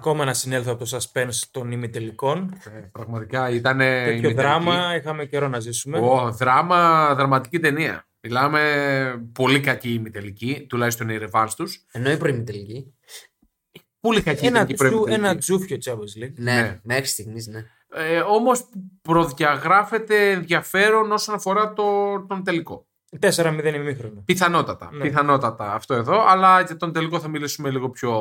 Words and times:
Ακόμα 0.00 0.24
να 0.24 0.34
συνέλθω 0.34 0.72
από 0.72 0.84
το 0.84 0.96
suspense 0.98 1.40
των 1.50 1.72
ημιτελικών. 1.72 2.52
Ε, 2.64 2.78
πραγματικά 2.92 3.50
ήταν. 3.50 3.78
Τέτοιο 3.78 4.32
δράμα 4.34 4.96
είχαμε 4.96 5.24
καιρό 5.24 5.48
να 5.48 5.60
ζήσουμε. 5.60 5.98
Ο, 5.98 6.30
δράμα, 6.32 7.14
δραματική 7.14 7.58
ταινία. 7.58 8.06
Μιλάμε 8.20 8.60
πολύ 9.32 9.60
κακή 9.60 9.92
ημιτελική, 9.92 10.66
τουλάχιστον 10.68 11.08
οι 11.08 11.16
ρεβάνς 11.16 11.54
τους. 11.54 11.86
Ενώ 11.92 12.10
η 12.10 12.16
προημιτελική. 12.16 12.94
Πολύ 14.00 14.22
κακή 14.22 14.46
Ένα, 14.46 14.54
ήταν 14.56 14.66
και 14.66 14.72
η 14.72 14.76
τσου, 14.76 14.86
προημιτελική. 14.88 15.24
ένα 15.26 15.38
τσούφιο 15.38 15.76
Champions 15.84 16.24
League. 16.24 16.32
Ναι, 16.36 16.60
Ναι. 16.60 16.80
μέχρι 16.82 17.04
στιγμής, 17.06 17.46
ναι. 17.46 17.64
Ε, 17.94 18.18
Όμως 18.20 18.68
προδιαγράφεται 19.02 20.30
ενδιαφέρον 20.30 21.12
όσον 21.12 21.34
αφορά 21.34 21.72
το, 21.72 21.84
τον 22.28 22.44
τελικό. 22.44 22.86
4-0 23.20 23.74
ημίχρονο. 23.74 24.22
Πιθανότατα. 24.24 24.90
Ναι. 24.92 25.02
Πιθανότατα 25.02 25.72
αυτό 25.74 25.94
εδώ. 25.94 26.24
Αλλά 26.26 26.60
για 26.60 26.76
τον 26.76 26.92
τελικό 26.92 27.20
θα 27.20 27.28
μιλήσουμε 27.28 27.70
λίγο 27.70 27.90
πιο 27.90 28.12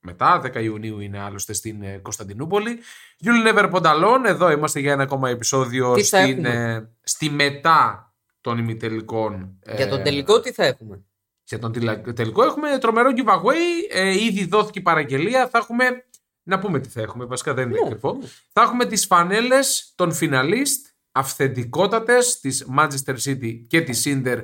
μετά. 0.00 0.42
10 0.54 0.62
Ιουνίου 0.62 1.00
είναι 1.00 1.18
άλλωστε 1.20 1.52
στην 1.52 1.82
ε, 1.82 1.98
Κωνσταντινούπολη. 2.02 2.78
You'll 3.24 3.52
Never 3.54 3.70
Put 3.72 3.82
Alone. 3.82 4.24
Εδώ 4.26 4.50
είμαστε 4.50 4.80
για 4.80 4.92
ένα 4.92 5.02
ακόμα 5.02 5.28
επεισόδιο 5.28 5.94
Τι 5.94 6.02
θα 6.02 6.22
στην, 6.22 6.44
έχουμε; 6.44 6.72
ε, 6.72 6.88
στη 7.02 7.30
μετά 7.30 8.12
των 8.40 8.58
ημιτελικών. 8.58 9.58
ε, 9.62 9.76
Για 9.76 9.88
τον 9.88 10.02
τελικό 10.02 10.40
τι 10.40 10.52
θα 10.52 10.64
έχουμε; 10.64 11.04
Για 11.44 11.58
τον 11.58 11.72
τελα- 11.72 12.00
τελικό 12.14 12.42
έχουμε 12.44 12.78
τρομερό 12.80 13.10
giveaway. 13.16 13.92
Ε, 13.92 14.24
ήδη 14.24 14.46
δόθηκε 14.46 14.78
η 14.78 14.82
παραγγελία. 14.82 15.48
Θα 15.48 15.58
έχουμε. 15.58 15.84
Να 16.46 16.58
πούμε 16.58 16.80
τι 16.80 16.88
θα 16.88 17.00
έχουμε. 17.00 17.24
Βασικά 17.24 17.54
δεν 17.54 17.70
είναι 17.70 17.80
Ναι, 17.82 17.88
κρυφό. 17.88 18.12
ναι. 18.20 18.26
Θα 18.52 18.62
έχουμε 18.62 18.84
τις 18.84 19.06
φανέλες 19.06 19.92
των 19.94 20.12
φιναλίστ 20.12 20.86
αυθεντικότατες 21.14 22.40
της 22.40 22.66
Manchester 22.78 23.14
City 23.24 23.64
και 23.66 23.80
της 23.80 24.02
Inter 24.06 24.42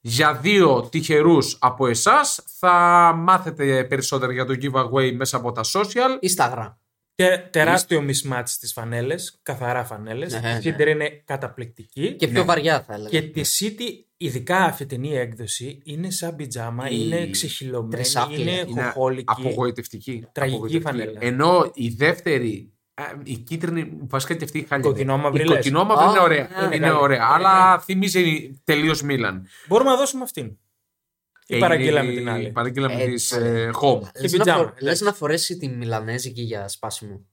για 0.00 0.34
δύο 0.34 0.88
τυχερούς 0.90 1.56
από 1.60 1.86
εσάς. 1.86 2.44
Θα 2.58 2.70
μάθετε 3.16 3.84
περισσότερα 3.84 4.32
για 4.32 4.44
το 4.44 4.54
giveaway 4.62 5.12
μέσα 5.14 5.36
από 5.36 5.52
τα 5.52 5.62
social. 5.72 6.28
Instagram. 6.36 6.74
Και 7.14 7.38
τεράστιο 7.50 8.04
mismatch 8.08 8.42
στις 8.44 8.72
φανέλες. 8.72 9.38
Καθαρά 9.42 9.84
φανέλες. 9.84 10.40
Ναι, 10.40 10.58
Η 10.62 10.74
City 10.78 10.86
είναι 10.86 11.22
καταπληκτική. 11.24 12.12
Και 12.16 12.28
πιο 12.28 12.44
βαριά 12.44 12.82
θα 12.82 12.94
έλεγα. 12.94 13.08
Και 13.08 13.22
τη 13.22 13.40
City, 13.58 14.06
ειδικά 14.16 14.68
η 14.68 14.72
φετινή 14.72 15.16
έκδοση, 15.16 15.80
είναι 15.84 16.10
σαν 16.10 16.36
πιτζάμα, 16.36 16.88
Η- 16.90 16.96
είναι 17.04 17.30
ξεχυλωμένη, 17.30 17.90
τρισάπλια. 17.90 18.38
είναι 18.38 18.64
Είναι 18.68 18.82
χοχόλικη. 18.82 19.24
απογοητευτική. 19.26 20.24
Τραγική 20.32 20.56
Απογοητευτική. 20.56 20.98
φανέλα. 20.98 21.18
Ενώ 21.22 21.70
η 21.74 21.88
δεύτερη, 21.88 22.72
α, 22.72 22.77
η 23.22 23.36
κίτρινη, 23.36 23.98
βασικά 24.00 24.34
και 24.34 24.44
αυτή 24.44 24.58
η 24.58 24.62
χάλια. 24.62 24.88
Κοκκινόμαυρη 24.90 25.40
Η 25.42 25.44
λες. 25.44 25.54
κοκκινόμαυρη 25.56 26.04
Α, 26.04 26.10
είναι 26.10 26.20
ωραία. 26.20 26.48
ναι, 26.68 26.76
είναι 26.76 26.86
καλή. 26.86 26.98
ωραία. 27.00 27.18
Ναι, 27.18 27.24
Αλλά 27.34 27.78
θυμίζει 27.78 28.50
τελείως 28.64 29.02
Μίλαν. 29.02 29.46
Μπορούμε 29.68 29.90
να 29.90 29.96
δώσουμε 29.96 30.22
αυτήν. 30.22 30.58
Ή 31.46 31.58
παραγγείλαμε 31.58 32.10
Ε, 32.12 32.14
την 32.14 32.28
άλλη. 32.28 32.50
Παραγγείλαμε 32.52 33.02
Ε, 33.02 33.06
της 33.06 33.30
ναι. 33.38 33.48
ε, 33.48 33.70
home. 33.82 34.00
Λες 34.00 34.10
Και 34.30 34.36
να, 34.36 34.44
πιτζάμα, 34.44 34.58
φο- 34.58 34.64
λες 34.72 34.80
εντάξει. 34.80 35.04
να 35.04 35.12
φορέσει 35.12 35.56
τη 35.56 35.68
Μιλανέζικη 35.68 36.42
για 36.42 36.68
σπάσιμο. 36.68 37.26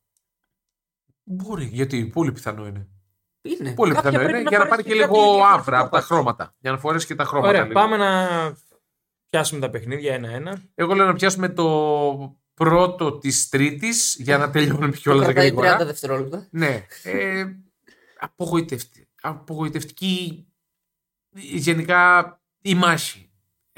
Μπορεί, 1.23 1.65
γιατί 1.71 2.05
πολύ 2.05 2.31
πιθανό 2.31 2.67
είναι. 2.67 2.87
Είναι. 3.41 3.73
Πολύ 3.73 3.93
Κάποια 3.93 4.09
πιθανό 4.09 4.23
πρέπει 4.29 4.39
είναι 4.39 4.43
να 4.43 4.49
για 4.49 4.57
να 4.59 4.65
φορέσει 4.65 4.69
πάρει 4.69 4.83
και 4.83 4.89
κάτι 4.89 5.01
λίγο 5.01 5.13
διαφορετικό 5.13 5.45
άβρα 5.59 5.75
από 5.79 5.83
τα 5.85 5.89
πάλι. 5.91 6.03
χρώματα. 6.03 6.55
Για 6.59 6.71
να 6.71 6.77
φορέσει 6.77 7.05
και 7.07 7.15
τα 7.15 7.23
χρώματα. 7.25 7.49
Ωραία, 7.49 7.61
λίγο. 7.61 7.73
πάμε 7.73 7.97
να 7.97 8.29
πιάσουμε 9.29 9.59
τα 9.61 9.69
παιχνίδια 9.69 10.13
ένα-ένα. 10.13 10.61
Εγώ 10.75 10.93
λέω 10.93 11.05
να 11.05 11.13
πιάσουμε 11.13 11.49
το 11.49 11.65
πρώτο 12.55 13.17
της 13.17 13.49
Τρίτης 13.49 14.15
για 14.19 14.37
να 14.37 14.49
τελειώνουμε 14.49 14.91
Το 14.91 14.97
κιόλα 14.97 15.23
κρατάει 15.23 15.49
30 15.51 15.55
γρήγορα. 15.55 15.85
δευτερόλεπτα. 15.85 16.47
Ναι. 16.51 16.85
Ε, 17.03 17.45
απογοητευτική, 18.19 19.07
απογοητευτική 19.21 20.47
γενικά 21.35 22.41
η 22.61 22.75
μάχη. 22.75 23.29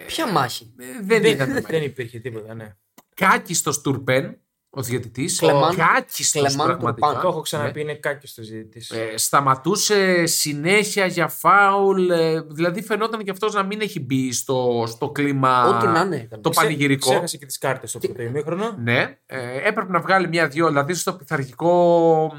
Ποια 0.05 0.31
μάχη; 0.31 0.73
Ε, 0.77 0.85
δεν 1.01 1.23
ήταν 1.23 1.37
δεν, 1.47 1.53
μάχη. 1.53 1.65
δεν 1.71 1.83
υπήρχε 1.83 2.19
τίποτα, 2.19 2.53
ναι. 2.53 2.75
Κάκιστος 3.15 3.81
Τουρπέν, 3.81 4.41
ο 4.77 4.81
διαιτητής. 4.81 5.39
Κλεμάν- 5.39 5.75
Κάκιστο 5.75 6.39
Κλεμάν 6.43 6.65
πραγματικά. 6.67 7.07
Τουρπάν. 7.07 7.21
Το 7.23 7.27
έχω 7.27 7.41
ξαναπεί, 7.41 7.81
είναι 7.81 7.93
κάκιο 7.95 8.27
στο 8.27 8.41
ζήτη. 8.41 8.81
Ε, 9.13 9.17
σταματούσε 9.17 10.25
συνέχεια 10.25 11.05
για 11.05 11.27
φάουλ. 11.27 12.09
ε, 12.09 12.41
δηλαδή 12.41 12.81
φαινόταν 12.81 13.23
και 13.23 13.31
αυτός 13.31 13.53
να 13.53 13.63
μην 13.63 13.81
έχει 13.81 13.99
μπει 13.99 14.31
στο, 14.31 14.83
στο 14.87 15.09
κλίμα 15.09 15.67
Ό,τι 15.67 15.85
να 15.85 16.01
είναι. 16.01 16.15
έκανε. 16.15 16.41
το 16.41 16.49
πανηγυρικό. 16.49 17.09
Ξέχασε 17.09 17.37
και 17.37 17.45
τις 17.45 17.57
κάρτες 17.57 17.89
στο 17.89 17.99
πρώτο 17.99 18.21
ημίχρονο. 18.21 18.75
Ναι, 18.83 19.17
ε, 19.25 19.37
έπρεπε 19.67 19.91
να 19.91 19.99
βγάλει 19.99 20.27
μία-δύο. 20.27 20.67
Δηλαδή 20.67 20.93
στο 20.93 21.13
πειθαρχικό 21.13 22.31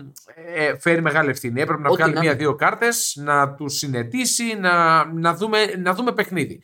ε, 0.54 0.78
φέρει 0.78 1.02
μεγάλη 1.02 1.30
ευθύνη. 1.30 1.60
Έπρεπε 1.60 1.80
να 1.82 1.88
Ό,τι 1.88 1.96
βγάλει 1.96 2.12
να 2.14 2.20
είναι. 2.20 2.28
μία-δύο 2.28 2.54
κάρτες, 2.54 3.12
να 3.24 3.54
τους 3.54 3.76
συνετίσει, 3.76 4.54
να, 4.60 5.04
να, 5.12 5.34
δούμε, 5.34 5.64
να 5.78 5.94
δούμε 5.94 6.12
παιχνίδι. 6.12 6.62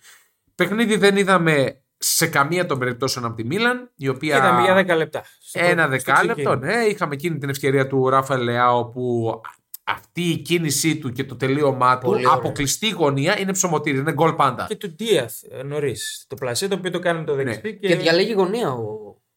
Παιχνίδι 0.54 0.96
δεν 0.96 1.16
είδαμε 1.16 1.78
σε 2.06 2.26
καμία 2.26 2.66
των 2.66 2.78
περιπτώσεων 2.78 3.24
από 3.24 3.34
τη 3.34 3.44
Μίλαν, 3.44 3.92
η 3.96 4.08
οποία. 4.08 4.36
Είδαμε 4.36 4.62
για 4.62 4.74
10 4.94 4.96
λεπτά. 4.96 5.24
Στο 5.40 5.58
Ένα 5.58 5.86
πρώτο- 5.86 5.98
στο 6.00 6.12
δεκάλεπτο, 6.12 6.42
ξεκίνημα. 6.50 6.76
ναι. 6.76 6.84
Είχαμε 6.84 7.14
εκείνη 7.14 7.38
την 7.38 7.48
ευκαιρία 7.48 7.86
του 7.86 8.08
Ράφα 8.08 8.38
Λεάο 8.38 8.84
που 8.88 9.40
αυτή 9.84 10.22
η 10.22 10.36
κίνησή 10.38 10.96
του 10.98 11.12
και 11.12 11.24
το 11.24 11.36
τελείωμά 11.36 11.98
του 11.98 12.06
Πολύ 12.06 12.26
ωραία. 12.26 12.38
αποκλειστή 12.38 12.90
γωνία 12.90 13.38
είναι 13.38 13.52
ψωμοτήρι, 13.52 13.98
είναι 13.98 14.12
γκολ 14.12 14.32
πάντα. 14.32 14.66
Και 14.68 14.76
του 14.76 14.90
Ντίαθ 14.94 15.34
νωρίς. 15.64 16.24
Το 16.28 16.34
πλασέ 16.34 16.68
το 16.68 16.74
οποίο 16.74 16.90
το 16.90 16.98
κάνει 16.98 17.18
με 17.18 17.24
το 17.24 17.34
δεξί. 17.34 17.60
Ναι. 17.62 17.70
Και, 17.70 17.88
Και 17.88 17.96
διαλέγει 17.96 18.32
γωνία 18.32 18.72
ο, 18.72 18.86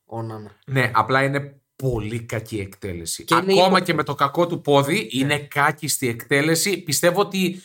ο 0.06 0.22
Νάνα. 0.22 0.52
Ναι, 0.66 0.92
απλά 0.94 1.24
είναι 1.24 1.62
πολύ 1.76 2.20
κακή 2.20 2.60
εκτέλεση. 2.60 3.24
Και 3.24 3.36
είναι 3.36 3.54
Ακόμα 3.54 3.68
υπο- 3.78 3.80
και 3.86 3.94
με 3.94 4.04
το 4.04 4.16
κακό 4.16 4.48
του 4.48 4.62
πόδι 4.62 5.08
είναι 5.12 5.40
κάκιστη 5.40 6.08
εκτέλεση. 6.08 6.82
Πιστεύω 6.84 7.22
ότι 7.22 7.62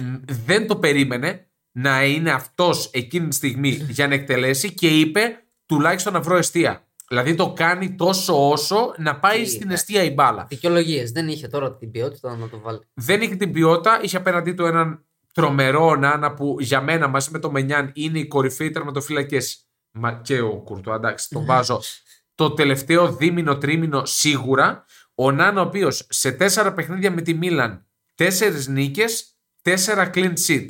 μ, 0.00 0.14
δεν 0.46 0.66
το 0.66 0.76
περίμενε 0.76 1.46
να 1.72 2.04
είναι 2.04 2.30
αυτός 2.30 2.90
εκείνη 2.92 3.28
τη 3.28 3.34
στιγμή 3.34 3.70
για 3.70 4.08
να 4.08 4.14
εκτελέσει 4.14 4.74
και 4.74 4.88
είπε 4.88 5.44
τουλάχιστον 5.66 6.12
να 6.12 6.20
βρω 6.20 6.36
αιστεία. 6.36 6.86
Δηλαδή 7.08 7.34
το 7.34 7.52
κάνει 7.52 7.94
τόσο 7.94 8.50
όσο 8.50 8.94
να 8.96 9.18
πάει 9.18 9.42
Τι, 9.42 9.48
στην 9.48 9.66
ναι. 9.66 9.72
αιστεία 9.72 10.02
η 10.02 10.10
μπάλα. 10.10 10.46
Δικαιολογίες. 10.48 11.10
Δεν 11.10 11.28
είχε 11.28 11.48
τώρα 11.48 11.76
την 11.76 11.90
ποιότητα 11.90 12.36
να 12.36 12.48
το 12.48 12.60
βάλει. 12.60 12.78
δεν 12.94 13.20
είχε 13.20 13.34
την 13.34 13.52
ποιότητα. 13.52 14.00
Είχε 14.02 14.16
απέναντί 14.16 14.52
του 14.52 14.64
έναν 14.64 15.04
τρομερό 15.34 15.94
Νάνα 15.94 16.34
που 16.34 16.56
για 16.60 16.80
μένα 16.80 17.08
μαζί 17.08 17.30
με 17.30 17.38
το 17.38 17.50
Μενιάν 17.50 17.90
είναι 17.94 18.18
οι 18.18 18.26
κορυφαίοι 18.26 18.70
τερματοφύλακες. 18.70 19.66
Μα 19.90 20.12
και 20.12 20.40
ο 20.40 20.56
Κουρτουά, 20.56 20.94
εντάξει, 20.94 21.28
τον 21.28 21.44
βάζω. 21.44 21.80
Το 22.34 22.50
τελευταίο 22.50 23.12
δίμηνο, 23.12 23.58
τρίμηνο 23.58 24.04
σίγουρα. 24.04 24.84
Ο 25.14 25.30
Νάνα, 25.30 25.60
ο 25.60 25.64
οποίος 25.64 26.06
σε 26.08 26.32
τέσσερα 26.32 26.72
παιχνίδια 26.72 27.10
με 27.10 27.22
τη 27.22 27.34
Μίλαν, 27.34 27.86
τέσσερις 28.14 28.68
νίκες, 28.68 29.36
τέσσερα 29.62 30.10
clean 30.14 30.32
sheet. 30.46 30.66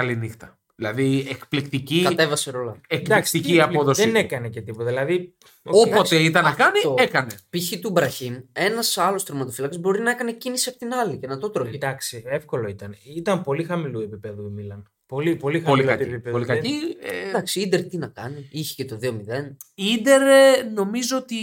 Καληνύχτα. 0.00 0.58
Δηλαδή 0.74 1.26
εκπληκτική, 1.30 2.02
Κατέβασε 2.02 2.50
ρόλα. 2.50 2.80
Εντάξει, 2.88 3.12
εκπληκτική 3.38 3.52
τι- 3.52 3.60
απόδοση. 3.60 4.02
Δεν 4.02 4.12
του. 4.12 4.18
έκανε 4.18 4.48
και 4.48 4.60
τίποτα. 4.60 4.84
Δηλαδή. 4.88 5.34
Όποτε 5.62 6.16
ήταν 6.16 6.44
να 6.44 6.52
κάνει, 6.52 6.76
Αυτό. 6.78 6.94
έκανε. 6.98 7.30
Π.χ. 7.50 7.78
του 7.80 7.90
Μπραχήμ, 7.90 8.36
ένας 8.52 8.98
άλλος 8.98 9.24
τερματοφύλακας 9.24 9.78
μπορεί 9.78 10.00
να 10.00 10.10
έκανε 10.10 10.32
κίνηση 10.32 10.68
από 10.68 10.78
την 10.78 10.92
άλλη 10.94 11.18
και 11.18 11.26
να 11.26 11.38
το 11.38 11.50
τρώγει. 11.50 11.74
Εντάξει, 11.74 12.22
εύκολο 12.26 12.68
ήταν. 12.68 12.94
Ήταν 13.16 13.42
πολύ 13.42 13.64
χαμηλού 13.64 14.00
επίπεδου 14.00 14.46
η 14.46 14.50
Μίλαν. 14.50 14.90
Πολύ, 15.06 15.36
πολύ 15.36 15.60
Πολύ 15.60 15.62
χαμηλό 15.62 15.86
κακή. 15.98 16.02
επίπεδο. 16.02 16.30
Πολύ 16.30 16.44
Δεν- 16.44 16.56
κακή. 16.56 16.74
Ε, 17.00 17.28
Εντάξει, 17.28 17.58
η 17.60 17.62
Ιντερ 17.66 17.82
τι 17.84 17.96
να 17.98 18.06
κάνει. 18.06 18.48
Είχε 18.50 18.74
και 18.74 18.84
το 18.84 18.96
2-0. 18.98 19.56
Η 19.74 19.84
Ίντερ 19.98 20.22
ε, 20.22 20.62
νομίζω 20.74 21.16
ότι 21.16 21.36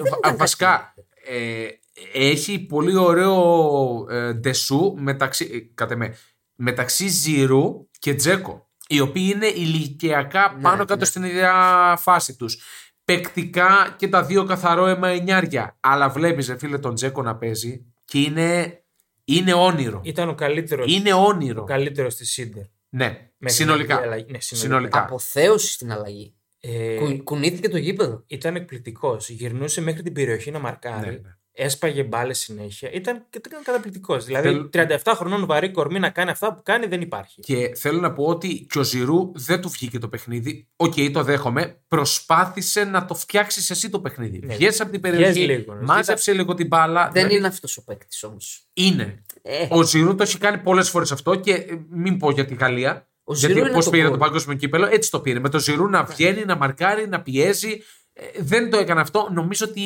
βα- 0.00 0.16
ήταν 0.18 0.36
βασικά 0.36 0.94
ε, 1.28 1.66
έχει 2.12 2.58
πολύ 2.66 2.96
ωραίο 2.96 4.06
ε, 4.10 4.32
ντεσού 4.32 4.94
μεταξύ, 4.98 5.50
ε, 5.52 5.74
κατά 5.74 5.96
με, 5.96 6.14
μεταξύ 6.62 7.08
Ζηρού 7.08 7.88
και 7.98 8.14
Τζέκο 8.14 8.70
οι 8.86 9.00
οποίοι 9.00 9.32
είναι 9.34 9.46
ηλικιακά 9.46 10.52
Ναι, 10.56 10.62
πάνω 10.62 10.78
κάτω 10.78 10.96
ναι. 11.00 11.04
στην 11.04 11.22
ίδια 11.22 11.52
φάση 12.00 12.36
τους. 12.36 12.58
Παικτικά 13.04 13.94
και 13.98 14.08
τα 14.08 14.24
δύο 14.24 14.44
καθαρό 14.44 14.86
αίμα 14.86 15.08
εννιάρια. 15.08 15.76
Αλλά 15.80 16.08
βλέπεις 16.08 16.48
ρε 16.48 16.58
φίλε 16.58 16.78
τον 16.78 16.94
Τζέκο 16.94 17.22
να 17.22 17.36
παίζει 17.36 17.92
και 18.04 18.18
είναι, 18.18 18.82
είναι 19.24 19.52
όνειρο. 19.52 20.00
Ήταν 20.04 20.28
ο 20.28 20.34
καλύτερος 20.34 20.94
Είναι 20.94 21.12
όνειρο. 21.12 21.62
ο 21.62 21.64
καλύτερος 21.64 22.14
της 22.14 22.30
Σίντερ. 22.30 22.62
Ναι, 22.88 23.04
Μέχρι 23.06 23.28
να 23.38 23.48
συνολικά. 23.50 23.94
βγει 23.96 24.04
η 24.04 24.06
αλλαγή. 24.06 24.30
Ναι, 24.30 24.40
συνολικά. 24.40 24.68
συνολικά. 24.68 24.98
Αποθέωσης 25.02 25.72
στην 25.72 25.92
αλλαγή. 25.92 26.34
Ε, 26.60 26.96
Κου- 26.96 27.22
κουνήθηκε 27.22 27.68
το 27.68 27.76
γήπεδο. 27.76 28.24
Ήταν 28.26 28.56
εκπληκτικός. 28.56 29.28
Γυρνούσε 29.28 29.80
μέχρι 29.80 30.02
την 30.02 30.12
περιοχή 30.12 30.50
να 30.50 30.58
μαρκάρει. 30.58 31.10
Ναι, 31.10 31.16
ναι. 31.16 31.36
Έσπαγε 31.54 32.02
μπάλες 32.02 32.38
συνέχεια. 32.38 32.90
Ήταν, 32.92 33.26
ήταν 33.36 33.62
καταπληκτικός. 33.62 34.24
Δηλαδή, 34.24 34.48
Θέλ- 34.48 34.70
37 35.04 35.12
χρονών 35.14 35.46
βαρύ 35.46 35.70
κορμί 35.70 35.98
να 35.98 36.10
κάνει 36.10 36.30
αυτά 36.30 36.54
που 36.54 36.62
κάνει 36.64 36.86
δεν 36.86 37.00
υπάρχει. 37.00 37.40
Και 37.40 37.70
θέλω 37.76 38.00
να 38.00 38.12
πω 38.12 38.24
ότι 38.24 38.66
και 38.70 38.78
ο 38.78 38.82
Ζιρού 38.82 39.32
δεν 39.34 39.60
του 39.60 39.68
βγήκε 39.68 39.98
το 39.98 40.08
παιχνίδι. 40.08 40.68
Οκ, 40.76 40.94
το 41.12 41.22
δέχομαι. 41.22 41.80
Προσπάθησε 41.88 42.84
να 42.84 43.04
το 43.04 43.14
φτιάξεις 43.14 43.70
εσύ 43.70 43.90
το 43.90 44.00
παιχνίδι. 44.00 44.40
Ναι. 44.44 44.54
Βγες 44.54 44.80
από 44.80 44.90
την 44.90 45.00
Βγες 45.00 45.12
περιοχή, 45.12 45.40
λίγο, 45.44 45.74
ναι. 45.74 45.82
μάζεψε 45.84 46.32
λίγο 46.32 46.54
την 46.54 46.66
μπάλα. 46.66 47.02
Δεν 47.02 47.12
δηλαδή 47.12 47.34
είναι 47.36 47.46
αυτός 47.46 47.76
ο 47.76 47.84
παίκτης 47.84 48.22
όμως. 48.22 48.66
είναι. 48.72 49.24
Ε, 49.42 49.66
Ο 49.70 49.82
Ζιρού 49.82 50.14
το 50.14 50.22
έχει 50.22 50.38
κάνει 50.38 50.58
πολλές 50.58 50.88
φορές 50.90 51.12
αυτό 51.12 51.34
και 51.34 51.52
ε, 51.52 51.66
μην 51.90 52.16
πω 52.18 52.30
για 52.30 52.44
τη 52.44 52.54
Γαλλία. 52.54 53.06
Ο 53.24 53.34
Ζιρού 53.34 53.52
γιατί 53.52 53.66
είναι 53.66 53.76
πώς 53.76 53.84
το 53.84 53.90
πήρε 53.90 54.02
γκολ. 54.02 54.12
το 54.12 54.18
παγκόσμιο 54.18 54.56
κύπελο, 54.56 54.86
έτσι 54.90 55.10
το 55.10 55.20
πήρε. 55.20 55.38
Με 55.38 55.48
το 55.48 55.58
Ζιρού 55.58 55.88
να 55.88 56.04
βγαίνει, 56.04 56.44
να 56.44 56.56
μαρκάρει, 56.56 57.08
να 57.08 57.22
πιέζει. 57.22 57.82
Ε, 58.12 58.24
δεν 58.42 58.70
το 58.70 58.76
έκανε 58.78 59.00
αυτό. 59.00 59.28
Νομίζω 59.32 59.66
ότι 59.68 59.82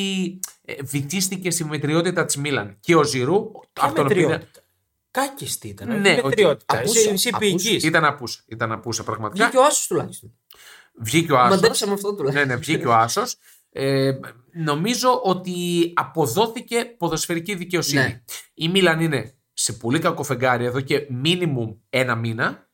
ε, 0.64 0.74
βυθίστηκε 0.82 1.50
στη 1.50 1.64
μετριότητα 1.64 2.24
της 2.24 2.36
Μίλαν. 2.36 2.76
Και 2.80 2.94
ο 2.96 3.02
Ζιρού. 3.04 3.50
Ποια 3.72 3.84
αυτόν 3.84 4.06
πήρε- 4.06 4.20
μετριότητα; 4.28 4.60
Κάκιστη 5.10 5.68
ήταν. 5.68 5.88
Ναι, 5.88 5.96
Ναι, 5.98 6.16
οκ. 6.18 6.24
μετριότητα. 6.24 6.78
Απούσα, 6.78 7.00
Είσαι, 7.00 7.10
είσαι 7.10 7.28
απούσα. 7.32 7.54
ποιητής. 7.56 7.84
Ήταν 7.84 8.04
απούσα. 8.04 8.40
Ήταν 8.46 8.72
απούσα 8.72 9.02
πραγματικά. 9.04 9.44
βγήκε 9.44 9.58
ο 9.58 9.64
Άσος 9.64 9.86
τουλάχιστον. 9.86 10.32
Βγήκε 10.94 11.32
ο 11.32 11.38
Άσος. 11.38 11.50
Μαντέψαμε 11.54 11.92
αυτό 11.92 12.14
τουλάχιστον. 12.14 12.46
ναι, 12.48 12.54
ναι, 12.54 12.60
βγήκε 12.60 12.86
ο 12.86 12.94
Άσος. 12.94 13.36
Ε, 13.70 14.12
νομίζω 14.52 15.20
ότι 15.24 15.92
αποδόθηκε 15.94 16.84
ποδοσφαιρική 16.84 17.54
δικαιοσύνη. 17.54 18.02
Ναι. 18.02 18.22
Η 18.54 18.68
Μίλαν 18.68 19.00
είναι 19.00 19.34
σε 19.52 19.72
πολύ 19.72 19.98
κακό 19.98 20.22
φεγγάρι 20.22 20.64
εδώ 20.64 20.80
και 20.80 21.06
μίνιμουμ 21.10 21.74
ένα 21.90 22.14
μήνα. 22.14 22.65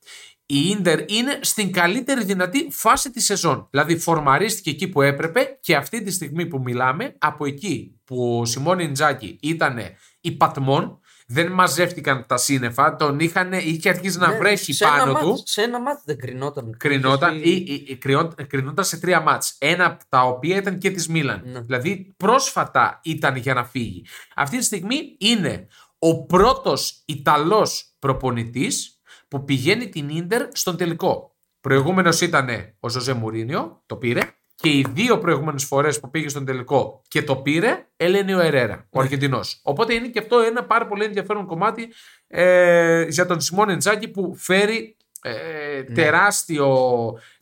Η 0.47 0.69
Ίντερ 0.69 1.11
είναι 1.11 1.39
στην 1.43 1.73
καλύτερη 1.73 2.25
δυνατή 2.25 2.69
φάση 2.71 3.11
της 3.11 3.25
σεζόν. 3.25 3.67
Δηλαδή 3.71 3.99
φορμαρίστηκε 3.99 4.71
εκεί 4.71 4.89
που 4.89 5.03
έπρεπε 5.03 5.59
και 5.61 5.77
αυτή 5.77 6.03
τη 6.03 6.11
στιγμή 6.11 6.47
που 6.47 6.61
μιλάμε, 6.61 7.15
από 7.19 7.47
εκεί 7.47 8.01
που 8.05 8.39
ο 8.39 8.45
Σιμώνη 8.45 8.85
Ιντζάκη 8.85 9.39
ήταν 9.43 9.79
υπατμόν, 10.21 11.01
δεν 11.27 11.53
μαζεύτηκαν 11.53 12.25
τα 12.29 12.37
σύννεφα, 12.37 12.97
τον 12.97 13.21
είχαν, 13.21 13.53
είχε 13.53 13.89
αρχίσει 13.89 14.19
να 14.19 14.29
Ναι, 14.29 14.37
βρέχει 14.39 14.73
σε 14.73 14.85
ένα 14.85 14.97
πάνω 14.97 15.13
μάτς- 15.13 15.27
του. 15.27 15.43
Σε 15.45 15.63
ένα 15.63 15.81
μάτι 15.81 16.01
δεν 16.05 16.17
κρινόταν. 16.19 16.77
Κρινόταν, 16.79 17.37
Είχε- 17.37 17.49
ή, 17.49 17.65
ή- 17.69 17.85
ή- 17.89 17.97
κρινό- 17.97 18.47
κρινόταν 18.47 18.85
σε 18.85 18.99
τρία 19.01 19.21
μάτς. 19.21 19.57
Ένα 19.59 19.85
από 19.87 20.05
τα 20.09 20.23
οποία 20.23 20.57
ήταν 20.57 20.79
και 20.79 20.91
της 20.91 21.09
Μίλαν. 21.09 21.43
Ναι. 21.45 21.61
Δηλαδή 21.61 22.15
πρόσφατα 22.17 23.01
ήταν 23.03 23.37
για 23.37 23.55
να 23.55 23.65
φύγει. 23.65 24.05
Αυτή 24.37 24.59
τη 24.59 24.65
στιγμή 24.65 25.17
είναι 25.19 25.67
ο 25.99 26.25
πρώτος 26.27 27.03
Ιταλός 27.07 27.95
προπονητής 27.99 29.01
που 29.33 29.45
πηγαίνει 29.45 29.89
την 29.89 30.09
Ίντερ 30.09 30.47
στον 30.53 30.77
τελικό. 30.77 31.37
Προηγούμενος 31.61 32.21
ήταν 32.21 32.49
ο 32.81 32.89
Ζωζέ 32.89 33.13
Μουρίνιο, 33.13 33.83
το 33.87 33.97
πήρε. 33.97 34.21
Και 34.55 34.69
οι 34.69 34.87
δύο 34.93 35.19
προηγούμενες 35.19 35.65
φορές 35.65 36.01
που 36.01 36.11
πήγε 36.11 36.29
στον 36.29 36.45
τελικό 36.45 37.03
και 37.09 37.23
το 37.23 37.37
πήρε, 37.37 37.87
Ελένιο 37.97 38.41
Ερέρα, 38.41 38.87
ο 38.91 39.01
Αργεντινός. 39.01 39.61
Οπότε 39.63 39.95
είναι 39.95 40.09
και 40.09 40.19
αυτό 40.19 40.39
ένα 40.39 40.65
πάρα 40.65 40.87
πολύ 40.87 41.05
ενδιαφέρον 41.05 41.47
κομμάτι 41.47 41.93
ε, 42.27 43.07
για 43.09 43.27
τον 43.27 43.41
Σιμών 43.41 43.69
Εντζάκη 43.69 44.09
που 44.09 44.35
φέρει 44.37 44.97
ε, 45.23 45.83
τεράστιο, 45.83 46.69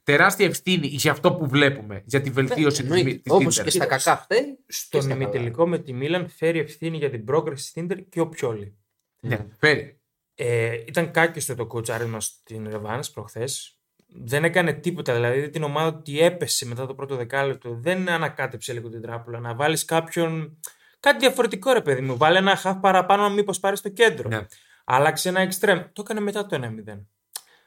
τεράστια 0.03 0.47
ευθύνη 0.47 0.87
για 0.87 1.11
αυτό 1.11 1.33
που 1.33 1.49
βλέπουμε, 1.49 2.03
για 2.05 2.21
τη 2.21 2.31
βελτίωση 2.31 2.83
της, 2.83 2.91
Εννοείται. 2.91 3.19
της 3.19 3.33
Όπως 3.33 3.55
Ίντερ. 3.55 3.65
και 3.65 3.71
στα 3.71 3.87
κακά 3.87 4.17
φταίει. 4.17 4.59
Στον 4.67 5.01
και 5.01 5.07
στα 5.07 5.15
καλά. 5.15 5.23
ημιτελικό 5.23 5.69
με 5.69 5.79
τη 5.79 5.93
Μίλαν 5.93 6.29
φέρει 6.29 6.59
ευθύνη 6.59 6.97
για 6.97 7.11
την 7.11 7.25
πρόκριση 7.25 7.67
στην 7.69 7.85
Ίντερ 7.85 8.09
και 8.09 8.21
ο 8.21 8.29
Πιόλη. 8.29 8.75
Ναι, 9.21 9.47
φέρει. 9.59 10.00
Ε, 10.43 10.73
ήταν 10.87 11.11
κάκιστο 11.11 11.55
το 11.55 11.67
κοτσάρισμα 11.67 12.21
στην 12.21 12.69
Ρεβάν 12.71 13.01
προχθές. 13.15 13.75
Δεν 14.07 14.45
έκανε 14.45 14.73
τίποτα. 14.73 15.15
Δηλαδή 15.15 15.51
την 15.51 15.63
ομάδα 15.63 15.97
ότι 15.99 16.21
έπεσε 16.21 16.67
μετά 16.67 16.87
το 16.87 16.95
πρώτο 16.95 17.17
δεκάλεπτο. 17.17 17.75
Δεν 17.81 18.09
ανακάτεψε 18.09 18.73
λίγο 18.73 18.89
την 18.89 19.01
τράπουλα. 19.03 19.39
Να 19.41 19.55
βάλεις 19.55 19.85
κάποιον. 19.85 20.59
Κάτι 21.01 21.19
διαφορετικό 21.19 21.73
ρε 21.73 21.81
παιδί 21.81 22.01
μου. 22.01 22.17
Βάλε 22.17 22.39
ένα 22.39 22.57
χαφ 22.57 22.77
παραπάνω, 22.81 23.31
μήπως 23.31 23.61
πάρεις 23.61 23.79
στο 23.79 23.89
κέντρο. 23.89 24.29
Ναι. 24.29 24.47
Άλλαξε 24.85 25.29
ένα 25.29 25.41
εξτρέμ. 25.41 25.79
Το 25.93 26.03
έκανε 26.03 26.21
μετά 26.21 26.47
το 26.47 26.57
1-0. 26.57 27.07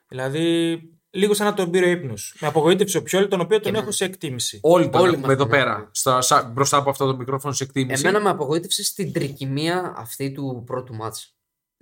Δηλαδή 0.07 0.79
λίγο 1.09 1.33
σαν 1.33 1.45
να 1.45 1.53
τον 1.53 1.69
πήρε 1.71 1.89
ύπνος. 1.89 2.35
Με 2.39 2.47
απογοήτευσε 2.47 2.97
ο 2.97 3.03
Πιόλη, 3.03 3.27
τον 3.27 3.41
οποίο 3.41 3.59
τον 3.59 3.71
με- 3.71 3.77
έχω 3.79 3.91
σε 3.91 4.05
εκτίμηση. 4.05 4.59
Όλοι 4.63 4.89
τον 4.89 5.01
Όλοι 5.01 5.09
έχουμε 5.13 5.25
μας 5.27 5.35
εδώ 5.35 5.43
τον 5.43 5.51
πέρα, 5.51 5.71
έχουμε. 5.71 5.89
στα, 5.91 6.21
σα- 6.21 6.43
μπροστά 6.43 6.77
από 6.77 6.89
αυτό 6.89 7.05
το 7.05 7.17
μικρόφωνο 7.17 7.53
σε 7.53 7.63
εκτίμηση. 7.63 8.07
Εμένα 8.07 8.23
με 8.23 8.29
απογοήτευσε 8.29 8.83
στην 8.83 9.13
τρικυμία 9.13 9.93
αυτή 9.97 10.31
του 10.31 10.63
πρώτου 10.65 10.95
μάτσα. 10.95 11.27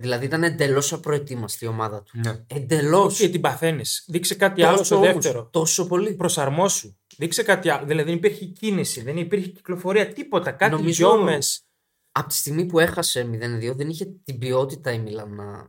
Δηλαδή 0.02 0.24
ήταν 0.24 0.42
εντελώς 0.42 0.92
απροετοίμαστη 0.92 1.64
η 1.64 1.68
ομάδα 1.68 2.02
του. 2.02 2.20
Ναι. 2.24 2.44
Εντελώς. 2.46 3.20
Όχι, 3.20 3.30
την 3.30 3.40
παθαίνεις. 3.40 4.04
Δείξε 4.08 4.34
κάτι 4.34 4.62
άλλο 4.62 4.84
στο 4.84 4.98
δεύτερο. 5.00 5.48
Τόσο 5.52 5.86
πολύ. 5.86 6.12
Προσαρμόσου. 6.14 6.96
Δείξε 7.16 7.42
κάτι 7.42 7.68
άλλο. 7.68 7.86
Δηλαδή 7.86 8.08
δεν 8.08 8.18
υπήρχε 8.18 8.44
κίνηση, 8.44 9.02
δεν 9.02 9.16
υπήρχε 9.16 9.48
κυκλοφορία, 9.48 10.12
τίποτα. 10.12 10.52
Κάτι 10.52 10.72
Νομίζω- 10.74 11.08
γιόμες. 11.08 11.64
Από 12.12 12.28
τη 12.28 12.34
στιγμή 12.34 12.64
που 12.66 12.78
έχασε 12.78 13.24
0-2 13.24 13.74
δεν 13.74 13.88
είχε 13.88 14.04
την 14.24 14.38
ποιότητα 14.38 14.92
η 14.92 14.98
Μιλάν 14.98 15.34
να. 15.34 15.66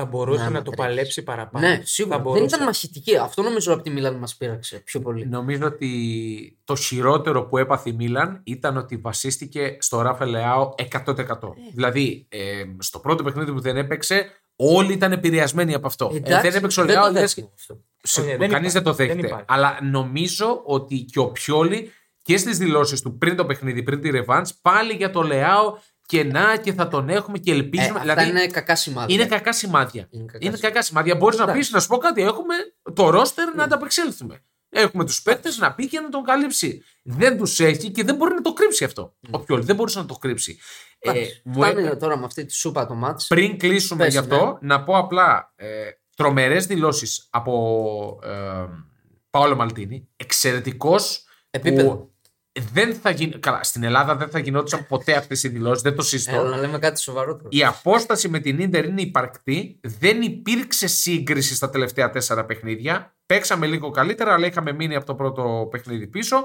Θα 0.00 0.06
μπορούσε 0.06 0.38
Να 0.42 0.44
να, 0.44 0.50
το 0.50 0.56
ανατρέξεις. 0.56 0.86
παλέψει 0.86 1.22
παραπάνω. 1.22 1.68
Ναι, 1.68 1.80
σίγουρα. 1.84 2.16
Θα 2.16 2.22
Δεν 2.22 2.32
μπορούσε. 2.32 2.54
ήταν 2.54 2.66
μαχητική. 2.66 3.16
Αυτό 3.16 3.42
νομίζω 3.42 3.72
από 3.72 3.82
τη 3.82 3.90
Μιλάν 3.90 4.14
μας 4.16 4.36
πείραξε 4.36 4.78
πιο 4.78 5.00
πολύ. 5.00 5.26
Νομίζω 5.26 5.66
ότι 5.66 6.58
το 6.64 6.76
χειρότερο 6.76 7.44
που 7.44 7.58
έπαθε 7.58 7.90
η 7.90 7.92
Μίλαν 7.92 8.40
ήταν 8.44 8.76
ότι 8.76 8.96
βασίστηκε 8.96 9.76
στο 9.80 10.00
Ράφα 10.00 10.26
Λεάο 10.26 10.74
100%. 10.92 11.54
Δηλαδή, 11.74 12.26
ε, 12.28 12.62
στο 12.78 12.98
πρώτο 12.98 13.22
παιχνίδι 13.22 13.52
που 13.52 13.60
δεν 13.60 13.76
έπαιξε, 13.76 14.26
όλοι 14.56 14.92
ήταν 14.92 15.12
επηρεασμένοι 15.12 15.74
από 15.74 15.86
αυτό. 15.86 16.10
Ε, 16.12 16.16
Εντάξει, 16.16 16.48
δεν 16.48 16.54
έπαιξε 16.58 16.80
ο 16.80 16.84
δεν 16.84 16.94
το 16.94 17.00
Λεάο, 17.00 17.12
λες, 17.12 17.34
δέχομαι 17.34 17.52
αυτό. 17.58 17.80
σε- 18.02 18.20
Όχι, 18.20 18.36
δεν 18.36 18.38
κανείς 18.50 18.52
υπάρχει, 18.54 18.72
δεν 18.72 18.82
το 18.82 18.92
δεν 18.92 19.06
δέχεται. 19.06 19.26
υπάρχει. 19.26 19.44
Αλλά 19.48 19.78
νομίζω 19.82 20.60
ότι 20.64 20.98
και 21.00 21.18
ο 21.18 21.30
Πιόλη 21.30 21.92
και 22.22 22.36
στις 22.36 22.58
δηλώσεις 22.58 23.00
του 23.02 23.18
πριν 23.18 23.36
το 23.36 23.46
παιχνίδι, 23.46 23.82
πριν 23.82 24.00
τη 24.00 24.10
Ρεβάνς, 24.10 24.54
πάλι 24.54 24.92
για 24.92 25.10
το 25.10 25.22
Λεάο 25.22 25.74
και 26.08 26.24
να 26.24 26.56
και 26.56 26.72
θα 26.72 26.88
τον 26.88 27.08
έχουμε 27.08 27.38
και 27.38 27.50
Ε, 27.50 27.54
ελπίζουμε. 27.54 27.98
αυτά 27.98 28.00
δηλαδή, 28.14 28.28
είναι 28.30 28.46
κακά 28.46 28.76
σημάδια. 28.76 29.14
είναι 29.14 29.26
κακά 29.26 29.52
σημάδια. 29.52 30.06
Είναι 30.10 30.24
κακά 30.24 30.38
Είναι 30.40 30.44
σημάδια. 30.56 30.68
κακά 30.68 30.82
σημάδια. 30.82 31.16
Μπορείς 31.16 31.36
να 31.38 31.42
Εντάξει. 31.42 31.60
πεις, 31.62 31.70
να 31.72 31.80
σου 31.80 31.88
πω 31.88 31.96
κάτι, 31.96 32.22
έχουμε 32.22 32.54
το 32.94 33.10
ρόστερ 33.10 33.54
να 33.54 33.64
ανταπεξέλθουμε. 33.64 34.42
Έχουμε 34.70 35.04
τους 35.04 35.22
παίκτες 35.22 35.58
να 35.58 35.74
πει 35.74 35.88
και 35.88 36.00
να 36.00 36.08
τον 36.08 36.22
καλύψει. 36.22 36.82
Δεν 37.02 37.38
τους 37.38 37.60
έχει 37.60 37.90
και 37.90 38.04
δεν 38.04 38.14
μπορεί 38.16 38.34
να 38.34 38.40
το 38.40 38.52
κρύψει 38.52 38.84
αυτό. 38.84 39.14
Ο 39.30 39.38
Πιόλ 39.38 39.64
δεν 39.64 39.76
μπορούσε 39.76 39.98
να 39.98 40.06
το 40.06 40.14
κρύψει. 40.14 40.58
Ε, 40.98 41.10
Εντάξει, 41.10 41.40
μου 41.44 41.54
Φτάνει 41.54 41.82
έπαι- 41.86 41.98
τώρα 42.00 42.16
με 42.18 42.24
αυτή 42.24 42.44
τη 42.44 42.52
σούπα 42.54 42.86
το 42.86 42.94
μάτς. 42.94 43.26
πριν 43.26 43.58
κλείσουμε 43.58 44.04
Πες, 44.04 44.12
γι' 44.12 44.18
αυτό, 44.18 44.58
ναι. 44.60 44.74
να 44.74 44.82
πω 44.82 44.96
απλά 44.96 45.52
ε, 45.56 45.66
τρομερές 46.16 46.66
δηλώσεις 46.66 47.26
από 47.30 48.18
ε, 48.24 48.30
Παόλο 49.30 49.56
Μαλτίνη. 49.56 50.08
Εξαιρετικός 50.16 51.24
Επίπεδο. 51.50 51.88
που 51.96 52.12
δεν 52.72 52.94
θα 52.94 53.10
γίνει. 53.10 53.38
Καλά, 53.38 53.62
στην 53.62 53.82
Ελλάδα 53.82 54.16
δεν 54.16 54.28
θα 54.28 54.38
γινόντουσαν 54.38 54.86
ποτέ 54.86 55.14
αυτές 55.14 55.42
οι 55.42 55.48
δηλώσεις, 55.48 55.82
δεν 55.82 55.96
το 55.96 56.02
συζητώ. 56.02 56.36
Έλα, 56.36 56.48
να 56.48 56.56
λέμε 56.56 56.78
κάτι 56.78 57.00
σοβαρότερο. 57.00 57.48
Η 57.50 57.64
απόσταση 57.64 58.28
με 58.28 58.38
την 58.38 58.58
Ίντερ 58.58 58.84
είναι 58.84 59.00
υπαρκτή. 59.00 59.80
Δεν 59.82 60.22
υπήρξε 60.22 60.86
σύγκριση 60.86 61.54
στα 61.54 61.70
τελευταία 61.70 62.10
τέσσερα 62.10 62.44
παιχνίδια. 62.44 63.14
Παίξαμε 63.26 63.66
λίγο 63.66 63.90
καλύτερα, 63.90 64.32
αλλά 64.32 64.46
είχαμε 64.46 64.72
μείνει 64.72 64.94
από 64.94 65.06
το 65.06 65.14
πρώτο 65.14 65.68
παιχνίδι 65.70 66.06
πίσω. 66.06 66.44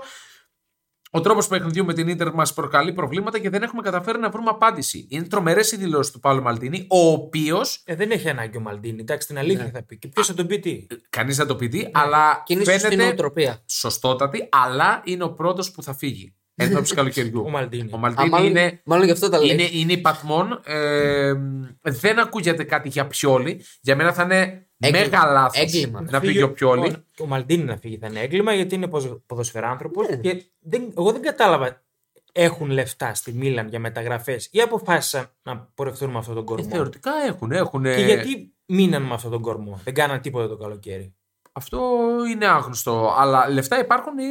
Ο 1.15 1.21
τρόπος 1.21 1.48
παιχνιδιού 1.48 1.86
με 1.86 1.94
την 1.94 2.07
Ίντερ 2.07 2.33
μας 2.33 2.54
προκαλεί 2.54 2.94
προβλήματα 2.94 3.39
και 3.39 3.50
δεν 3.50 3.63
έχουμε 3.63 3.81
καταφέρει 3.81 4.19
να 4.19 4.30
βρούμε 4.30 4.50
απάντηση. 4.50 5.07
Είναι 5.10 5.24
τρομερές 5.27 5.71
οι 5.71 5.77
δηλώσεις 5.77 6.12
του 6.12 6.19
Παύλου 6.19 6.42
Μαλτίνη, 6.42 6.86
ο 6.89 6.98
οποίο. 7.12 7.62
Ε, 7.86 7.95
δεν 7.95 8.12
έχει 8.12 8.30
ανάγκη 8.30 8.57
ο 8.57 8.60
Μαλντίνη. 8.60 9.01
Εντάξει, 9.01 9.27
την 9.27 9.38
αλήθεια 9.38 9.63
Ναι. 9.63 9.69
θα 9.69 9.83
πει. 9.83 9.98
Και 9.98 10.07
ποιος 10.07 10.27
θα 10.27 10.33
τον 10.33 10.48
πει 10.48 10.60
τι; 10.60 10.88
Κανείς 11.10 11.38
δεν 11.38 11.48
το 11.48 11.56
πει 11.56 11.68
τι, 11.68 11.88
αλλά 11.92 12.44
Και 12.45 12.54
είναι 12.54 12.63
σωστή 12.63 12.80
φαίνεται 12.80 13.04
νοοτροπία. 13.04 13.63
σωστότατη, 13.65 14.48
αλλά 14.51 15.01
είναι 15.06 15.24
ο 15.24 15.33
πρώτος 15.33 15.71
που 15.71 15.83
θα 15.83 15.94
φύγει. 15.95 16.36
Εν 16.56 16.75
ώψη 16.77 16.94
καλοκαιριού. 16.95 17.44
Ο 17.45 17.50
Μαλντίνη. 17.50 17.89
Ο 17.92 17.95
Α, 17.95 18.00
Μαλτίνη 18.00 18.30
μάλλον, 18.30 18.48
είναι 18.50 18.81
μάλλον 18.86 19.06
γι' 19.06 19.12
αυτό 19.12 19.30
τα 19.30 19.39
λέει. 19.39 19.54
είναι, 19.54 19.69
είναι 19.71 19.92
υπαθμόν. 19.94 20.62
Ε, 20.66 21.33
δεν 21.81 22.19
ακούγεται 22.19 22.63
κάτι 22.63 22.89
για 22.89 23.07
Πιόλι. 23.07 23.62
Για 23.81 23.95
μένα 23.95 24.13
θα 24.13 24.24
είναι 24.24 24.36
Έγκλημα. 24.36 24.63
Μέγα 24.91 25.25
λάθος 25.25 25.61
Έγκλημα. 25.61 26.02
να 26.09 26.19
φύγει 26.19 26.42
ο 26.42 26.52
Πιόλι. 26.54 26.90
Ο, 26.90 27.23
ο 27.23 27.25
Μαλντίνη 27.25 27.63
να 27.63 27.78
φύγει 27.78 27.97
θα 27.97 28.07
είναι 28.07 28.19
έγκλημα 28.19 28.54
γιατί 28.54 28.75
είναι 28.75 28.87
ποδοσφαιράνθρωπος. 29.25 30.07
Ναι. 30.07 30.16
Και 30.16 30.44
δεν, 30.59 30.94
εγώ 30.97 31.11
δεν 31.11 31.21
κατάλαβα. 31.21 31.81
Έχουν 32.35 32.69
λεφτά 32.69 33.13
στη 33.13 33.33
Μίλαν 33.33 33.68
για 33.68 33.80
μεταγραφές 33.80 34.49
ή 34.52 34.61
αποφάσισαν 34.61 35.30
να 35.44 35.71
πορευτούν 35.75 36.09
με 36.09 36.18
αυτόν 36.18 36.35
τον 36.35 36.44
Ε, 36.44 36.47
κορμό; 36.47 36.69
θεωρητικά 36.69 37.11
έχουν. 37.28 37.52
έχουν 37.52 37.83
Και 37.83 37.90
γιατί 38.06 38.54
μείναν 38.66 39.02
με 39.02 39.13
αυτόν 39.13 39.31
τον 39.31 39.42
κορμό; 39.42 39.80
Δεν 39.83 39.94
κάναν 39.94 40.21
τίποτα 40.21 40.47
το 40.47 40.57
καλοκαίρι. 40.57 41.16
Αυτό 41.56 42.07
είναι 42.31 42.45
άγνωστο. 42.48 43.14
Αλλά 43.18 43.50
λεφτά 43.50 43.80
υπάρχουν. 43.80 44.18
ε, 44.18 44.24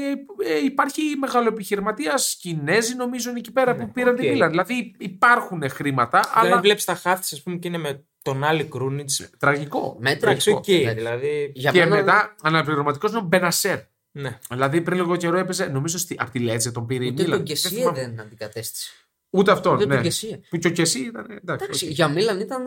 ε, 0.53 0.65
υπάρχει 0.65 1.03
μεγαλοεπιχειρηματίας 1.19 2.37
Κινέζοι, 2.41 2.95
νομίζω, 2.95 3.31
είναι 3.31 3.39
εκεί 3.39 3.53
πέρα 3.53 3.75
Ναι, 3.75 3.85
που 3.85 3.93
πήραν 3.93 4.15
οκ. 4.15 4.21
τη 4.21 4.29
Μίλαν. 4.29 4.51
Δηλαδή 4.51 4.95
υπάρχουν 4.99 5.71
χρήματα, 5.71 6.21
Αλλά 6.35 6.51
αλλά 6.53 6.61
βλέπεις 6.61 6.85
τα 6.85 6.95
χαφ 6.95 7.20
τι, 7.20 7.35
ας 7.35 7.43
πούμε, 7.43 7.57
και 7.57 7.69
είναι 7.69 7.79
με 7.79 8.05
τον 8.23 8.45
Άλλη 8.45 8.65
Κρούνιτς. 8.65 9.31
τραγικό. 9.39 9.97
Μέτρα. 10.01 10.31
Εντάξει, 10.31 10.51
οκ. 10.51 10.69
Ναι. 10.69 10.93
Δηλαδή. 10.95 11.53
Για 11.55 11.71
και 11.71 11.79
μένα- 11.79 11.97
μετά 11.97 12.35
αναπληρωματικός 12.43 13.11
είναι 13.11 13.21
ο 13.21 13.23
Μπενασέρ. 13.25 13.79
Ναι. 14.13 14.39
Δηλαδή 14.51 14.81
πριν 14.81 14.97
λίγο 14.99 15.17
καιρό 15.17 15.37
έπαιζε, 15.39 15.67
νομίζω 15.67 15.99
στη, 15.99 16.17
από 16.19 16.31
τη 16.31 16.39
Λέτζε 16.39 16.73
τον 16.73 16.87
πήρε 16.87 17.05
η 17.05 17.09
Ούτε 17.09 17.23
Μίλαν. 17.23 17.37
τον 17.39 17.47
Δεν 17.47 17.57
Κεσίε 17.57 17.79
θυμάμαι. 17.79 17.99
δεν 18.01 18.21
αντικατέστησε. 18.21 18.91
Ούτε 19.31 19.53
αυτόν. 19.53 19.75
Ούτε 19.75 19.87
ναι. 19.87 19.95
τον 19.95 20.03
Κεσίε. 20.03 20.41
Που 20.51 20.57
και 20.57 20.69
ο 20.69 20.71
Κεσιέ 20.71 21.01
ήταν. 21.01 21.27
Εντάξει, 21.31 21.41
Εντάξει, 21.65 21.85
οκ. 21.87 21.91
για 21.91 22.09
Μίλαν 22.09 22.41
ήταν. 22.41 22.65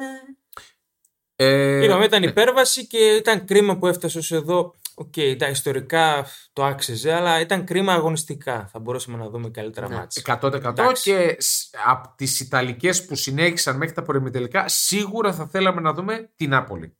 Ε, 1.36 1.84
Είπαμε 1.84 2.06
ήταν 2.06 2.22
ναι. 2.22 2.28
υπέρβαση 2.28 2.88
και 2.88 2.98
ήταν 2.98 3.46
κρίμα 3.46 3.78
που 3.78 3.88
έφτασε 3.88 4.18
ως 4.18 4.32
εδώ. 4.32 4.74
Οκ, 4.98 5.14
τα 5.38 5.48
ιστορικά 5.50 6.26
το 6.54 6.64
άξιζε, 6.66 7.14
αλλά 7.14 7.40
ήταν 7.40 7.66
κρίμα 7.66 7.94
αγωνιστικά. 7.94 8.68
Θα 8.72 8.80
μπορούσαμε 8.80 9.18
να 9.18 9.30
δούμε 9.30 9.50
καλύτερα 9.50 9.88
Ναι. 9.88 9.96
ματς. 9.96 10.22
100% 10.26 10.70
Εντάξει. 10.70 11.04
και 11.12 11.36
σ- 11.40 11.76
από 11.86 12.14
τις 12.18 12.40
Ιταλικές 12.40 13.06
που 13.06 13.16
συνέχισαν 13.16 13.78
μέχρι 13.78 13.94
τα 13.96 14.02
προημιτελικά 14.02 14.68
σίγουρα 14.68 15.34
θα 15.34 15.48
θέλαμε 15.48 15.82
να 15.82 15.94
δούμε 15.94 16.30
την 16.36 16.50
Νάπολη. 16.50 16.98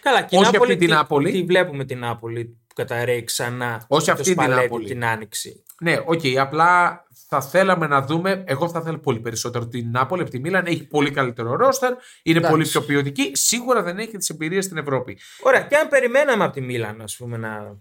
Καλά, 0.00 0.22
και 0.22 0.36
η 0.36 0.38
Όχι 0.38 0.52
Νάπολη, 0.52 0.72
αυτή 0.72 0.76
την 0.84 0.88
τι- 0.88 0.94
Νάπολη. 0.94 1.30
Τι 1.30 1.42
βλέπουμε 1.42 1.84
την 1.84 1.98
Νάπολη 1.98 2.44
που 2.44 2.74
καταρρέει 2.74 3.24
ξανά. 3.24 3.84
Όχι 3.88 4.06
το 4.06 4.12
αυτή 4.12 4.24
την 4.24 4.32
Σπαλέτι 4.32 4.60
Νάπολη. 4.62 4.86
Την 4.86 5.04
άνοιξη. 5.04 5.62
Ναι, 5.80 5.96
οκ, 6.04 6.20
απλά 6.38 7.02
θα 7.28 7.40
θέλαμε 7.42 7.86
να 7.86 8.02
δούμε. 8.02 8.44
Εγώ 8.46 8.68
θα 8.68 8.82
θέλω 8.82 8.98
πολύ 8.98 9.20
περισσότερο 9.20 9.68
την 9.68 9.90
Νάπολη 9.90 10.22
από 10.22 10.30
τη 10.30 10.38
Μίλαν. 10.38 10.66
Έχει 10.66 10.86
πολύ 10.86 11.10
καλύτερο 11.10 11.56
ρόστερ, 11.56 11.90
είναι 12.22 12.38
Εντάξει. 12.38 12.50
πολύ 12.50 12.68
πιο 12.68 12.82
ποιοτική. 12.82 13.30
Σίγουρα 13.34 13.82
δεν 13.82 13.98
έχει 13.98 14.16
τις 14.16 14.28
εμπειρίες 14.28 14.64
στην 14.64 14.76
Ευρώπη. 14.76 15.18
Ωραία, 15.42 15.62
και 15.62 15.76
αν 15.76 15.88
περιμέναμε 15.88 16.44
από 16.44 16.52
τη 16.52 16.60
Μίλαν, 16.60 17.00
ας 17.00 17.16
πούμε, 17.16 17.36
να, 17.36 17.80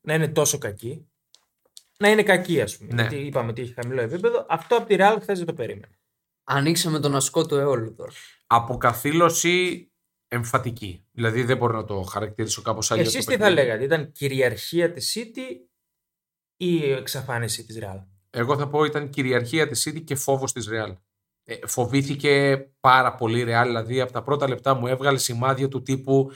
να 0.00 0.14
είναι 0.14 0.28
τόσο 0.28 0.58
κακή. 0.58 1.08
Να 1.98 2.08
είναι 2.08 2.22
κακή, 2.22 2.60
ας 2.60 2.76
πούμε. 2.76 2.94
Ναι. 2.94 3.00
Γιατί 3.00 3.16
είπαμε 3.16 3.50
ότι 3.50 3.62
έχει 3.62 3.72
χαμηλό 3.72 4.00
επίπεδο. 4.00 4.46
Αυτό 4.48 4.76
από 4.76 4.86
τη 4.86 4.96
Real 4.98 5.16
χθες 5.20 5.38
δεν 5.38 5.46
το 5.46 5.54
περίμενα. 5.54 5.94
Ανοίξαμε 6.44 7.00
τον 7.00 7.16
ασκό 7.16 7.46
του 7.46 7.54
Αιόλου 7.54 7.94
τώρα. 7.94 8.12
Αποκαθήλωση 8.46 9.88
εμφατική. 10.28 11.06
Δηλαδή 11.10 11.42
δεν 11.42 11.56
μπορώ 11.56 11.76
να 11.76 11.84
το 11.84 12.02
χαρακτηρίσω 12.02 12.62
κάπως 12.62 12.90
αλλιώς. 12.90 13.06
Εσείς 13.06 13.24
τι 13.24 13.36
θα 13.36 13.50
λέγατε, 13.50 13.84
ήταν 13.84 14.12
κυριαρχία 14.12 14.90
της 14.90 15.16
City 15.18 15.68
ή 16.56 16.76
η 16.76 16.92
εξαφάνιση 16.92 17.64
της 17.64 17.78
Real. 17.80 18.13
Εγώ 18.36 18.56
θα 18.56 18.68
πω 18.68 18.84
ήταν 18.84 19.10
κυριαρχία 19.10 19.68
της 19.68 19.88
City 19.88 20.04
και 20.04 20.14
φόβος 20.14 20.52
της 20.52 20.68
Real. 20.72 20.96
Ε, 21.44 21.66
φοβήθηκε 21.66 22.56
πάρα 22.80 23.14
πολύ 23.14 23.44
Real, 23.48 23.62
δηλαδή 23.64 24.00
από 24.00 24.12
τα 24.12 24.22
πρώτα 24.22 24.48
λεπτά 24.48 24.74
μου 24.74 24.86
έβγαλε 24.86 25.18
σημάδια 25.18 25.68
του 25.68 25.82
τύπου 25.82 26.30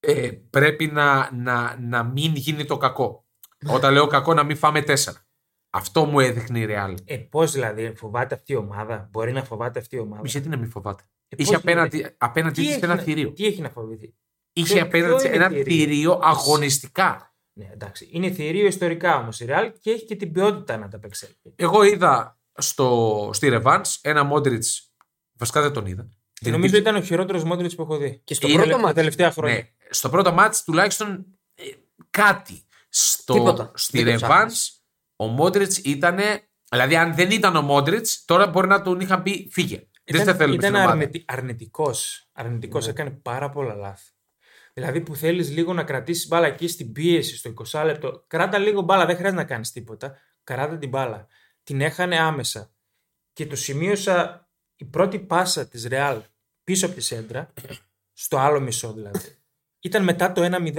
ε, 0.00 0.30
πρέπει 0.50 0.86
να, 0.86 1.30
να, 1.32 1.76
να 1.80 2.02
μην 2.02 2.34
γίνει 2.34 2.64
το 2.64 2.76
κακό. 2.76 3.26
Όταν 3.68 3.92
λέω 3.92 4.06
κακό 4.06 4.34
να 4.34 4.42
μην 4.42 4.56
φάμε 4.56 4.82
τέσσερα. 4.82 5.18
Αυτό 5.70 6.04
μου 6.04 6.20
έδειχνε 6.20 6.58
η 6.58 6.66
Real. 6.68 6.94
Ε, 7.04 7.16
πώς 7.16 7.52
δηλαδή, 7.52 7.92
φοβάται 7.96 8.34
αυτή 8.34 8.52
η 8.52 8.56
ομάδα; 8.56 9.08
Μπορεί 9.12 9.32
να 9.32 9.44
φοβάται 9.44 9.78
αυτή 9.78 9.96
η 9.96 9.98
ομάδα; 9.98 10.22
Μη 10.22 10.28
γιατί 10.28 10.48
να 10.48 10.56
μην 10.56 10.70
φοβάται. 10.70 11.02
Ε, 11.28 11.36
Είχε 11.38 11.50
πώς 11.52 11.60
απέναντι, 11.60 11.96
γίνεται; 11.96 12.14
απέναντι 12.18 12.54
Τι 12.60 12.66
της 12.66 12.74
έχει 12.76 12.84
ένα 12.84 12.94
να- 12.94 13.02
θηρίο. 13.02 13.32
Τι 13.32 13.46
έχει 13.46 13.60
να 13.60 13.68
φοβηθεί; 13.70 14.14
Είχε 14.52 14.74
ποιο- 14.74 14.82
απέναντι 14.84 15.08
ποιο 15.08 15.16
της 15.16 15.24
είναι 15.26 15.34
ένα 15.36 15.48
θηρίο; 15.48 15.64
θηρίο 15.64 16.18
αγωνιστικά. 16.22 17.33
Ναι, 17.56 17.68
εντάξει. 17.72 18.08
Είναι 18.12 18.30
θηρίο 18.30 18.66
ιστορικά 18.66 19.16
όμως 19.16 19.40
η 19.40 19.46
Real 19.48 19.72
και 19.80 19.90
έχει 19.90 20.04
και 20.04 20.16
την 20.16 20.32
ποιότητα 20.32 20.76
να 20.76 20.88
τα 20.88 20.98
παίξει. 20.98 21.38
Εγώ 21.56 21.82
είδα 21.82 22.38
στο, 22.54 23.30
στη 23.32 23.48
Revans 23.52 23.82
ένα 24.00 24.30
Modric. 24.32 24.58
Βασικά 25.32 25.60
δεν 25.60 25.72
τον 25.72 25.86
είδα. 25.86 26.08
Και 26.32 26.50
νομίζω 26.50 26.76
ήταν 26.76 26.94
ο 26.96 27.00
χειρότερος 27.00 27.44
Μόντριτ 27.44 27.72
που 27.74 27.82
έχω 27.82 27.96
δει. 27.96 28.20
Και 28.24 28.34
στο 28.34 28.46
Είναι 28.48 28.56
πρώτο 28.56 28.70
τα 28.76 28.78
μάτς. 28.82 28.94
τελευταία 28.94 29.30
χρόνια. 29.30 29.54
Ναι, 29.54 29.68
στο 29.90 30.08
πρώτο 30.08 30.32
μάτς 30.32 30.64
τουλάχιστον 30.64 31.26
ε, 31.54 31.62
κάτι. 32.10 32.64
Στο, 32.88 33.32
Τίποτα. 33.34 33.72
Στη 33.74 34.02
Δεν 34.02 34.18
το 34.18 34.26
Revans 34.26 34.28
ψάχνεις. 34.30 34.84
ο 35.16 35.26
Μόντριτ 35.26 35.72
ήταν. 35.84 36.18
Δηλαδή, 36.70 36.96
αν 36.96 37.14
δεν 37.14 37.30
ήταν 37.30 37.56
ο 37.56 37.62
Μόντριτ, 37.62 38.06
τώρα 38.24 38.46
μπορεί 38.46 38.66
να 38.66 38.82
τον 38.82 39.00
είχαν 39.00 39.22
πει 39.22 39.48
φύγε. 39.52 39.88
δεν 40.04 40.24
σε 40.24 40.34
θέλουμε 40.34 40.54
ήταν 40.54 40.70
στην 40.70 40.74
ομάδα. 40.74 40.90
αρνητι, 40.90 41.24
αρνητικός. 41.26 42.28
Αρνητικός, 42.32 42.88
έκανε 42.88 43.10
πάρα 43.10 43.50
πολλά 43.50 43.74
λάθη. 43.74 44.10
Δηλαδή 44.74 45.00
που 45.00 45.16
θέλεις 45.16 45.50
λίγο 45.50 45.72
να 45.72 45.84
κρατήσεις 45.84 46.28
μπάλα 46.28 46.46
εκεί 46.46 46.68
στην 46.68 46.92
πίεση, 46.92 47.36
στο 47.36 47.52
20 47.70 47.82
λεπτό. 47.84 48.24
Κράτα 48.26 48.58
λίγο 48.58 48.80
μπάλα, 48.82 49.06
δεν 49.06 49.16
χρειάζεται 49.16 49.40
να 49.40 49.46
κάνεις 49.48 49.72
τίποτα. 49.72 50.18
Κράτα 50.44 50.78
την 50.78 50.88
μπάλα. 50.88 51.26
Την 51.62 51.80
έχανε 51.80 52.18
άμεσα. 52.18 52.74
Και 53.32 53.46
το 53.46 53.56
σημείωσα 53.56 54.48
η 54.76 54.84
πρώτη 54.84 55.18
πάσα 55.18 55.68
της 55.68 55.86
Real 55.90 56.20
πίσω 56.64 56.86
από 56.86 56.94
τη 56.94 57.00
σέντρα, 57.00 57.52
στο 58.12 58.38
άλλο 58.38 58.60
μισό 58.60 58.92
δηλαδή, 58.92 59.38
ήταν 59.80 60.04
μετά 60.04 60.32
το 60.32 60.42
1-0. 60.44 60.76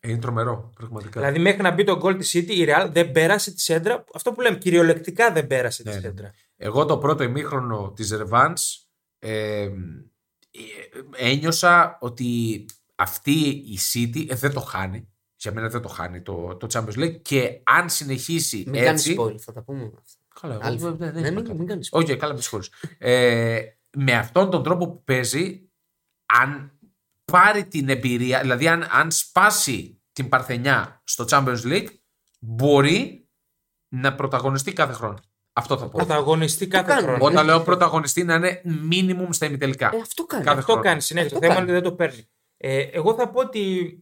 Ε, 0.00 0.08
Είναι 0.10 0.18
τρομερό, 0.18 0.70
πραγματικά. 0.76 1.20
Δηλαδή 1.20 1.38
μέχρι 1.38 1.62
να 1.62 1.70
μπει 1.70 1.84
το 1.84 1.96
γκολ 1.96 2.16
της 2.16 2.30
City, 2.36 2.50
η 2.50 2.64
Real 2.68 2.88
δεν 2.92 3.12
πέρασε 3.12 3.52
τη 3.52 3.60
σέντρα. 3.60 4.04
Αυτό 4.14 4.32
που 4.32 4.40
λέμε, 4.40 4.58
κυριολεκτικά 4.58 5.32
δεν 5.32 5.46
πέρασε 5.46 5.82
Ναι, 5.82 5.90
τη 5.90 5.96
ναι. 5.96 6.02
σέντρα. 6.02 6.34
Εγώ 6.56 6.84
το 6.84 6.98
πρώτο 6.98 7.22
ημίχρονο 7.22 7.92
της 7.92 8.14
Revans 8.14 8.54
ε, 9.18 9.62
ε, 9.62 9.70
ένιωσα 11.16 11.98
ότι 12.00 12.64
αυτή 13.02 13.32
η 13.48 13.78
City 13.92 14.26
ε, 14.28 14.34
δεν 14.34 14.52
το 14.52 14.60
χάνει. 14.60 15.06
Για 15.36 15.52
μένα 15.52 15.68
δεν 15.68 15.82
το 15.82 15.88
χάνει 15.88 16.22
το, 16.22 16.56
το 16.56 16.66
Champions 16.72 16.98
League 16.98 17.22
και 17.22 17.60
αν 17.64 17.88
συνεχίσει 17.90 18.56
Μην 18.66 18.74
κάνει 18.74 18.86
έτσι... 18.88 19.16
spoil, 19.18 19.38
θα 19.38 19.52
τα 19.52 19.62
πούμε. 19.62 19.82
αυτά. 19.84 20.18
Καλά, 20.40 20.54
εγώ 20.54 20.62
Άλλη 20.66 20.76
δεν- 20.78 20.84
φορά. 20.96 20.96
δεν- 20.96 21.12
δεν 21.12 21.22
Ναι, 21.22 21.28
είπα 21.28 21.34
μην- 21.36 21.44
κάτι. 21.44 21.58
μην 21.58 21.66
κάνεις 21.66 21.90
spoil. 21.92 22.00
Οκ, 22.00 22.12
καλά, 22.16 22.34
με 22.34 22.40
συγχωρείς. 22.40 22.70
Ε, 22.98 23.60
με 23.96 24.12
αυτόν 24.12 24.50
τον 24.50 24.62
τρόπο 24.62 24.88
που 24.88 25.04
παίζει, 25.04 25.70
αν 26.26 26.72
πάρει 27.24 27.64
την 27.66 27.88
εμπειρία, 27.88 28.40
δηλαδή 28.40 28.68
αν, 28.68 28.86
αν 28.90 29.10
σπάσει 29.10 30.02
την 30.12 30.28
Παρθενιά 30.28 31.00
στο 31.04 31.24
Champions 31.28 31.60
League, 31.64 31.88
μπορεί 32.38 33.28
να 33.94 34.14
πρωταγωνιστεί 34.14 34.72
κάθε 34.72 34.92
χρόνο. 34.92 35.18
Αυτό 35.52 35.78
θα 35.78 35.84
πω. 35.84 35.90
Πρωταγωνιστεί 35.90 36.66
κάθε 36.66 36.86
κάνει. 36.88 37.02
χρόνο. 37.02 37.24
Όταν 37.24 37.44
λέω 37.46 37.60
πρωταγωνιστεί 37.60 38.24
να 38.24 38.34
είναι 38.34 38.62
minimum 38.90 39.28
στα 39.30 39.46
ημιτελικά. 39.46 39.90
Ε, 39.94 40.00
αυτό 40.00 40.24
κάνει. 40.24 40.44
Κάθε 40.44 40.58
Αυτό 40.58 40.72
χρόνο. 40.72 40.86
κάνει 40.88 41.00
συνέχεια. 41.00 41.30
Το 41.30 41.34
Αυτό 41.36 41.46
θέμα 41.48 41.58
κάνει. 41.60 41.70
είναι 41.70 41.78
ότι 41.78 41.88
δεν 41.88 41.96
το 41.96 42.04
παίρνει. 42.04 42.28
Ε, 42.64 42.80
εγώ 42.80 43.14
θα 43.14 43.30
πω 43.30 43.40
ότι 43.40 43.96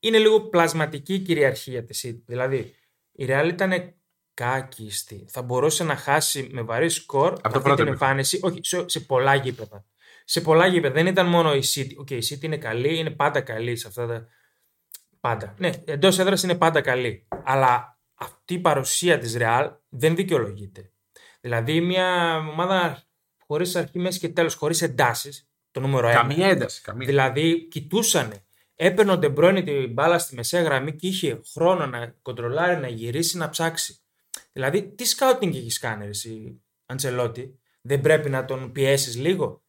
είναι 0.00 0.18
λίγο 0.18 0.40
πλασματική 0.40 1.14
η 1.14 1.18
κυριαρχία 1.18 1.84
τη 1.84 2.00
City. 2.02 2.22
Δηλαδή, 2.26 2.74
η 3.12 3.26
Real 3.28 3.48
ήταν 3.48 3.94
κάκιστη. 4.34 5.26
Θα 5.28 5.42
μπορούσε 5.42 5.84
να 5.84 5.96
χάσει 5.96 6.48
με 6.52 6.62
βαρύ 6.62 6.88
σκορ 6.88 7.32
το 7.32 7.40
αυτή 7.44 7.58
πρώτο 7.58 7.74
την 7.74 7.86
ημίχρονο. 7.86 7.90
εμφάνιση. 7.90 8.40
Όχι, 8.42 8.58
σε, 8.62 8.88
σε 8.88 9.00
πολλά 9.00 9.34
γήπεδα. 9.34 9.84
Σε 10.24 10.40
πολλά 10.40 10.66
γήπεδα. 10.66 10.94
Δεν 10.94 11.06
ήταν 11.06 11.26
μόνο 11.26 11.54
η 11.54 11.62
City. 11.74 11.92
Οκ, 11.96 12.10
η 12.10 12.18
City 12.30 12.42
είναι 12.42 12.56
καλή, 12.56 12.98
είναι 12.98 13.10
πάντα 13.10 13.40
καλή 13.40 13.76
σε 13.76 13.88
αυτά 13.88 14.06
τα. 14.06 14.28
Πάντα. 15.20 15.54
Ναι, 15.58 15.70
εντός 15.84 16.18
έδρας 16.18 16.42
είναι 16.42 16.54
πάντα 16.54 16.80
καλή. 16.80 17.26
Αλλά 17.44 17.98
αυτή 18.14 18.54
η 18.54 18.58
παρουσία 18.58 19.18
της 19.18 19.36
Real 19.38 19.76
δεν 19.88 20.16
δικαιολογείται. 20.16 20.92
Δηλαδή, 21.40 21.80
μια 21.80 22.36
ομάδα 22.36 23.02
χωρίς 23.46 23.76
αρχή, 23.76 23.98
μέσης 23.98 24.20
και 24.20 24.28
τέλος, 24.28 24.54
χωρίς 24.54 24.82
εντάσεις, 24.82 25.48
το 25.74 25.80
νούμερο 25.80 26.08
ένα. 26.08 26.16
Καμία 26.16 26.46
ένταση. 26.46 26.82
Καμία. 26.82 27.06
Δηλαδή, 27.06 27.68
κοιτούσαν. 27.68 28.32
Έπαιρνε 28.74 29.12
ο 29.12 29.18
Ντεμπρόινι 29.18 29.62
την 29.62 29.92
μπάλα 29.92 30.18
στη 30.18 30.34
μεσαία 30.34 30.62
γραμμή 30.62 30.94
και 30.96 31.06
είχε 31.06 31.40
χρόνο 31.52 31.86
να 31.86 32.14
κοντρολάρει, 32.22 32.80
να 32.80 32.88
γυρίσει, 32.88 33.36
να 33.36 33.48
ψάξει. 33.48 33.98
Δηλαδή, 34.52 34.82
τι 34.82 35.04
σκάουτινγκ 35.04 35.54
έχεις 35.54 35.78
κάνει, 35.78 36.06
εσύ, 36.06 36.62
Αντσελότη. 36.86 37.58
Δεν 37.82 38.00
πρέπει 38.00 38.30
να 38.30 38.44
τον 38.44 38.72
πιέσεις 38.72 39.16
λίγο; 39.16 39.62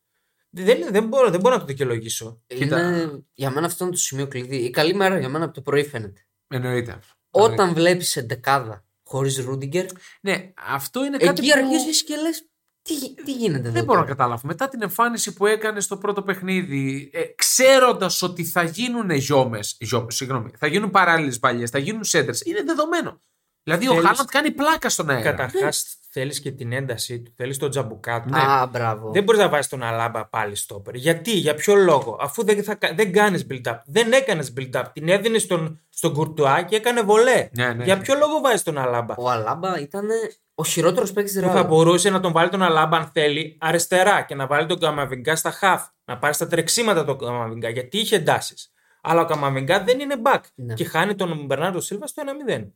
Δεν, 0.50 0.88
δεν, 0.92 1.08
μπορώ, 1.08 1.30
δεν 1.30 1.40
μπορώ 1.40 1.54
να 1.56 1.62
το 1.62 1.68
δικαιολογήσω. 1.68 2.42
Είναι, 2.48 3.24
για 3.34 3.50
μένα 3.50 3.66
αυτό 3.66 3.84
είναι 3.84 3.94
το 3.94 4.00
σημείο 4.00 4.28
κλειδί. 4.28 4.58
Η 4.58 4.70
καλή 4.70 4.94
μέρα 4.94 5.20
για 5.20 5.30
μένα 5.30 5.46
από 5.46 5.54
το 5.54 5.62
πρωί 5.62 5.84
φαίνεται. 5.84 6.28
Εννοείται 6.48 6.92
αυτό. 6.92 7.14
Όταν 7.30 7.74
βλέπεις 7.74 8.16
εντεκάδα 8.16 8.86
χωρίς 9.04 9.38
Ρούντιγκερ, 9.38 9.86
Ναι, 10.22 10.52
αυτό 10.56 11.06
είναι 11.06 11.18
κάτι 11.18 11.48
εκεί 11.48 11.52
που 11.52 11.66
αρχίζει 11.66 12.04
και 12.04 12.16
λες. 12.16 12.50
Τι, 12.88 12.94
γι- 12.94 13.14
τι 13.14 13.32
γίνεται 13.32 13.58
εδώ. 13.68 13.72
δεν 13.72 13.84
μπορώ 13.84 14.00
να 14.00 14.06
τώρα; 14.06 14.16
καταλάβω. 14.18 14.42
Μετά 14.44 14.68
την 14.68 14.82
εμφάνιση 14.82 15.34
που 15.34 15.46
έκανε 15.46 15.80
στο 15.80 15.98
πρώτο 15.98 16.22
παιχνίδι, 16.22 17.10
ε, 17.14 17.22
ξέροντας 17.36 18.22
ότι 18.22 18.44
θα 18.46 18.64
γίνουν 18.64 19.10
γιόμε, 19.10 19.60
συγγνώμη, 20.08 20.50
θα 20.58 20.68
γίνουν 20.68 20.90
παράλληλες 20.92 21.40
παλιές, 21.40 21.70
θα 21.70 21.78
γίνουν 21.80 22.04
σέντρε, 22.04 22.32
είναι 22.44 22.64
δεδομένο. 22.64 23.22
Δηλαδή 23.64 23.88
ο 23.88 23.92
Θέλεις- 23.94 24.06
Χάλαντ 24.08 24.28
κάνει 24.30 24.52
πλάκα 24.52 24.90
στον 24.90 25.10
αέρα. 25.10 25.22
Καταρχάς, 25.22 25.98
θέλεις 26.10 26.40
και 26.40 26.52
την 26.52 26.72
έντασή 26.72 27.22
του, 27.22 27.34
θέλεις 27.36 27.58
τον 27.58 27.70
τζαμπουκά 27.70 28.22
του. 28.22 28.36
Α, 28.38 28.66
μπράβο. 28.68 29.12
Δεν 29.12 29.24
μπορείς 29.24 29.42
να 29.42 29.50
βάζεις 29.50 29.68
τον 29.68 29.84
Αλάμπα 29.84 30.26
πάλι 30.28 30.56
στόπερ. 30.56 30.96
Γιατί, 30.96 31.32
για 31.32 31.56
ποιο 31.56 31.76
λόγο, 31.76 32.18
αφού 32.22 32.44
δεν, 32.46 32.64
θα, 32.64 32.76
κα- 32.76 32.94
δεν 32.96 33.12
κάνεις 33.12 33.46
build-up. 33.50 33.80
Δεν 33.86 34.12
έκανες 34.12 34.54
build-up. 34.58 34.84
Την 34.94 35.10
έδινες 35.10 35.42
στον, 35.42 35.82
στον 35.90 36.14
Κουρτουά 36.14 36.62
και 36.62 36.76
έκανε 36.76 37.02
βολέ. 37.02 37.50
Ναι, 37.52 37.74
ναι. 37.74 37.84
Για 37.84 37.98
ποιο 37.98 38.16
λόγο 38.16 38.40
βάζεις 38.42 38.64
τον 38.64 38.78
Αλάμπα; 38.78 39.14
Ο 39.18 39.30
Αλάμπα 39.30 39.80
ήταν 39.80 40.08
ο 40.56 40.64
χειρότερος 40.66 41.12
παίκτης 41.14 41.34
της 41.34 41.42
Που 41.42 41.50
θα 41.50 41.64
μπορούσε 41.64 42.10
να 42.10 42.20
τον 42.20 42.32
βάλει 42.32 42.50
τον 42.50 42.62
Αλάμπα 42.62 42.98
αν 42.98 43.10
θέλει 43.14 43.58
αριστερά 43.62 44.22
και 44.22 44.36
να 44.36 44.48
βάλει 44.48 44.68
τον 44.68 44.80
Καμαβιγκά 44.80 45.36
στα 45.36 45.52
χαφ. 45.52 45.88
Να 46.06 46.18
πάρει 46.18 46.34
στα 46.34 46.48
τρεξίματα 46.48 47.06
τον 47.06 47.18
Καμαβιγκά 47.18 47.70
γιατί 47.70 47.98
είχε 47.98 48.16
εντάσεις. 48.16 48.72
Αλλά 49.02 49.22
ο 49.22 49.26
Καμαβιγκά 49.26 49.84
δεν 49.84 50.00
είναι 50.00 50.16
back. 50.24 50.40
Ναι. 50.56 50.74
Και 50.74 50.86
χάνει 50.86 51.16
τον 51.16 51.46
Μπερνάρντο 51.46 51.80
Σίλβα 51.80 52.08
στο 52.08 52.24
1-0. 52.26 52.68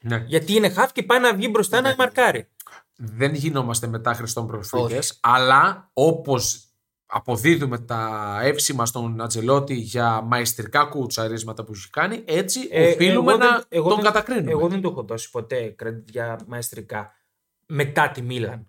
Ναι. 0.00 0.24
Γιατί 0.26 0.52
είναι 0.54 0.68
χαφ 0.70 0.92
και 0.92 1.02
πάει 1.02 1.20
να 1.20 1.34
βγει 1.34 1.48
μπροστά 1.50 1.80
Ναι. 1.80 1.88
να 1.88 1.94
μαρκάρει. 1.98 2.48
Δεν 2.96 3.34
γινόμαστε 3.34 3.86
μετά 3.86 4.14
Χριστόν 4.14 4.46
προσφύγε, 4.46 4.98
Όχι. 4.98 5.12
αλλά 5.20 5.90
όπως 5.92 6.64
αποδίδουμε 7.06 7.78
τα 7.78 8.38
εύσημα 8.42 8.86
στον 8.86 9.20
Ατζελότη 9.20 9.74
για 9.74 10.20
μαϊστρικά 10.20 10.84
κουτσαρίσματα 10.84 11.64
που 11.64 11.72
έχει 11.74 11.90
κάνει, 11.90 12.22
έτσι 12.26 12.68
Ε, 12.70 12.90
οφείλουμε 12.90 13.32
εγώ 13.32 13.40
να 13.42 13.50
δεν- 13.50 13.64
εγώ 13.68 13.88
τον 13.88 13.96
δεν- 13.96 14.04
κατακρίνουμε. 14.04 14.50
Εγώ 14.50 14.68
δεν 14.68 14.80
του 14.80 14.88
έχω 14.88 15.02
δώσει 15.02 15.30
ποτέ 15.30 15.74
credit 15.82 16.04
για 16.10 16.38
μαεστρικά 16.46 17.14
μετά 17.70 18.10
τη 18.10 18.22
Μίλαν. 18.22 18.64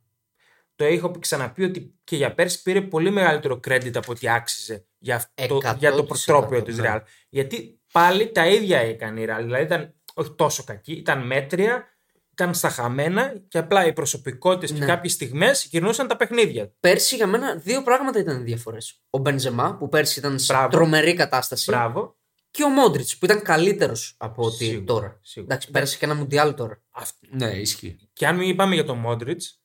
Το 0.76 0.84
έχω 0.84 1.12
ξαναπεί 1.20 1.64
ότι 1.64 1.96
και 2.04 2.16
για 2.16 2.34
πέρσι 2.34 2.62
πήρε 2.62 2.82
πολύ 2.82 3.12
μεγαλύτερο 3.12 3.60
credit 3.68 3.96
από 3.96 4.12
ό,τι 4.12 4.30
άξιζε 4.30 4.86
για, 4.98 5.16
αυτό, 5.16 5.58
100%. 5.58 5.76
για 5.78 5.92
το 5.92 6.04
προτρόπιο 6.04 6.62
της 6.64 6.78
ναι. 6.78 6.94
Real. 6.96 7.02
Γιατί 7.30 7.80
πάλι 7.92 8.32
τα 8.32 8.48
ίδια 8.48 8.80
έκανε 8.80 9.22
η 9.22 9.26
Real. 9.30 9.40
Δηλαδή 9.42 9.64
ήταν 9.64 9.94
όχι 10.14 10.32
τόσο 10.36 10.64
κακή, 10.64 10.92
ήταν 10.94 11.26
μέτρια, 11.26 11.86
ήταν 12.32 12.54
στα 12.54 12.70
χαμένα 12.70 13.34
και 13.48 13.58
απλά 13.58 13.86
οι 13.86 13.94
προσωπικότητες 13.94 14.72
και 14.72 14.80
Ναι. 14.80 14.86
κάποιες 14.86 15.12
στιγμές 15.14 15.66
γυρνούσαν 15.66 16.08
τα 16.08 16.16
παιχνίδια. 16.16 16.74
Πέρσι 16.80 17.16
για 17.16 17.28
μένα 17.28 17.56
δύο 17.56 17.84
πράγματα 17.84 18.20
ήταν 18.20 18.44
διαφορές. 18.44 19.02
Ο 19.10 19.18
Μπενζεμά 19.18 19.76
που 19.78 19.90
πέρσι 19.90 20.20
ήταν 20.20 20.40
σε 20.40 20.54
Μπράβο. 20.54 20.70
τρομερή 20.70 21.14
κατάσταση. 21.14 21.72
Μπράβο. 21.72 22.16
Και 22.52 22.64
ο 22.64 22.70
Μόντριτς 22.70 23.18
που 23.18 23.26
ήταν 23.26 23.42
καλύτερος 23.42 24.16
από 24.18 24.44
ό,τι 24.46 24.56
Σίγουρα, 24.66 24.84
τώρα. 24.86 25.20
σίγουρα. 25.22 25.54
Εντάξει, 25.54 25.72
πέρασε 25.72 25.98
και 25.98 26.06
ένα 26.06 26.16
μουντιάλ 26.16 26.54
τώρα. 26.56 26.82
Αυ- 26.90 27.16
Ναι, 27.30 27.52
ισχύει. 27.52 28.10
Και 28.14 28.28
αν 28.28 28.36
μην 28.38 28.50
είπαμε 28.50 28.74
για 28.74 28.84
τον 28.84 28.98
Μόντριτς, 28.98 29.62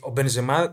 ο 0.00 0.10
Μπενζεμά 0.10 0.72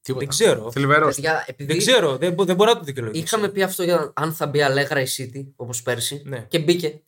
Τίποτα. 0.00 0.24
δεν 0.24 0.28
ξέρω. 0.28 0.70
Θλιβερός. 0.72 1.14
Παιδιά, 1.14 1.44
επειδή 1.46 1.72
Δεν 1.72 1.78
ξέρω, 1.80 2.16
δεν, 2.16 2.32
μπο- 2.32 2.44
δεν 2.44 2.56
μπορώ 2.56 2.72
να 2.72 2.78
το 2.78 2.84
δικαιολογήσω. 2.84 3.22
είχαμε 3.24 3.48
πει 3.48 3.62
αυτό 3.62 3.82
για 3.82 4.12
αν 4.14 4.32
θα 4.34 4.46
μπει 4.46 4.62
Αλέγρα 4.62 5.00
η 5.00 5.06
City 5.16 5.46
όπως 5.56 5.82
πέρσι. 5.82 6.22
Ναι. 6.24 6.46
Και 6.48 6.58
μπήκε. 6.58 7.02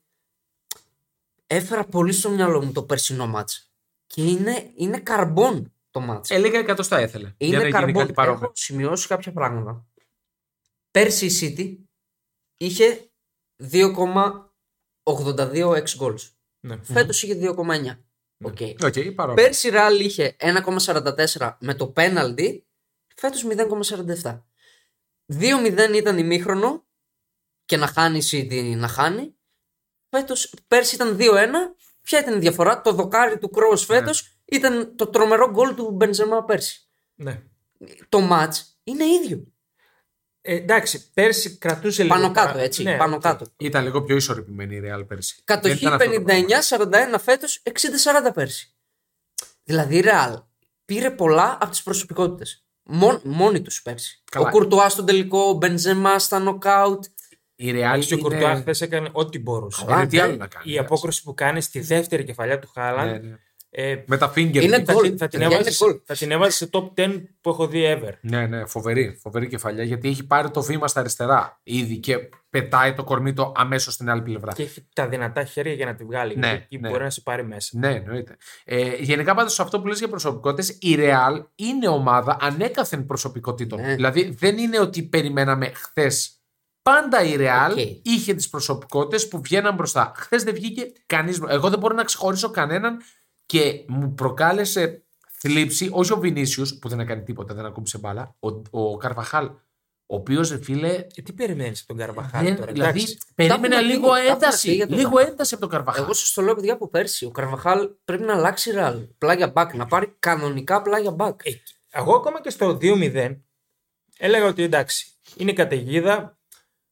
Έφερα 1.47 1.85
πολύ 1.85 2.12
στο 2.12 2.31
μυαλό 2.31 2.64
μου 2.64 2.73
το 2.73 2.83
περσινό 2.83 3.26
ματς. 3.26 3.73
Και 4.07 4.23
είναι, 4.23 4.71
είναι 4.76 4.99
καρμπόν 4.99 5.73
το 5.91 6.00
ματς. 6.00 6.30
Ε, 6.31 6.38
λίγα 6.38 6.59
εκατοστά 6.59 7.00
ήθελε. 7.00 7.35
για 7.37 7.37
να 7.38 7.47
είναι 7.47 7.57
γίνει 7.59 7.71
καρμπόν. 7.71 8.02
κάτι 8.03 8.12
παρόμοιο. 8.12 8.41
Έχω 8.45 8.53
σημειώσει 8.55 9.07
κάποια 9.07 9.33
πράγματα. 9.33 9.87
Πέρσι 10.91 11.26
η 11.26 11.31
City 11.41 11.76
είχε 12.57 13.11
2,82 13.58 15.82
x 15.83 15.85
goals. 16.00 16.30
Ναι. 16.61 16.82
Φέτος 16.82 17.23
είχε 17.23 17.34
2,9. 17.34 17.99
Οκ. 18.42 18.58
Οκ, 18.82 18.94
παρόμοιο. 19.14 19.42
Πέρσι 19.42 19.68
η 19.68 19.73
Real 19.75 20.00
είχε 20.00 20.37
1,44 20.38 21.56
με 21.61 21.75
το 21.75 21.92
πέναλτι, 21.97 22.61
φέτος 23.16 23.44
0,47. 24.23 24.42
2-0 25.26 25.94
ήταν 25.94 26.18
ημίχρονο 26.18 26.87
και 27.64 27.76
να 27.76 27.87
χάνει 27.87 28.18
η 28.18 28.23
City 28.30 28.76
να 28.76 28.88
χάνει. 28.88 29.34
Φέτος, 30.08 30.54
πέρσι 30.68 30.94
ήταν 30.94 31.16
2-1 31.20 31.75
Ποια 32.04 32.20
ήταν 32.20 32.37
η 32.37 32.38
διαφορά, 32.38 32.80
το 32.80 32.92
δοκάρι 32.92 33.38
του 33.38 33.50
Κρόος 33.50 33.76
φέτος 33.76 34.38
ήταν 34.44 34.96
το 34.96 35.06
τρομερό 35.06 35.50
γκολ 35.50 35.75
του 35.75 35.90
Μπενζεμά 35.90 36.44
πέρσι. 36.44 36.88
Ναι. 37.14 37.42
Το 38.08 38.20
ματς 38.21 38.54
είναι 38.84 39.04
ίδιο. 39.04 39.53
Ε, 40.46 40.54
εντάξει, 40.54 41.12
πέρσι 41.12 41.56
κρατούσε 41.58 42.02
λίγο. 42.02 42.14
Πάνω 42.14 42.30
κάτω, 42.32 42.46
παρά- 42.52 42.62
έτσι. 42.62 42.82
Ναι, 42.82 42.96
πάνω 42.96 43.14
οκ. 43.14 43.20
κάτω. 43.22 43.46
Ήταν 43.56 43.84
λίγο 43.84 44.02
πιο 44.02 44.16
ισορροπημένη 44.16 44.76
η 44.76 44.82
Real 44.84 45.04
πέρσι. 45.08 45.42
Κατοχή 45.44 45.74
Δεν 45.74 45.94
ήταν 45.94 46.08
αυτό 46.08 46.14
το 46.14 46.22
πράγμα. 46.22 47.14
59-41 47.16 47.20
φέτος, 47.22 47.62
60-40 47.62 48.32
πέρσι. 48.34 48.74
Δηλαδή 49.64 49.96
η 49.96 50.02
Real 50.06 50.42
πήρε 50.84 51.10
πολλά 51.10 51.58
από 51.60 51.70
τις 51.70 51.82
προσωπικότητες. 51.82 52.64
Μόν, 52.82 53.20
μόνοι 53.24 53.62
τους 53.62 53.82
πέρσι. 53.82 54.22
Καλά. 54.30 54.46
Ο 54.46 54.50
Κουρτουά 54.50 54.88
στον 54.88 55.06
τελικό, 55.06 55.38
ο 55.38 55.52
Μπενζεμά 55.52 56.18
στα 56.18 56.38
νοκάουτ. 56.38 57.04
Η 57.54 57.70
Real 57.70 57.74
Εντάξει, 57.74 58.14
ο 58.14 58.16
είναι... 58.18 58.28
Κουρτουά 58.28 58.56
χθες 58.56 58.80
έκανε 58.80 59.08
ό,τι 59.12 59.38
μπορούσε. 59.38 59.84
Καλά, 59.84 59.98
Είναι 59.98 60.08
τι 60.08 60.16
ναι. 60.16 60.22
άλλο 60.22 60.36
να 60.36 60.46
κάνει. 60.46 60.64
Η 60.70 60.72
εντάξει. 60.72 60.92
απόκριση 60.94 61.22
που 61.22 61.34
κάνει 61.34 61.60
στη 61.60 61.80
δεύτερη 61.80 62.24
κεφαλιά 62.24 62.58
του 62.58 62.68
Χάλαντ. 62.74 63.10
Ναι, 63.10 63.28
ναι. 63.28 63.36
Ε, 63.76 63.97
Με 64.07 64.16
τα 64.16 64.33
finger. 64.37 64.62
Είναι 64.62 64.83
θα, 64.85 64.93
γκολ. 64.93 65.02
την- 65.02 65.19
θα, 65.19 65.28
την 65.28 65.38
Παιδιά, 65.38 65.57
έβαζε, 65.57 65.69
είναι 65.81 65.93
γκολ. 65.93 66.00
θα 66.04 66.14
την 66.14 66.31
έβαζες 66.31 66.54
σε 66.57 66.69
top 66.73 66.90
10 66.95 67.23
που 67.40 67.50
έχω 67.50 67.66
δει 67.66 67.99
ever. 67.99 68.12
Ναι, 68.21 68.47
ναι, 68.47 68.66
φοβερή, 68.66 69.19
φοβερή 69.23 69.49
κεφαλιά 69.49 69.85
γιατί 69.85 70.09
έχει 70.09 70.26
πάρει 70.26 70.50
το 70.50 70.62
βήμα 70.62 70.88
στα 70.88 71.00
αριστερά 71.00 71.61
ήδη 71.62 71.99
και 71.99 72.16
πετάει 72.50 72.95
το 72.95 73.04
κορμί 73.04 73.33
του 73.33 73.52
αμέσως 73.57 73.95
στην 73.95 74.11
άλλη 74.11 74.23
πλευρά. 74.23 74.52
Και 74.52 74.62
έχει 74.62 74.88
τα 74.95 75.09
δυνατά 75.09 75.45
χέρια 75.45 75.73
για 75.73 75.87
να 75.87 75.95
τη 75.95 76.04
βγάλει. 76.04 76.37
Ναι, 76.37 76.47
γιατί 76.47 76.62
εκεί 76.62 76.78
ναι. 76.78 76.88
μπορεί 76.88 77.02
να 77.02 77.11
σε 77.11 77.21
πάρει 77.21 77.45
μέσα. 77.45 77.78
Ναι, 77.78 77.95
εννοείται. 77.95 78.37
Ε, 78.64 78.95
γενικά 78.99 79.35
πάντως 79.35 79.61
αυτό 79.61 79.81
που 79.81 79.87
λες 79.87 79.99
για 79.99 80.09
προσωπικότητες, 80.09 80.69
η 80.81 80.97
Real 80.99 81.45
είναι 81.54 81.88
ομάδα 81.88 82.37
ανέκαθεν 82.40 83.07
προσωπικότητων. 83.07 83.81
Ναι. 83.81 83.95
Δηλαδή 83.95 84.35
δεν 84.38 84.59
είναι 84.59 84.81
ότι 84.81 85.02
περιμέναμε 85.02 85.66
χθες. 85.75 86.38
Πάντα 86.83 87.25
η 87.25 87.35
Real 87.38 87.71
Οκ. 87.71 87.78
είχε 88.02 88.35
τις 88.35 88.49
προσωπικότητες 88.49 89.28
που 89.28 89.40
βγαίναν 89.40 89.75
μπροστά. 89.75 90.12
Χθες 90.16 90.43
δεν 90.43 90.54
βγήκε 90.54 90.93
κανείς. 91.07 91.40
Εγώ 91.49 91.71
δεν 91.71 91.78
μπορώ 91.78 91.95
να 91.95 92.04
ξεχωρίσω 92.04 92.50
κανέναν 92.50 92.99
και 93.46 93.84
μου 93.88 94.14
προκάλεσε 94.14 95.02
θλίψη, 95.38 95.88
όχι 95.92 96.12
ο 96.12 96.16
Βινίσιους 96.18 96.78
που 96.78 96.88
δεν 96.88 97.00
έκανε 97.00 97.22
τίποτα, 97.22 97.54
δεν 97.54 97.64
ακούμπησε 97.64 97.98
μπάλα, 97.98 98.36
ο, 98.40 98.48
ο 98.70 98.96
Καρβαχάλ. 98.96 99.50
Ο 100.06 100.16
οποίος, 100.16 100.58
φίλε, 100.62 100.88
Ε, 101.14 101.22
τι 101.22 101.32
περιμένεις 101.32 101.78
από 101.80 101.88
τον 101.88 101.96
Καρβαχάλ 101.96 102.44
δεν- 102.44 102.56
τώρα. 102.56 102.72
δηλαδή 102.72 102.98
εντάξει. 103.00 103.18
περίμενα 103.34 103.68
Τα 103.68 103.76
έχουμε 103.76 103.92
λίγο 103.92 104.02
πει, 104.08 104.08
τα 104.12 104.18
έχουμε 104.18 104.36
πει 104.38 104.44
ένταση. 104.44 104.74
για 104.74 104.86
τον 104.86 104.96
Λίγο 104.96 105.08
Καρβαχάλ. 105.08 105.32
ένταση 105.32 105.54
από 105.54 105.62
τον 105.62 105.72
Καρβαχάλ. 105.72 106.02
Εγώ 106.04 106.12
σας 106.12 106.32
το 106.32 106.42
λέω, 106.42 106.54
παιδιά, 106.54 106.72
από 106.72 106.88
πέρσι. 106.88 107.24
Ο 107.24 107.30
Καρβαχάλ 107.30 107.90
πρέπει 108.04 108.22
να 108.22 108.34
αλλάξει 108.34 108.70
ραλ. 108.70 109.06
Πλάγια 109.18 109.48
μπακ. 109.48 109.74
Να 109.74 109.86
πάρει 109.86 110.14
κανονικά 110.18 110.82
πλάγια 110.82 111.10
μπακ. 111.10 111.40
Ε, 111.44 111.50
εγώ 111.90 112.14
ακόμα 112.14 112.40
και 112.40 112.50
στο 112.50 112.76
2-0 112.80 113.36
έλεγα 114.18 114.46
ότι 114.46 114.62
εντάξει, 114.62 115.06
είναι 115.36 115.52
καταιγίδα, 115.52 116.38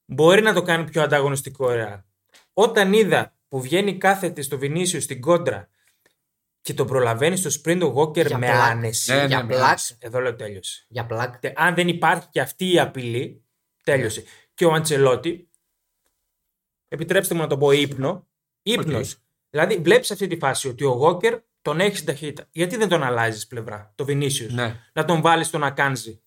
μπορεί 0.04 0.42
να 0.42 0.52
το 0.52 0.62
κάνει 0.62 0.84
πιο 0.84 1.02
ανταγωνιστικό 1.02 1.72
η 1.74 1.76
Real. 1.78 2.00
Όταν 2.52 2.92
είδα 2.92 3.34
που 3.48 3.60
βγαίνει 3.60 3.98
κάθετη 3.98 4.42
στο 4.42 4.58
Βινίσιο 4.58 5.00
στην 5.00 5.20
κόντρα 5.20 5.68
και 6.62 6.74
το 6.74 6.84
προλαβαίνεις 6.84 7.40
στο 7.40 7.50
sprint 7.64 7.80
ο 7.82 8.00
Walker 8.00 8.26
Για 8.26 8.38
με 8.38 8.46
πλάκα. 8.46 8.62
άνεση. 8.64 9.12
Ναι, 9.12 9.20
ναι, 9.20 9.26
για 9.26 9.42
με 9.42 9.46
πλάκα. 9.48 9.66
άνεση. 9.66 9.96
Εδώ 10.00 10.20
λέω 10.20 10.34
τέλειωσε. 10.36 10.84
Για 10.88 11.06
πλάκα. 11.06 11.38
Τε- 11.38 11.60
Αν 11.60 11.74
δεν 11.74 11.88
υπάρχει 11.88 12.28
και 12.30 12.40
αυτή 12.40 12.72
η 12.72 12.78
απειλή, 12.78 13.42
τέλειωσε. 13.84 14.24
Και 14.54 14.64
ο 14.64 14.72
Αντσελότη, 14.72 15.48
επιτρέψτε 16.88 17.34
μου 17.34 17.40
να 17.40 17.46
το 17.46 17.58
πω 17.58 17.70
ύπνο, 17.70 18.26
ύπνος. 18.62 19.16
Δηλαδή 19.50 19.76
βλέπεις 19.76 20.10
αυτή 20.10 20.26
τη 20.26 20.36
φάση 20.36 20.68
ότι 20.68 20.84
ο 20.84 21.00
Walker 21.02 21.38
τον 21.62 21.80
έχεις 21.80 21.94
στην 21.98 22.06
ταχύτητα. 22.06 22.48
Γιατί 22.52 22.76
δεν 22.76 22.88
τον 22.88 23.02
αλλάζεις 23.02 23.46
πλευρά, 23.46 23.92
το 23.94 24.04
Vinicius; 24.08 24.48
Ναι. 24.50 24.80
Να 24.92 25.04
τον 25.04 25.20
βάλεις 25.20 25.46
στον 25.46 25.64
Ακάνζη. 25.64 26.20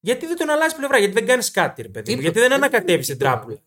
Γιατί 0.00 0.26
δεν 0.26 0.36
τον 0.36 0.50
αλλάζεις 0.50 0.74
πλευρά, 0.76 0.98
γιατί 0.98 1.12
δεν 1.14 1.26
κάνεις 1.26 1.50
κάτι, 1.50 1.82
ρε 1.82 1.88
παιδί. 1.88 2.10
μου, 2.14 2.16
Τίποτα. 2.20 2.38
Γιατί 2.38 2.48
δεν 2.48 2.52
ανακατεύεις 2.64 3.06
την 3.06 3.18
τράπουλα. 3.18 3.58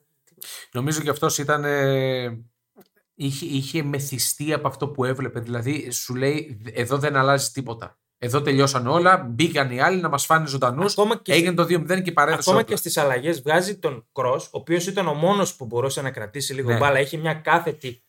Νομίζω 0.71 1.01
και 1.01 1.09
αυτός 1.09 1.37
ήταν. 1.37 1.63
ε, 1.65 2.37
είχε, 3.15 3.45
είχε 3.45 3.83
μεθυστεί 3.83 4.53
από 4.53 4.67
αυτό 4.67 4.87
που 4.87 5.05
έβλεπε. 5.05 5.39
Δηλαδή, 5.39 5.91
σου 5.91 6.15
λέει: 6.15 6.61
Εδώ 6.73 6.97
δεν 6.97 7.15
αλλάζει 7.15 7.49
τίποτα. 7.51 7.97
Εδώ 8.17 8.41
τελειώσαν 8.41 8.87
όλα. 8.87 9.17
Μπήκαν 9.17 9.71
οι 9.71 9.81
άλλοι 9.81 10.01
να 10.01 10.09
μας 10.09 10.25
φάνε 10.25 10.47
ζωντανούς. 10.47 10.91
Ακόμα 10.91 11.17
και, 11.17 11.33
Έγινε 11.33 11.53
το 11.53 11.63
2-0 11.63 12.01
και 12.01 12.11
παρέδωσε. 12.11 12.39
ακόμα 12.49 12.59
όπλα. 12.59 12.61
και 12.63 12.75
στις 12.75 12.97
αλλαγές 12.97 13.41
βγάζει 13.41 13.77
τον 13.77 14.07
Κρό, 14.11 14.33
ο 14.45 14.47
οποίος 14.51 14.87
ήταν 14.87 15.07
ο 15.07 15.13
μόνος 15.13 15.55
που 15.55 15.65
μπορούσε 15.65 16.01
να 16.01 16.11
κρατήσει 16.11 16.53
λίγο 16.53 16.71
Ναι. 16.71 16.77
μπάλα. 16.77 16.97
Έχει 16.97 17.17
μια 17.17 17.33
κάθετη. 17.33 18.03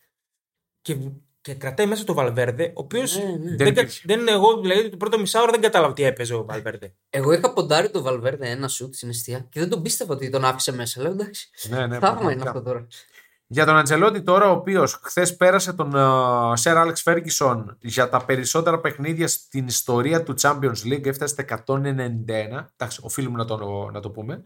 Και, 0.82 0.96
και 1.40 1.54
κρατάει 1.54 1.86
μέσα 1.86 2.04
το 2.04 2.14
Βαλβέρδε, 2.14 2.64
ο 2.64 2.70
οποίος. 2.74 3.16
Ναι, 3.16 3.24
ναι. 3.24 3.36
Δεν 3.36 3.56
Δεν, 3.56 3.74
κα- 3.74 3.80
υπήρχε. 3.80 4.02
δεν, 4.04 4.28
εγώ 4.28 4.60
δηλαδή 4.60 4.88
το 4.90 4.96
πρώτο 4.96 5.18
μισάωρο 5.18 5.50
δεν 5.50 5.60
κατάλαβα 5.60 5.92
τι 5.92 6.02
έπαιζε 6.02 6.34
ο 6.34 6.44
Βαλβέρδε. 6.44 6.94
Εγώ 7.10 7.32
είχα 7.32 7.52
ποντάρει 7.52 7.90
το 7.90 8.02
Βαλβέρδε 8.02 8.48
ένα 8.50 8.68
σουτ 8.68 8.94
στην 8.94 9.08
αιστεία 9.08 9.46
και 9.50 9.60
δεν 9.60 9.68
τον 9.68 9.82
πίστευα 9.82 10.14
ότι 10.14 10.30
τον 10.30 10.44
άφησε 10.44 10.72
μέσα. 10.72 11.02
Λέω 11.02 11.10
εντάξει. 11.12 11.50
Ναι, 11.68 11.86
ναι, 11.86 11.98
Θαύμα 11.98 11.98
είναι 11.98 12.00
πραγματικά. 12.00 12.48
αυτό 12.50 12.62
τώρα. 12.62 12.86
Για 13.48 13.64
τον 13.64 13.76
Αντζελότη 13.76 14.22
τώρα, 14.22 14.48
ο 14.50 14.52
οποίος 14.52 15.00
χθες 15.02 15.36
πέρασε 15.36 15.72
τον 15.72 15.92
Σερ 16.56 16.76
Άλεξ 16.76 17.02
Φέργκισον 17.02 17.76
για 17.80 18.08
τα 18.08 18.24
περισσότερα 18.24 18.80
παιχνίδια 18.80 19.28
στην 19.28 19.66
ιστορία 19.66 20.22
του 20.22 20.34
Champions 20.40 20.84
League, 20.84 21.06
έφτασε 21.06 21.34
στα 21.34 21.62
191. 21.66 21.86
Εντάξει, 22.76 23.00
οφείλουμε 23.02 23.36
να 23.38 23.44
το, 23.44 23.90
να 23.92 24.00
το 24.00 24.10
πούμε. 24.10 24.42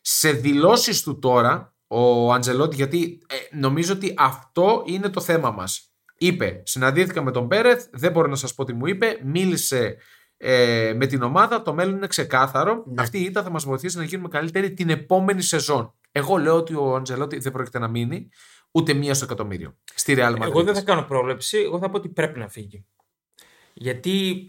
Σε 0.00 0.30
δηλώσεις 0.30 1.02
του 1.02 1.18
τώρα, 1.18 1.74
ο 1.86 2.32
Αντζελότη, 2.32 2.76
γιατί 2.76 3.22
ε, 3.26 3.56
νομίζω 3.56 3.92
ότι 3.92 4.14
αυτό 4.16 4.82
είναι 4.86 5.08
το 5.08 5.20
θέμα 5.20 5.50
μας. 5.50 5.88
Είπε, 6.18 6.62
συναντήθηκα 6.64 7.22
με 7.22 7.30
τον 7.30 7.48
Πέρεθ, 7.48 7.86
δεν 7.92 8.12
μπορώ 8.12 8.28
να 8.28 8.36
σας 8.36 8.54
πω 8.54 8.64
τι 8.64 8.72
μου 8.72 8.86
είπε, 8.86 9.18
μίλησε 9.24 9.96
ε, 10.36 10.92
με 10.96 11.06
την 11.06 11.22
ομάδα, 11.22 11.62
το 11.62 11.74
μέλλον 11.74 11.96
είναι 11.96 12.06
ξεκάθαρο. 12.06 12.84
Ναι. 12.86 13.02
Αυτή 13.02 13.18
η 13.18 13.22
ήττα 13.22 13.42
θα 13.42 13.50
μας 13.50 13.64
βοηθήσει 13.64 13.96
να 13.96 14.04
γίνουμε 14.04 14.28
καλύτεροι 14.28 14.72
την 14.72 14.90
επόμενη 14.90 15.42
σεζόν. 15.42 15.94
Εγώ 16.16 16.36
λέω 16.36 16.56
ότι 16.56 16.74
ο 16.74 16.94
Αντζελότη 16.94 17.38
δεν 17.38 17.52
πρόκειται 17.52 17.78
να 17.78 17.88
μείνει 17.88 18.28
ούτε 18.70 18.92
μία 18.92 19.14
στο 19.14 19.24
εκατομμύριο 19.24 19.78
στη 19.94 20.14
Real 20.16 20.36
Madrid. 20.36 20.40
Εγώ 20.40 20.62
δεν 20.62 20.74
θα 20.74 20.82
κάνω 20.82 21.02
πρόβλεψη, 21.02 21.58
εγώ 21.58 21.78
θα 21.78 21.90
πω 21.90 21.96
ότι 21.96 22.08
πρέπει 22.08 22.38
να 22.38 22.48
φύγει. 22.48 22.86
Γιατί 23.74 24.46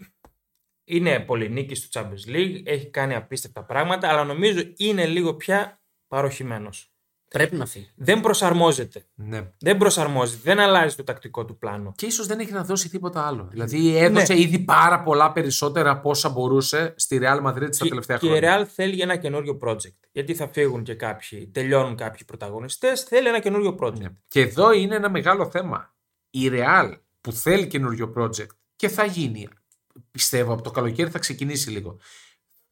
είναι 0.84 1.20
πολυνίκη 1.20 1.74
στο 1.74 2.00
Champions 2.00 2.34
League, 2.34 2.62
έχει 2.64 2.90
κάνει 2.90 3.14
απίστευτα 3.14 3.64
πράγματα, 3.64 4.08
αλλά 4.08 4.24
νομίζω 4.24 4.62
είναι 4.76 5.06
λίγο 5.06 5.34
πια 5.34 5.82
παροχημένος. 6.08 6.95
Πρέπει 7.28 7.56
να 7.56 7.66
φύγει. 7.66 7.90
Δεν 7.96 8.20
προσαρμόζεται. 8.20 9.04
Ναι. 9.14 9.52
Δεν 9.58 9.76
προσαρμόζεται. 9.76 10.40
Δεν 10.42 10.58
αλλάζει 10.58 10.96
το 10.96 11.04
τακτικό 11.04 11.44
του 11.44 11.58
πλάνο. 11.58 11.92
Και 11.96 12.06
ίσως 12.06 12.26
δεν 12.26 12.38
έχει 12.38 12.52
να 12.52 12.64
δώσει 12.64 12.88
τίποτα 12.88 13.26
άλλο. 13.26 13.48
Δηλαδή 13.50 13.96
έδωσε 13.96 14.32
Ναι. 14.34 14.40
ήδη 14.40 14.58
πάρα 14.58 15.02
πολλά 15.02 15.32
περισσότερα 15.32 15.90
από 15.90 16.10
όσα 16.10 16.28
μπορούσε 16.28 16.94
στη 16.96 17.18
Real 17.22 17.42
Madrid 17.46 17.68
στα 17.70 17.84
Και, 17.84 17.88
τελευταία 17.88 18.16
και 18.16 18.26
η 18.26 18.28
χρόνια. 18.28 18.62
Real 18.62 18.66
θέλει 18.74 19.00
ένα 19.00 19.16
καινούριο 19.16 19.58
project. 19.62 19.98
Γιατί 20.12 20.34
θα 20.34 20.48
φύγουν 20.48 20.82
και 20.82 20.94
κάποιοι, 20.94 21.46
τελειώνουν 21.46 21.96
κάποιοι 21.96 22.24
πρωταγωνιστές, 22.24 23.02
θέλει 23.02 23.28
ένα 23.28 23.40
καινούριο 23.40 23.76
project. 23.80 23.98
Ναι. 23.98 24.08
Και 24.28 24.40
εδώ 24.40 24.72
είναι 24.72 24.94
ένα 24.94 25.10
μεγάλο 25.10 25.50
θέμα. 25.50 25.94
Η 26.30 26.48
Real 26.52 26.92
που 27.20 27.32
θέλει 27.32 27.66
καινούριο 27.66 28.12
project 28.16 28.46
και 28.76 28.88
θα 28.88 29.04
γίνει, 29.04 29.48
πιστεύω 30.10 30.52
από 30.52 30.62
το 30.62 30.70
καλοκαίρι 30.70 31.10
θα 31.10 31.18
ξεκινήσει 31.18 31.70
λίγο. 31.70 31.98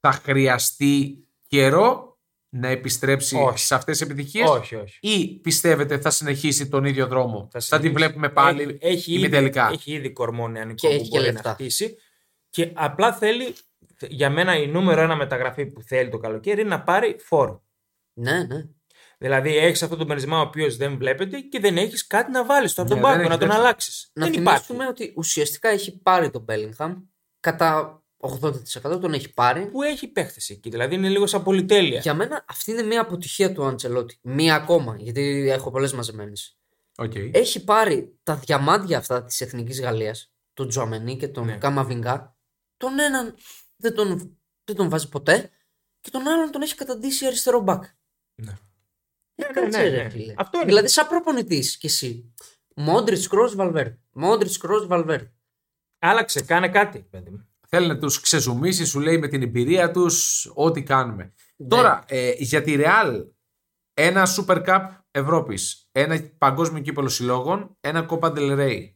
Θα 0.00 0.12
χρειαστεί 0.12 1.24
καιρό 1.46 2.13
να 2.56 2.68
επιστρέψει 2.68 3.36
Όχι. 3.36 3.58
σε 3.58 3.74
αυτές 3.74 3.98
τις 3.98 4.06
επιτυχίες 4.08 4.48
Όχι, 4.48 4.74
όχι. 4.74 4.98
ή 5.00 5.38
πιστεύετε 5.42 5.98
θα 5.98 6.10
συνεχίσει 6.10 6.68
τον 6.68 6.84
ίδιο 6.84 7.06
δρόμο; 7.06 7.48
Θα, 7.52 7.60
συνεχίσει. 7.60 7.90
την 7.92 7.98
βλέπουμε 7.98 8.28
πάλι 8.28 8.62
Έχει, 8.62 8.78
έχει, 8.80 9.12
ήδη, 9.12 9.20
ημιτελικά. 9.20 9.70
έχει 9.72 9.92
ήδη 9.92 10.10
κορμό 10.12 10.48
νεανικό 10.48 10.74
Και 10.74 10.94
που 10.94 11.00
έχει 11.00 11.02
και 11.10 11.16
μπορεί 11.18 11.26
να 11.26 11.32
λεφτά. 11.32 11.52
χτίσει. 11.52 11.96
Και 12.50 12.70
απλά 12.74 13.12
θέλει, 13.12 13.54
για 14.08 14.30
μένα 14.30 14.56
η 14.56 14.66
νούμερο 14.66 15.00
ένα 15.00 15.16
μεταγραφή 15.16 15.66
που 15.66 15.82
θέλει 15.82 16.08
το 16.10 16.18
καλοκαίρι 16.18 16.60
είναι 16.60 16.68
να 16.70 16.82
πάρει 16.82 17.16
φόρο. 17.20 17.64
Ναι, 18.12 18.42
ναι. 18.44 18.64
Δηλαδή 19.18 19.56
έχεις 19.56 19.82
αυτόν 19.82 19.98
τον 19.98 20.06
Μπενζεμά 20.06 20.38
ο 20.38 20.42
οποίος 20.42 20.76
δεν 20.76 20.96
βλέπεται 20.96 21.40
και 21.40 21.60
δεν 21.60 21.76
έχεις 21.76 22.06
κάτι 22.06 22.30
να 22.30 22.44
βάλεις 22.44 22.70
στο 22.70 22.82
Ναι, 22.82 22.88
αυτόν 22.88 23.02
δεν 23.02 23.10
πάγκο, 23.10 23.20
έχεις 23.26 23.32
να 23.34 23.38
τον 23.38 23.48
τέτοιο. 23.48 23.62
αλλάξεις. 23.62 24.10
Να 24.12 24.24
Δεν 24.24 24.40
υπάρχει. 24.40 24.64
θυμίσουμε 24.64 24.88
ότι 24.90 25.12
ουσιαστικά 25.16 25.68
έχει 25.68 25.98
πάρει 26.02 26.30
τον 26.30 26.44
Bellingham 26.48 26.94
κατά 27.40 27.98
80% 28.24 29.00
τον 29.00 29.12
έχει 29.12 29.32
πάρει. 29.32 29.66
Που 29.66 29.82
έχει 29.82 30.08
παίχτες 30.08 30.50
εκεί. 30.50 30.70
Δηλαδή 30.70 30.94
είναι 30.94 31.08
λίγο 31.08 31.26
σαν 31.26 31.42
πολυτέλεια. 31.42 32.00
Για 32.00 32.14
μένα 32.14 32.44
αυτή 32.48 32.70
είναι 32.70 32.82
μια 32.82 33.00
αποτυχία 33.00 33.52
του 33.52 33.64
Αντσελότι. 33.64 34.18
Μία 34.22 34.54
ακόμα, 34.54 34.96
γιατί 34.98 35.48
έχω 35.50 35.70
πολλές 35.70 35.92
μαζεμένες. 35.92 36.58
Οκ. 36.96 37.12
Έχει 37.14 37.64
πάρει 37.64 38.18
τα 38.22 38.36
διαμάντια 38.36 38.98
αυτά 38.98 39.24
της 39.24 39.40
Εθνικής 39.40 39.80
Γαλλίας, 39.80 40.32
τον 40.54 40.68
Τζουαμενί 40.68 41.16
και 41.16 41.28
τον 41.28 41.44
Ναι. 41.44 41.56
Καμαβινγκά. 41.56 42.36
Τον 42.76 42.98
έναν 42.98 43.34
δεν 43.76 43.94
τον, 43.94 44.38
δεν 44.64 44.76
τον 44.76 44.88
βάζει 44.88 45.08
ποτέ 45.08 45.50
και 46.00 46.10
τον 46.10 46.26
άλλον 46.28 46.50
τον 46.50 46.62
έχει 46.62 46.74
καταντήσει 46.74 47.26
αριστερό 47.26 47.60
μπακ. 47.60 47.84
Ναι. 48.34 48.50
Ε, 49.34 49.46
Ναι, 49.46 49.46
κάτσε, 49.52 49.78
ναι, 49.82 49.88
ρε, 49.88 50.02
ναι. 50.02 50.08
φίλε. 50.10 50.34
Αυτό 50.36 50.58
είναι. 50.58 50.66
Δηλαδή, 50.66 50.88
σαν 50.88 51.06
προπονητής 51.08 51.76
κι 51.76 51.86
εσύ. 51.86 52.34
Μόντριτς 52.76 53.28
Κρό 53.28 53.50
Βαλβέρ. 53.54 53.88
Μόντριτς 54.12 54.58
Κρό 54.58 54.86
Βαλβέρ. 54.86 55.20
Άλλαξε, 55.98 56.42
κάνε 56.42 56.68
κάτι, 56.68 56.98
παιδί 57.10 57.30
μου. 57.30 57.48
Θέλει 57.74 57.86
να 57.86 57.98
τους 57.98 58.20
ξεζουμίσει, 58.20 58.84
σου 58.84 59.00
λέει 59.00 59.18
με 59.18 59.28
την 59.28 59.42
εμπειρία 59.42 59.90
τους 59.90 60.50
ό,τι 60.54 60.82
κάνουμε. 60.82 61.32
Ναι. 61.56 61.68
Τώρα, 61.68 62.04
ε, 62.06 62.32
για 62.38 62.62
τη 62.62 62.76
Real, 62.78 63.24
ένα 63.94 64.26
Super 64.36 64.64
Cup 64.66 64.80
Ευρώπης, 65.10 65.88
ένα 65.92 66.30
παγκόσμιο 66.38 66.82
κύπελο 66.82 67.08
συλλόγων, 67.08 67.76
ένα 67.80 68.06
Copa 68.10 68.32
del 68.32 68.36
Rey. 68.36 68.56
είναι 68.56 68.94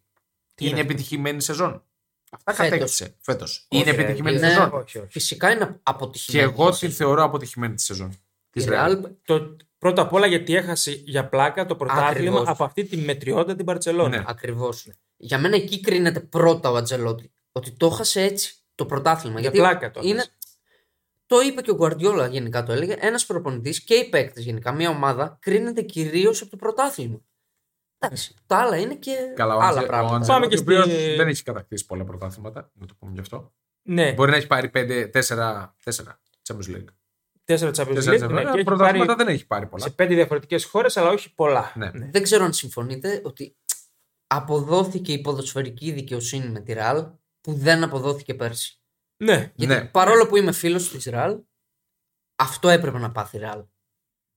είναι 0.56 0.70
αυτό; 0.70 0.80
επιτυχημένη 0.80 1.42
σεζόν. 1.42 1.84
Αυτά 2.30 2.52
Φέτος. 2.52 2.70
κατέκτησε 2.70 3.16
φέτος. 3.20 3.66
Όχι, 3.68 3.82
είναι 3.82 3.90
ρε, 3.90 4.02
επιτυχημένη 4.02 4.38
ναι. 4.38 4.48
σεζόν. 4.48 4.70
Όχι, 4.72 4.98
όχι. 4.98 5.08
Φυσικά 5.10 5.50
είναι 5.50 5.66
Και 5.66 5.78
αποτυχημένη. 5.82 6.52
εγώ 6.52 6.70
την 6.70 6.90
θεωρώ 6.90 7.22
αποτυχημένη 7.22 7.74
τη 7.74 7.82
σεζόν. 7.82 8.12
Της 8.50 8.64
Η 8.64 8.68
Real. 8.70 8.88
Real 8.88 9.10
Το, 9.24 9.56
πρώτα 9.78 10.02
απ' 10.02 10.12
όλα 10.12 10.26
γιατί 10.26 10.54
έχασε 10.54 10.90
για 10.90 11.28
πλάκα 11.28 11.66
το 11.66 11.76
πρωτάθλημα 11.76 12.08
Ακριβώς. 12.08 12.48
από 12.48 12.64
αυτή 12.64 12.84
τη 12.84 12.96
μετριότητα 12.96 13.54
την 13.56 13.64
Παρσελόνα. 13.64 14.08
Ναι. 14.16 14.24
Ακριβώς. 14.26 14.88
Για 15.16 15.38
μένα 15.38 15.56
εκεί 15.56 15.80
κρίνεται 15.80 16.20
πρώτα 16.20 16.70
ο 16.70 16.76
Ατζελότη. 16.76 17.32
Ότι 17.52 17.70
το 17.70 17.86
έχασε 17.86 18.22
έτσι 18.22 18.52
το 18.78 18.86
πρωτάθλημα. 18.86 19.40
Για 19.40 19.50
Γιατί 19.50 19.58
πλάκα 19.58 19.90
το 19.90 20.00
είναι, 20.02 20.12
έχασε. 20.12 20.32
το 21.26 21.40
είπε 21.40 21.60
και 21.60 21.70
ο 21.70 21.74
Γκουαρδιόλα 21.74 22.26
γενικά 22.26 22.62
το 22.62 22.72
έλεγε. 22.72 22.96
Ένας 22.98 23.26
προπονητής 23.26 23.84
και 23.84 23.94
οι 23.94 24.08
παίκτε 24.08 24.40
γενικά, 24.40 24.72
μια 24.72 24.90
ομάδα 24.90 25.38
κρίνεται 25.40 25.82
κυρίως 25.82 26.40
από 26.40 26.50
το 26.50 26.56
πρωτάθλημα. 26.56 27.20
Εντάξει. 27.98 28.34
Τα 28.46 28.56
άλλα 28.56 28.76
είναι 28.76 28.94
και 28.94 29.16
Καλά, 29.36 29.54
ο 29.56 29.58
άλλα 29.58 29.68
Αντζε- 29.68 29.82
ο 29.84 29.86
πράγματα. 29.86 30.16
Αντζελότη, 30.16 30.40
Πάμε 30.40 30.46
και 30.54 30.56
ο 30.58 30.60
οποίος 30.60 30.84
στη- 30.84 31.14
δεν 31.16 31.28
έχει 31.28 31.42
κατακτήσει 31.42 31.86
πολλά 31.86 32.04
πρωτάθληματα, 32.04 32.70
να 32.74 32.86
το 32.86 32.94
πούμε 32.98 33.12
γι' 33.14 33.20
αυτό. 33.20 33.52
Ναι, 33.82 34.12
Μπορεί 34.12 34.30
να 34.30 34.36
έχει 34.36 34.46
πάρει 34.46 34.68
5-4 34.70 35.74
Champions 36.48 36.76
League. 36.76 36.84
τέσσερα 37.44 37.70
Champions 37.70 37.94
Τέσσερα 37.94 38.16
League. 38.16 38.30
Ναι, 38.30 38.40
Champions 38.40 38.46
League. 38.46 38.50
και 38.50 38.56
έχει 38.56 38.64
Πρωταθλήματα 38.64 39.12
πάρει 39.14 39.24
δεν 39.24 39.34
έχει 39.34 39.46
πάρει 39.46 39.66
πολλά. 39.66 39.82
σε 39.84 39.90
πέντε 39.90 40.14
διαφορετικές 40.14 40.64
χώρες, 40.64 40.96
αλλά 40.96 41.10
όχι 41.10 41.34
πολλά. 41.34 41.72
Ναι. 41.76 41.90
Δεν 42.10 42.22
ξέρω 42.22 42.44
αν 42.44 42.52
συμφωνείτε 42.52 43.20
ότι 43.24 43.56
αποδόθηκε 44.26 45.12
η 45.12 45.20
ποδοσφαιρική 45.20 45.92
δικαιοσύνη 45.92 46.48
με 46.48 46.60
τη 46.60 46.72
Ραλ 46.72 47.06
που 47.48 47.54
δεν 47.54 47.82
αποδόθηκε 47.82 48.34
πέρσι. 48.34 48.80
Ναι, 49.24 49.52
Γιατί 49.54 49.74
Ναι. 49.74 49.84
παρόλο 49.84 50.26
που 50.26 50.36
είμαι 50.36 50.52
φίλος 50.52 50.88
της 50.90 51.04
Ραλ, 51.04 51.38
αυτό 52.38 52.68
έπρεπε 52.68 52.98
να 52.98 53.10
πάθει 53.10 53.36
η 53.36 53.40
Ραλ. 53.40 53.64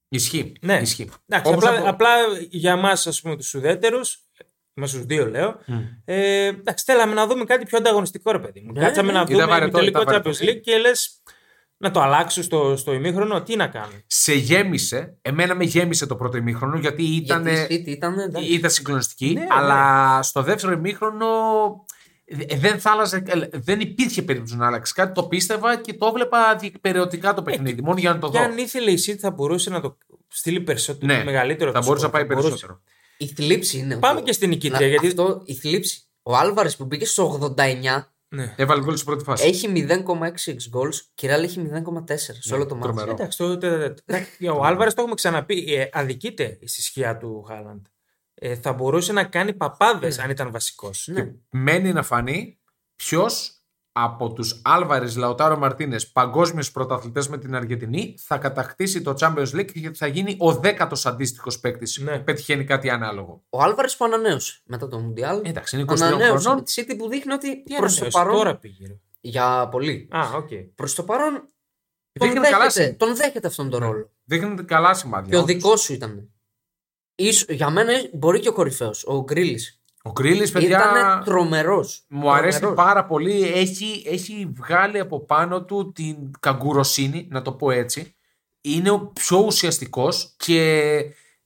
Ισχύει. 0.07 0.53
Ναι. 0.61 0.77
Ισχύει. 0.81 1.09
Εντάξει, 1.27 1.51
Όπως 1.51 1.65
απλά, 1.65 1.79
απο- 1.79 1.89
απλά 1.89 2.09
για 2.49 2.71
εμά, 2.71 2.89
ας 2.89 3.21
πούμε, 3.21 3.35
τους 3.37 3.53
ουδέτερου, 3.53 3.99
μα 4.73 4.87
του 4.87 5.05
δύο 5.05 5.29
λέω, 5.29 5.59
Μμ. 5.65 5.79
ε, 6.05 6.45
εντάξει, 6.45 6.83
θέλαμε 6.85 7.13
να 7.13 7.27
δούμε 7.27 7.43
κάτι 7.43 7.65
πιο 7.65 7.77
ανταγωνιστικό, 7.77 8.31
ρε 8.31 8.39
παιδί 8.39 8.61
μου. 8.61 8.71
Ναι, 8.71 8.79
Κάτσαμε 8.79 9.07
ναι. 9.11 9.17
να 9.17 9.21
Ήταν 9.21 9.33
δούμε 9.35 9.45
βαρετό, 9.45 9.77
τελικό 9.77 10.01
ήταν 10.01 10.13
Champions 10.15 10.23
βαρετό. 10.39 10.45
League 10.45 10.61
και 10.61 10.77
λες 10.77 11.21
να 11.77 11.91
το 11.91 12.01
αλλάξω 12.01 12.41
στο, 12.43 12.75
στο 12.77 12.93
ημίχρονο, 12.93 13.43
τι 13.43 13.55
να 13.55 13.67
κάνω. 13.67 13.93
Σε 14.07 14.33
γέμισε. 14.33 15.17
Εμένα 15.21 15.55
με 15.55 15.63
γέμισε 15.63 16.05
το 16.05 16.15
πρώτο 16.15 16.37
ημίχρονο 16.37 16.77
γιατί 16.77 17.03
ήταν, 17.03 17.47
Γιατί 17.47 17.73
η 17.73 17.77
City 17.83 17.87
ήταν. 17.87 18.19
εντάξει. 18.19 18.53
ήταν 18.53 18.69
συγκλονιστική. 18.69 19.33
Ναι, 19.33 19.45
αλλά 19.49 20.21
στο 20.23 20.41
δεύτερο 20.43 20.71
ημίχρονο 20.73 21.27
ε, 22.00 22.00
δεν 22.57 22.79
θα 22.79 22.91
άλλαζε, 22.91 23.23
ε, 23.27 23.47
δεν 23.51 23.79
υπήρχε 23.79 24.21
περίπτωση 24.21 24.55
να 24.57 24.67
αλλάξει 24.67 24.93
κάτι. 24.93 25.13
Το 25.13 25.23
πίστευα 25.23 25.75
και 25.81 25.93
το 25.93 26.05
έβλεπα 26.05 26.55
διεκπαιρεωτικά 26.55 27.33
το 27.33 27.41
παιχνίδι. 27.41 27.81
μόνο 27.81 27.99
για 27.99 28.13
να 28.13 28.19
το 28.19 28.29
Και 28.29 28.37
δω. 28.37 28.43
αν 28.43 28.57
ήθελε 28.57 28.91
η 28.91 28.99
City 29.07 29.15
θα 29.17 29.31
μπορούσε 29.31 29.69
να 29.69 29.81
το 29.81 29.97
στείλει 30.27 30.61
περισσότερο, 30.61 31.13
Ναι, 31.13 31.23
μεγαλύτερο. 31.23 31.71
θα 31.71 31.79
το 31.79 31.85
μπορούσε 31.85 32.03
να 32.05 32.09
σκορ, 32.11 32.25
πάει 32.27 32.35
μπορούσε. 32.35 32.47
περισσότερο. 32.49 32.81
Η 33.17 33.27
θλίψη 33.27 33.77
είναι. 33.77 33.97
Πάμε 33.97 34.15
ότι- 34.15 34.25
και 34.25 34.31
στην 34.33 34.49
νικήτρια, 34.49 34.79
Να- 34.79 34.85
γιατί- 34.87 35.07
Αυτό, 35.07 35.41
η 35.45 35.53
θλίψη. 35.55 36.01
Ο 36.23 36.35
Άλβαρες 36.35 36.75
που 36.75 36.85
μπήκε 36.85 37.05
στο 37.05 37.23
89 37.23 38.13
Ναι. 38.33 38.53
Έβαλε 38.57 38.81
γκολ 38.81 38.93
στην 38.95 39.05
πρώτη 39.07 39.23
φάση. 39.23 39.47
έχει 39.47 39.67
0,6 39.67 40.69
goals 40.73 40.95
και 41.15 41.25
η 41.25 41.29
Ραλ 41.29 41.43
έχει 41.43 41.59
0,4 41.59 42.37
σε 42.39 42.53
όλο 42.53 42.65
το 42.65 42.75
μάτι. 42.75 42.87
τρομερό. 42.87 43.11
Εντάξει, 43.11 43.37
το, 43.37 43.57
το- 43.57 43.69
το- 43.79 43.93
το- 44.39 44.53
ο 44.59 44.63
Άλβαρες 44.65 44.93
το 44.93 44.99
έχουμε 45.01 45.15
ξαναπεί. 45.15 45.73
Ε, 45.73 45.89
αδικείται 45.91 46.59
στη 46.65 46.81
σκιά 46.81 47.17
του 47.17 47.41
Χάλαντ. 47.47 47.85
Ε, 48.43 48.55
θα 48.55 48.73
μπορούσε 48.73 49.13
να 49.13 49.23
κάνει 49.23 49.53
παπάδες 49.53 50.19
αν 50.19 50.29
ήταν 50.29 50.51
βασικός. 50.51 51.07
Ναι. 51.11 51.31
Μένει 51.49 51.93
να 51.93 52.03
φανεί 52.03 52.59
ποιος 52.95 53.55
από 53.91 54.33
τους 54.33 54.61
Άλβαρες 54.63 55.15
Λαουτάρο 55.15 55.57
Μαρτίνες, 55.57 56.11
παγκόσμιους 56.11 56.71
πρωταθλητές 56.71 57.27
με 57.27 57.37
την 57.37 57.55
Αργεντινή, 57.55 58.15
θα 58.19 58.37
κατακτήσει 58.37 59.01
το 59.01 59.13
Champions 59.19 59.47
League 59.55 59.71
και 59.71 59.91
θα 59.93 60.07
γίνει 60.07 60.35
ο 60.39 60.53
δέκατος 60.53 61.05
αντίστοιχος 61.05 61.59
παίκτης 61.59 61.97
Ναι. 61.97 62.17
που 62.17 62.23
πετυχαίνει 62.23 62.63
κάτι 62.63 62.89
ανάλογο. 62.89 63.43
Ο 63.49 63.61
Άλβαρες 63.61 63.97
που 63.97 64.05
ανανέωσε 64.05 64.59
μετά 64.65 64.87
το 64.87 64.99
Μουντιάλ. 64.99 65.41
Εντάξει, 65.45 65.75
είναι 65.75 65.85
22 65.85 66.01
Ανανέωσε 66.07 66.33
με 66.33 66.39
χρονών. 66.39 66.63
τη 66.63 66.73
City 66.75 66.95
που 66.97 67.07
δείχνει 67.07 67.33
ότι 67.33 67.63
Τι 67.63 67.75
προς 67.75 67.95
το 67.95 68.05
ανανέωσε, 68.05 68.17
παρόν. 68.17 68.35
τώρα 68.35 68.57
πήγε. 68.57 68.87
ρε. 68.87 68.99
Για 69.21 69.67
πολύ. 69.71 70.07
Α, 70.11 70.19
οκ. 70.35 70.49
Προς 70.75 70.95
το 70.95 71.03
παρόν 71.03 71.31
τον 71.33 71.47
Δείχνει 72.29 72.33
καλά, 72.33 72.57
δέχεται, 72.57 72.69
σημάδια. 72.71 72.97
τον 72.97 73.15
δέχεται 73.15 73.47
αυτόν 73.47 73.69
τον 73.69 73.79
ρόλο. 73.79 74.11
Δείχνει 74.23 74.63
καλά 74.63 74.93
σημάδια. 74.93 75.29
Και 75.29 75.35
ο 75.35 75.39
όντως. 75.39 75.55
δικός 75.55 75.81
σου 75.81 75.93
ήταν. 75.93 76.29
Ίσο- 77.21 77.53
για 77.53 77.69
μένα 77.69 77.93
μπορεί 78.13 78.39
και 78.39 78.49
ο 78.49 78.53
κορυφαίος, 78.53 79.03
ο 79.05 79.23
Γκρίλις. 79.23 79.81
Ο 80.03 80.11
Γκρίλις, 80.11 80.51
παιδιά, 80.51 80.67
Ήταν 80.67 81.23
τρομερός. 81.23 82.05
μου 82.09 82.31
αρέσει 82.31 82.61
πάρα 82.75 83.05
πολύ. 83.05 83.41
Έχει, 83.53 84.03
έχει 84.07 84.51
βγάλει 84.55 84.99
από 84.99 85.25
πάνω 85.25 85.63
του 85.65 85.91
την 85.91 86.15
καγκουροσύνη, 86.39 87.27
να 87.29 87.41
το 87.41 87.51
πω 87.51 87.71
έτσι. 87.71 88.15
Είναι 88.61 88.89
ο 88.89 88.99
πιο 88.99 89.37
ουσιαστικός 89.37 90.33
και 90.37 90.89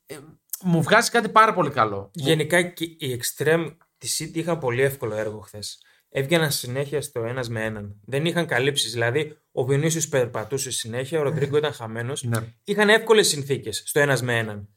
ε, 0.05 0.15
μου 0.61 0.81
βγάζει 0.81 1.09
κάτι 1.09 1.29
πάρα 1.29 1.53
πολύ 1.53 1.69
καλό. 1.69 2.11
Γενικά 2.13 2.61
και 2.61 2.83
οι 2.83 3.21
extreme 3.21 3.75
τη 3.97 4.07
City 4.19 4.35
είχαν 4.38 4.59
πολύ 4.59 4.81
εύκολο 4.81 5.15
έργο 5.15 5.39
χθες. 5.39 5.81
Έβγαιναν 6.09 6.51
συνέχεια 6.51 7.01
στο 7.01 7.23
ένας 7.23 7.49
με 7.49 7.63
έναν. 7.63 7.95
Δεν 8.05 8.25
είχαν 8.25 8.45
καλύψεις. 8.45 8.91
Δηλαδή, 8.91 9.38
ο 9.51 9.65
Βινίσιο 9.65 10.01
περπατούσε 10.09 10.71
συνέχεια, 10.71 11.19
ο 11.19 11.23
Ροντρίγκο 11.23 11.57
ήταν 11.57 11.73
χαμένος. 11.73 12.23
Ναι. 12.23 12.38
Είχαν 12.63 12.89
εύκολες 12.89 13.27
συνθήκες 13.27 13.83
στο 13.85 13.99
ένας 13.99 14.21
με 14.21 14.38
έναν. 14.38 14.69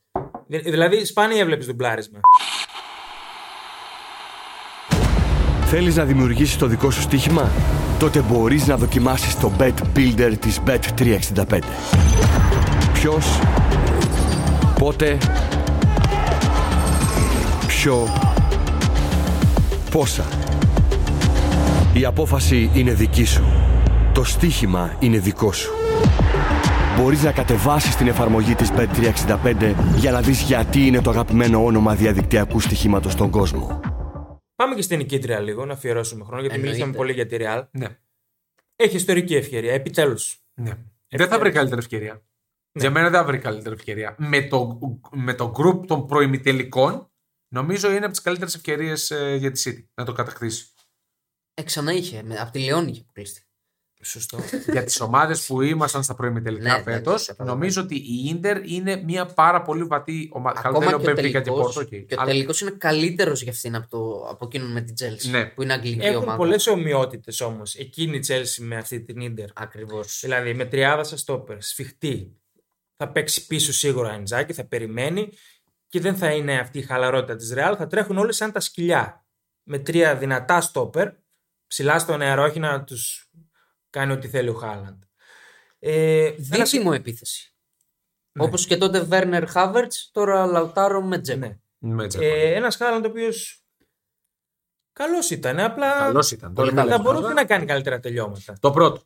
Δη- 0.50 0.70
Δηλαδή, 0.70 1.04
σπάνια 1.04 1.40
έβλεπες 1.40 1.66
ντουμπλάρισμα. 1.66 2.20
Θέλεις 5.64 5.96
να 5.96 6.04
δημιουργήσεις 6.04 6.56
το 6.58 6.66
δικό 6.66 6.90
σου 6.90 7.00
στοίχημα; 7.00 7.50
Τότε 7.98 8.20
μπορείς 8.20 8.66
να 8.66 8.76
δοκιμάσεις 8.76 9.38
το 9.38 9.52
Bet 9.58 9.72
Builder 9.96 10.32
της 10.40 10.60
Bet365. 10.66 11.58
Ποιος, 12.92 13.26
πότε, 14.78 15.18
ποιο, 17.66 18.08
πόσα. 19.90 20.24
Η 21.92 22.04
απόφαση 22.04 22.70
είναι 22.74 22.92
δική 22.92 23.24
σου. 23.24 23.44
Το 24.12 24.24
στοίχημα 24.24 24.96
είναι 24.98 25.18
δικό 25.18 25.52
σου. 25.52 25.70
Μπορείς 26.98 27.22
να 27.22 27.32
κατεβάσεις 27.32 27.96
την 27.96 28.06
εφαρμογή 28.08 28.54
της 28.54 28.68
Bet365 28.72 29.74
για 29.96 30.10
να 30.10 30.20
δεις 30.20 30.40
γιατί 30.40 30.86
είναι 30.86 31.00
το 31.02 31.10
αγαπημένο 31.10 31.64
όνομα 31.64 31.94
διαδικτυακού 31.94 32.60
στοιχήματος 32.60 33.12
στον 33.12 33.30
κόσμο. 33.30 33.80
Πάμε 34.54 34.74
και 34.74 34.82
στην 34.82 34.96
νικήτρια 34.98 35.40
λίγο, 35.40 35.64
να 35.64 35.72
αφιερώσουμε 35.72 36.24
χρόνο, 36.24 36.40
γιατί 36.40 36.54
Εννοείται. 36.54 36.76
μιλήσαμε 36.76 36.96
πολύ 36.96 37.12
για 37.12 37.26
τη 37.26 37.36
Real. 37.40 37.68
Ναι. 37.70 37.98
Έχει 38.76 38.96
ιστορική 38.96 39.34
ευκαιρία, 39.34 39.72
επιτέλους. 39.72 40.42
ναι. 40.54 40.72
Δεν 41.08 41.28
θα 41.28 41.38
βρει 41.38 41.50
καλύτερη 41.50 41.80
ευκαιρία. 41.80 42.22
Για 42.72 42.90
μένα 42.90 43.10
δεν 43.10 43.20
θα 43.20 43.26
βρει 43.26 43.38
καλύτερη 43.38 43.74
ευκαιρία. 43.74 44.14
Με 44.18 44.42
το, 44.42 44.78
με 45.16 45.34
το 45.34 45.52
group 45.56 45.86
των 45.86 46.06
προημιτελικών, 46.06 47.10
νομίζω 47.54 47.88
είναι 47.90 47.98
από 48.04 48.10
τις 48.10 48.20
καλύτερες 48.20 48.54
ευκαιρίες 48.54 49.12
για 49.38 49.50
τη 49.50 49.62
City 49.64 49.84
να 49.94 50.04
το 50.04 50.12
κατακτήσει. 50.12 50.66
Ε, 51.54 51.62
ξανά 51.62 51.92
είχε. 51.92 52.22
με- 52.22 52.38
Από 52.38 52.50
τη 52.50 52.64
Λεόν 52.64 52.88
είχε 52.88 53.00
αποκλειστεί. 53.00 53.42
Σωστό. 54.02 54.38
για 54.72 54.84
τις 54.84 55.00
ομάδες 55.00 55.46
που 55.46 55.60
ήμασταν 55.60 56.02
στα 56.02 56.14
προημιτελικά 56.14 56.70
Ναι, 56.72 56.76
ναι, 56.76 56.82
φέτος, 56.82 57.20
ναι, 57.20 57.26
καταλαβαίνω. 57.26 57.52
νομίζω 57.58 57.82
ότι 57.82 57.94
η 58.28 58.34
Ίντερ 58.40 58.64
είναι 58.70 58.96
μια 58.96 59.26
πάρα 59.26 59.62
πολύ 59.62 59.82
βατή 59.84 60.28
ομάδα. 60.32 60.60
Καλά, 60.60 60.68
Ακόμα 60.76 60.90
δεν 60.90 60.98
και 60.98 61.04
λέω 61.04 61.12
ο 61.12 61.14
Μπενφίκα 61.14 61.38
και 61.38 61.44
τελικός, 61.44 61.74
Πόρτο. 61.74 61.96
οκ. 61.96 62.06
και 62.06 62.14
ο 62.14 62.20
Αλλά- 62.20 62.30
τελικός 62.30 62.60
είναι 62.60 62.70
καλύτερος 62.70 63.42
για 63.42 63.52
αυτήν 63.52 63.74
από, 63.74 63.88
το, 63.88 64.26
από 64.30 64.44
εκείνον 64.44 64.72
με 64.72 64.80
την 64.80 64.94
Chelsea. 65.00 65.30
Ναι. 65.30 65.44
Που 65.46 65.62
είναι 65.62 65.72
αγγλική 65.72 66.06
Έχουν 66.06 66.22
ομάδα. 66.22 66.36
πολλές 66.36 66.66
ομοιότητες 66.66 67.40
όμως 67.40 67.74
εκείνη 67.74 68.16
η 68.16 68.20
Chelsea 68.28 68.56
με 68.64 68.76
αυτή 68.76 69.00
την 69.00 69.20
Ιντερ. 69.20 69.48
Ακριβώς. 69.54 70.18
Δηλαδή 70.22 70.54
με 70.54 70.64
τριάδα 70.64 71.04
σα 71.04 71.16
στόπερ, 71.16 71.62
σφιχτή. 71.62 72.36
Θα 72.96 73.08
παίξει 73.08 73.46
πίσω 73.46 73.72
σίγουρα 73.72 74.12
ο 74.12 74.14
Εντζάκη, 74.14 74.52
θα 74.52 74.64
περιμένει 74.64 75.28
και 75.88 76.00
δεν 76.00 76.16
θα 76.16 76.30
είναι 76.32 76.58
αυτή 76.58 76.78
η 76.78 76.82
χαλαρότητα 76.82 77.36
της 77.36 77.52
Real. 77.56 77.74
Θα 77.78 77.86
τρέχουν 77.86 78.18
όλοι 78.18 78.32
σαν 78.32 78.52
τα 78.52 78.60
σκυλιά. 78.60 79.26
Με 79.62 79.78
τρία 79.78 80.16
δυνατά 80.16 80.60
στόπερ, 80.60 81.08
ψηλά 81.66 81.98
στο 81.98 82.16
νερό, 82.16 82.42
όχι 82.42 82.58
να 82.58 82.84
τους 82.84 83.27
κάνει 83.90 84.12
ό,τι 84.12 84.28
θέλει 84.28 84.48
ο 84.48 84.54
Χάλαντ. 84.54 85.02
Ε, 85.78 86.26
ένας- 86.52 86.70
Δίδυμο 86.70 86.90
επίθεση. 86.94 87.54
Ναι. 88.32 88.44
Όπως 88.44 88.66
και 88.66 88.76
τότε 88.76 89.00
Βέρνερ 89.00 89.48
Χάβερτς, 89.48 90.10
τώρα 90.12 90.46
Λαουτάρο 90.46 91.02
με 91.02 91.18
Τζέκο. 91.20 91.38
ναι. 91.38 91.58
Με 91.78 92.06
Τζέκο. 92.06 92.24
Ε, 92.24 92.54
ένας 92.54 92.76
Χάλαντ 92.76 93.04
ο 93.04 93.08
οποίος 93.08 93.62
καλός 94.92 95.30
ήταν, 95.30 95.58
απλά 95.60 95.98
Καλός 95.98 96.30
ήταν. 96.30 96.52
πολύ 96.52 96.70
το 96.70 96.74
καλός. 96.76 96.90
θα 96.92 96.98
λέμε. 96.98 97.10
μπορούσε 97.12 97.32
να 97.32 97.44
κάνει 97.44 97.64
καλύτερα 97.66 97.98
τελειώματα. 98.00 98.56
Το 98.60 98.70
πρώτο. 98.70 99.02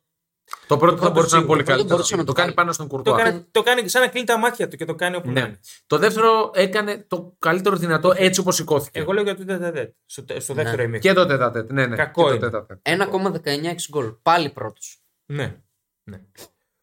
Το 0.67 0.77
πρώτο 0.77 0.93
θα 0.97 0.99
πρώτο 1.01 1.15
μπορούσε 1.15 1.37
να 1.37 1.41
είναι 1.43 1.47
σίγουρα. 1.47 1.47
πολύ 1.47 1.59
Το 1.59 1.65
πρώτο 1.65 1.71
καλύτερο. 1.73 1.97
μπορούσε 1.97 2.17
να 2.17 2.25
Το 2.25 2.27
το 2.27 2.33
κάνει 2.33 2.45
κάνει. 2.45 2.57
πάνω 2.61 2.73
στον 2.73 2.89
Το 2.89 2.95
Κουρτουά. 2.95 3.17
κάνει, 3.23 3.47
το 3.51 3.63
κάνει 3.63 3.89
σαν 3.89 4.03
να 4.03 4.09
κλείνει 4.09 4.27
τα 4.27 4.39
μάτια 4.39 4.69
του 4.69 4.77
και 4.77 4.85
το 4.85 4.95
κάνει 4.95 5.17
όπου 5.17 5.27
να 5.27 5.33
Ναι. 5.33 5.41
είναι. 5.41 5.61
Το 5.87 5.99
δεύτερο 5.99 6.51
έκανε 6.55 7.05
το 7.09 7.37
καλύτερο 7.39 7.77
δυνατό 7.77 8.13
έτσι 8.17 8.41
όπως 8.41 8.55
σηκώθηκε. 8.55 8.99
Εγώ 8.99 9.13
λέω 9.13 9.23
για 9.23 9.37
το 9.37 9.45
τέταρτο 9.45 9.93
στο, 10.07 10.25
τε- 10.25 10.41
στο 10.41 10.55
Ναι. 10.55 10.63
δεύτερο 10.63 10.83
ημίχρονο. 10.83 11.15
Και 11.15 11.21
το 11.21 11.27
τέταρτο. 11.27 11.73
Ναι, 11.75 11.87
ναι. 11.87 11.97
Κακό 11.97 12.23
και 12.23 12.29
το 12.29 12.35
είναι. 12.35 12.45
τέταρτο. 12.45 12.79
1,19 12.83 13.89
γκολ. 13.91 14.13
Πάλι 14.23 14.51
πρώτος. 14.51 15.03
Ναι. 15.27 15.57
ναι. 16.03 16.21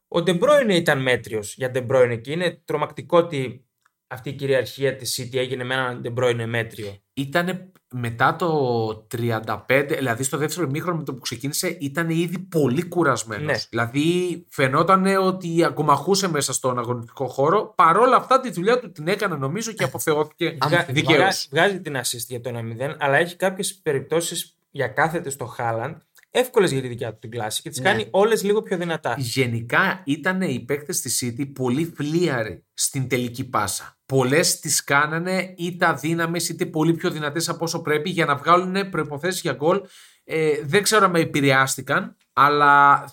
Ο 0.08 0.22
Ντε 0.22 0.38
Μπρόινε 0.38 0.76
ήταν 0.76 1.02
μέτριος 1.02 1.56
για 1.56 1.70
Ντε 1.72 1.85
Μπρόινε 1.85 2.16
και 2.16 2.32
είναι 2.32 2.62
τρομακτικό 2.66 3.18
ότι 3.18 3.69
αυτή 4.12 4.30
η 4.30 4.34
κυριαρχία 4.34 4.96
της 4.96 5.20
City 5.22 5.36
έγινε 5.38 5.64
με 5.64 5.74
έναν 5.74 6.02
Ντεμπρόινε 6.02 6.46
μέτριο. 6.46 6.98
Ήταν 7.14 7.72
μετά 7.94 8.36
το 8.36 9.08
35, 9.18 9.86
δηλαδή 9.98 10.24
στο 10.24 10.38
δεύτερο 10.38 10.68
ημίχρονο 10.68 10.98
με 10.98 11.04
το 11.04 11.14
που 11.14 11.20
ξεκίνησε, 11.20 11.78
ήταν 11.80 12.10
ήδη 12.10 12.40
πολύ 12.40 12.84
κουρασμένος. 12.88 13.46
Ναι. 13.46 13.58
Δηλαδή 13.70 14.46
φαινόταν 14.50 15.06
ότι 15.06 15.64
ακομαχούσε 15.64 16.28
μέσα 16.30 16.54
στον 16.54 16.80
αγωνιστικό 16.80 17.28
χώρο. 17.28 17.74
Παρόλα 17.78 18.16
αυτά 18.16 18.40
τη 18.40 18.52
δουλειά 18.52 18.80
του 18.80 18.92
την 18.92 19.08
έκανε 19.08 19.36
νομίζω 19.36 19.72
και 19.72 19.84
αποθεώθηκε 19.84 20.58
Αν 20.60 20.70
Βγα- 20.70 20.86
δικαίως. 20.90 21.48
βγα- 21.52 21.64
βγάζει 21.66 21.82
την 21.82 21.96
assist 21.98 22.26
για 22.28 22.42
το 22.42 22.50
1-0, 22.50 22.96
αλλά 23.00 23.18
έχει 23.18 23.36
κάποιες 23.36 23.76
περιπτώσεις 23.84 24.58
για 24.72 24.88
κάθετες 24.88 25.34
στο 25.34 25.46
Χάλαντ. 25.46 25.96
εύκολες 26.32 26.72
για 26.72 26.82
τη 26.82 26.88
δικιά 26.88 27.12
του 27.12 27.18
την 27.20 27.30
κλάση 27.32 27.62
και 27.62 27.70
τις 27.70 27.80
Ναι. 27.80 27.90
κάνει 27.90 28.08
όλες 28.12 28.44
λίγο 28.44 28.62
πιο 28.62 28.78
δυνατά. 28.78 29.16
Γενικά 29.18 30.02
ήταν 30.06 30.42
οι 30.42 30.60
παίκτες 30.60 31.02
της 31.02 31.24
City 31.26 31.52
πολύ 31.54 31.94
φλίαροι 31.96 32.64
στην 32.74 33.08
τελική 33.08 33.44
πάσα. 33.50 33.98
Πολλές 34.10 34.60
τις 34.60 34.84
κάνανε 34.84 35.54
είτε 35.58 35.86
αδύναμε 35.86 36.38
είτε 36.50 36.66
πολύ 36.66 36.94
πιο 36.94 37.10
δυνατές 37.10 37.50
από 37.50 37.64
όσο 37.64 37.82
πρέπει 37.82 38.10
για 38.10 38.26
να 38.26 38.36
βγάλουν 38.36 38.90
προποθέσει 38.90 39.40
για 39.44 39.54
γκολ. 39.54 39.82
Ε, 40.24 40.60
δεν 40.64 40.84
ξέρω 40.84 41.06
αν 41.06 41.12
με 41.12 41.20
επηρεάστηκαν, 41.20 42.16
αλλά 42.34 43.04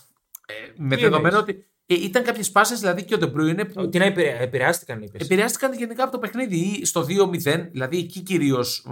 ε, 0.46 0.54
με 0.76 0.96
Τι 0.96 1.02
δεδομένο 1.02 1.36
εννοείς; 1.38 1.42
ότι 1.42 1.66
ε, 1.86 1.94
ήταν 1.94 2.22
κάποιες 2.22 2.50
πάσες 2.50 2.80
δηλαδή 2.80 3.04
και 3.04 3.14
ο 3.14 3.18
Ντε 3.18 3.32
Μπρόινε 3.32 3.64
που 3.64 3.88
Τι 3.88 3.98
να 3.98 4.04
επηρε- 4.04 4.40
επηρεάστηκαν, 4.40 5.02
είπες; 5.02 5.20
επηρεάστηκαν 5.20 5.72
γενικά 5.72 6.02
από 6.02 6.12
το 6.12 6.18
παιχνίδι 6.18 6.56
ή 6.56 6.84
στο 6.84 7.06
2-0, 7.08 7.68
δηλαδή 7.70 7.98
εκεί 7.98 8.20
κυρίως 8.20 8.86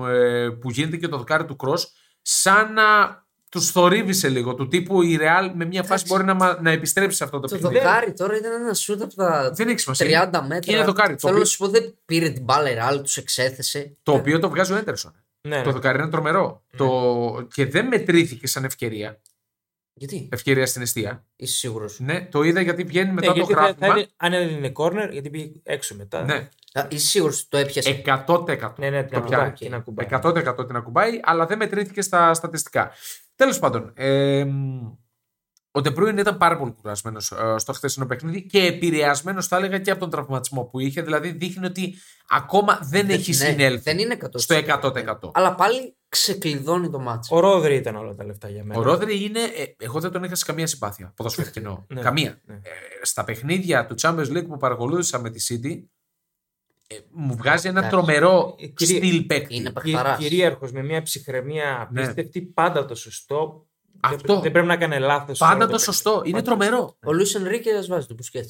που 0.60 0.70
γίνεται 0.70 0.96
και 0.96 1.08
το 1.08 1.16
δοκάρι 1.16 1.44
του 1.44 1.56
Κρος, 1.56 1.74
σαν 2.22 2.72
να 2.72 2.82
τους 3.54 3.62
θορύβησε 3.62 4.28
λίγο. 4.28 4.54
Του 4.54 4.68
τύπου 4.68 5.02
η 5.02 5.18
Real 5.20 5.50
με 5.54 5.64
μια 5.64 5.82
φάση 5.82 6.04
Εντάξει. 6.06 6.06
μπορεί 6.12 6.24
να, 6.24 6.34
μα- 6.34 6.60
να 6.62 6.70
επιστρέψει 6.70 7.16
σε 7.16 7.24
αυτό 7.24 7.40
το 7.40 7.48
Το 7.48 7.54
παιχνίδι. 7.56 7.78
δοκάρι 7.84 8.12
τώρα 8.12 8.36
ήταν 8.36 8.52
ένα 8.52 8.74
σουτ 8.74 9.02
από 9.02 9.14
τα 9.14 9.50
Δεν 9.54 9.68
έχει 9.68 9.78
σημασία. 9.78 10.30
30 10.32 10.40
μέτρα. 10.46 10.72
Είναι 10.76 10.84
δοκάρι. 10.84 11.12
Το 11.12 11.18
Θέλω 11.18 11.30
οποίο, 11.32 11.38
να 11.38 11.44
σου 11.44 11.56
πω, 11.56 11.68
δεν 11.68 11.94
πήρε 12.04 12.28
την 12.30 12.42
μπάλα 12.44 12.70
η 12.70 12.74
Ρεάλ, 12.74 13.02
τους 13.02 13.16
εξέθεσε. 13.16 13.96
το 14.02 14.12
οποίο 14.12 14.38
το 14.38 14.48
βγάζει 14.50 14.72
ο 14.72 14.76
Έντερσον. 14.76 15.12
Ναι, 15.48 15.60
Το 15.60 15.66
ναι. 15.66 15.72
δοκάρι 15.72 15.98
είναι 15.98 16.10
τρομερό. 16.10 16.62
Το... 16.76 17.46
Και 17.54 17.66
δεν 17.66 17.86
μετρήθηκε 17.86 18.46
σαν 18.46 18.64
ευκαιρία. 18.64 19.20
Γιατί, 19.96 20.28
Ευκαιρία 20.32 20.66
στην 20.66 20.82
εστία. 20.82 21.24
είσαι 21.36 21.54
σίγουρος; 21.56 22.00
Ναι, 22.00 22.26
το 22.30 22.42
είδα 22.42 22.60
γιατί 22.60 22.82
βγαίνει 22.84 23.12
μετά 23.12 23.26
Ναι, 23.26 23.32
το 23.32 23.38
γιατί 23.38 23.52
θα, 23.52 23.60
θα 23.60 23.66
γράφημα. 23.86 23.98
είναι, 23.98 24.08
αν 24.16 24.30
δεν 24.30 24.48
είναι 24.56 24.72
corner, 24.76 25.08
γιατί 25.12 25.30
πήγε 25.30 25.50
έξω 25.62 25.94
μετά. 25.94 26.22
Ναι, 26.24 26.48
Είσαι 26.88 27.06
σίγουρος 27.06 27.38
ότι 27.38 27.46
το 27.48 27.56
έπιασε; 27.56 28.02
100%. 28.26 28.72
ναι, 28.78 28.90
ναι, 28.90 29.00
την 29.02 29.10
Το 29.10 29.16
ακουμπάει. 29.18 29.40
πιάνει. 29.40 29.52
την 29.52 29.74
ακουμπάει. 29.74 30.06
100% 30.10 30.66
την 30.66 30.76
ακουμπάει, 30.76 31.20
αλλά 31.22 31.46
δεν 31.46 31.58
μετρήθηκε 31.58 32.02
στα 32.02 32.34
στατιστικά. 32.34 32.90
Τέλος 33.34 33.58
πάντων, 33.58 33.92
ε, 33.96 34.46
ο 35.76 35.80
Ντε 35.80 35.92
Μπρόινε 35.92 36.18
ήταν 36.18 36.36
πάρα 36.36 36.56
πολύ 36.56 36.72
κουρασμένος 36.72 37.32
στο 37.56 37.72
χθεσινό 37.72 38.06
παιχνίδι 38.06 38.46
και 38.46 38.58
επηρεασμένος, 38.58 39.46
θα 39.46 39.56
έλεγα, 39.56 39.78
και 39.78 39.90
από 39.90 40.00
τον 40.00 40.10
τραυματισμό 40.10 40.64
που 40.64 40.80
είχε. 40.80 41.02
Δηλαδή, 41.02 41.30
δείχνει 41.30 41.66
ότι 41.66 41.94
ακόμα 42.28 42.78
δεν 42.82 43.10
έχει 43.10 43.30
Ναι, 43.30 43.36
συνέλθει 43.36 43.82
Δεν 43.82 43.98
είναι 43.98 44.16
100%. 44.20 44.28
στο 44.34 44.54
100%. 44.54 45.30
Αλλά 45.34 45.54
πάλι 45.54 45.96
ξεκλειδώνει 46.08 46.90
το 46.90 46.98
μάτσο. 47.00 47.36
Ο 47.36 47.40
Ρόδρυ 47.40 47.74
ήταν 47.74 47.96
όλα 47.96 48.14
τα 48.14 48.24
λεφτά 48.24 48.48
για 48.48 48.64
μένα. 48.64 48.80
Ο 48.80 48.82
Ρόδρυ 48.82 49.24
είναι. 49.24 49.40
ε, 49.40 49.64
εγώ 49.78 50.00
δεν 50.00 50.10
τον 50.10 50.24
είχα 50.24 50.34
σε 50.34 50.44
καμία 50.44 50.66
συμπάθεια. 50.66 51.12
Ποδοσφαιρική 51.16 51.58
εννοώ. 51.58 51.84
Ναι, 51.88 52.00
καμία. 52.00 52.40
ναι. 52.44 52.54
Ε, 52.54 52.58
στα 53.02 53.24
παιχνίδια 53.24 53.86
του 53.86 53.94
Champions 54.00 54.28
League 54.36 54.46
που 54.48 54.56
παρακολούθησα 54.56 55.18
με 55.20 55.30
τη 55.30 55.44
City, 55.48 55.70
ε, 55.72 55.82
μου 57.10 57.36
βγάζει 57.36 57.68
ένα 57.68 57.78
Εντάξει. 57.78 57.96
τρομερό 57.96 58.54
Ε, 58.58 58.66
κυρία- 58.66 58.96
στυλ 58.96 59.22
παίκτη. 59.22 59.54
Είναι 59.56 59.70
Κυ- 59.70 59.82
παιχταράς. 59.82 60.18
Κυρίαρχος 60.18 60.72
με 60.72 60.82
μια 60.82 61.02
ψυχραιμία 61.02 61.88
Ναι. 61.92 62.00
απίστευτη, 62.02 62.40
πάντα 62.42 62.84
το 62.84 62.94
σωστό. 62.94 63.66
Αυτό. 64.00 64.32
Δεν, 64.32 64.42
δεν 64.42 64.52
πρέπει 64.52 64.66
να 64.66 64.76
κάνει 64.76 64.98
λάθος. 64.98 65.38
Πάντα 65.38 65.66
το 65.66 65.78
σωστό. 65.78 66.22
Είναι 66.24 66.42
τρομερό. 66.42 66.96
Ο 67.04 67.12
Λούι 67.12 67.26
Ενρίκε 67.36 67.70
βάζει 67.88 68.06
το 68.06 68.14
μπουσκέτ. 68.14 68.44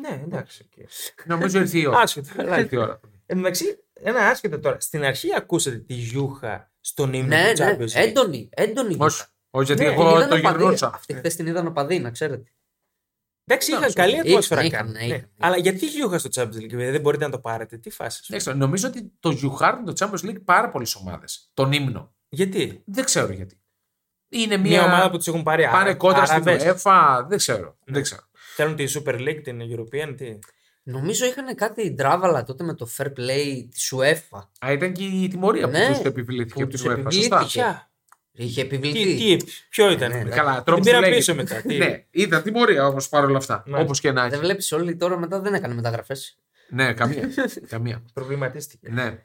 Ναι, 0.00 0.22
εντάξει. 0.24 0.68
οκ. 0.78 0.84
Νομίζω 1.24 1.58
ήρθε 1.58 1.78
η 1.78 1.86
ώρα. 1.86 1.98
Άσχετο. 1.98 2.28
αλλά- 2.38 2.58
Ήρθε 2.58 2.76
η 2.76 2.78
ώρα. 2.78 3.00
Εν 3.26 3.36
τω 3.36 3.36
μεταξύ, 3.36 3.64
ένα 3.92 4.20
άσχετο 4.20 4.58
τώρα. 4.58 4.80
Στην 4.80 5.04
αρχή 5.04 5.28
ακούσατε 5.36 5.76
τη 5.76 5.94
γιούχα 5.94 6.70
στον 6.80 7.12
ύμνο 7.12 7.26
Ναι, 7.36 7.52
του 7.54 7.62
ναι, 7.62 7.76
Champions 7.78 7.82
League. 7.82 8.00
έντονη. 8.02 8.48
έντονη. 8.52 8.96
Όχι, 8.98 9.22
όχι, 9.50 9.66
γιατί 9.66 9.82
Ναι, 9.82 9.90
Την 9.90 10.00
εγώ 10.00 10.16
είδαν 10.16 10.28
το 10.28 10.36
οπαδοί. 10.36 10.58
γυρνούσα. 10.58 10.90
Αυτή 10.94 11.14
χθες 11.14 11.36
την 11.36 11.46
είδαν 11.46 11.66
οπαδοί, 11.66 11.98
να 11.98 12.10
ξέρετε. 12.10 12.50
Εντάξει, 13.48 13.72
είχαν 13.72 13.88
σου 13.88 13.94
καλή 13.94 14.12
πω. 14.14 14.20
ατμόσφαιρα. 14.20 14.64
Είχαν, 14.64 14.78
κάνουν, 14.78 14.94
είχαν, 14.94 15.08
ναι. 15.08 15.14
είχαν. 15.14 15.30
Αλλά 15.38 15.56
γιατί 15.56 15.86
γιούχα 15.86 16.18
στο 16.18 16.28
Champions 16.34 16.56
League, 16.62 16.74
δεν 16.76 17.00
μπορείτε 17.00 17.24
να 17.24 17.30
το 17.30 17.38
πάρετε. 17.38 17.76
Τι 17.78 17.90
φάση. 17.90 18.22
Δεν 18.28 18.38
ξέρω, 18.38 18.56
νομίζω 18.56 18.88
ότι 18.88 19.12
το 19.20 19.30
γιουχάρουν 19.30 19.84
το 19.84 19.92
Champions 19.98 20.26
League 20.28 20.42
πάρα 20.44 20.70
πολλές 20.70 20.94
ομάδες. 20.94 21.50
Τον 21.54 21.72
ύμνο. 21.72 22.14
Γιατί; 22.28 22.82
Δεν 22.86 23.04
ξέρω 23.04 23.32
γιατί. 23.32 23.60
Είναι 24.28 24.56
Μια, 24.56 24.70
μια, 24.70 24.84
ομάδα 24.84 25.10
που 25.10 25.16
τους 25.16 25.26
έχουν 25.26 25.42
πάρει 25.42 25.62
Πάνε 25.62 25.76
άρα- 25.76 25.94
κόντρα 25.94 26.26
στην 26.26 26.48
Άραβες. 26.48 26.82
UEFA. 26.84 27.24
Δεν 27.28 27.38
ξέρω. 27.38 27.78
Δεν 27.84 28.02
ξέρω. 28.02 28.20
Θέλουν 28.54 28.76
τη 28.76 28.84
Super 28.94 29.14
League, 29.14 29.40
την 29.42 29.60
European, 29.60 30.14
τι; 30.16 30.38
Νομίζω 30.82 31.26
είχαν 31.26 31.54
κάτι 31.54 31.90
ντράβαλα 31.90 32.42
τότε 32.44 32.64
με 32.64 32.74
το 32.74 32.88
fair 32.96 33.06
play 33.06 33.66
της 33.70 33.92
UEFA. 33.96 34.40
Α, 34.66 34.72
ήταν 34.72 34.92
και 34.92 35.04
η 35.04 35.28
τιμωρία 35.28 35.66
Ναι, 35.66 35.92
που 35.92 36.00
του 36.02 36.08
επιβλήθηκε 36.08 36.54
που 36.54 36.60
από 36.62 36.70
την 36.70 36.80
τους 36.80 36.88
UEFA. 36.92 36.98
επιβλήθηκε. 36.98 37.36
Σωστά. 37.42 37.90
Ποια. 38.36 38.44
Είχε 38.44 38.64
Τι, 38.64 38.74
επιβληθεί. 38.76 39.36
τι, 39.36 39.44
ποιο 39.68 39.90
ήταν; 39.90 40.10
Ναι, 40.10 40.16
ναι. 40.22 40.30
Καλά, 40.30 40.54
Την 40.54 40.64
τρόπο 40.64 40.80
πήραν 40.82 41.02
πίσω 41.10 41.34
μετά. 41.34 41.54
Τι. 41.60 41.76
Ναι, 41.76 42.04
ήταν 42.10 42.42
τιμωρία 42.42 42.86
όμως 42.86 43.08
παρόλα 43.08 43.36
αυτά. 43.36 43.54
Μάλιστα. 43.66 43.84
Όπως 43.84 44.00
και 44.00 44.12
να 44.12 44.22
Δεν 44.22 44.32
έχει. 44.32 44.40
βλέπει 44.40 44.74
όλοι 44.74 44.96
τώρα 44.96 45.18
μετά 45.18 45.40
δεν 45.40 45.54
έκανε 45.54 45.74
μεταγραφές. 45.74 46.38
Ναι, 46.68 46.92
καμία. 46.92 47.28
καμία. 47.68 48.02
Προβληματίστηκε. 48.12 48.88
Ναι. 48.90 49.18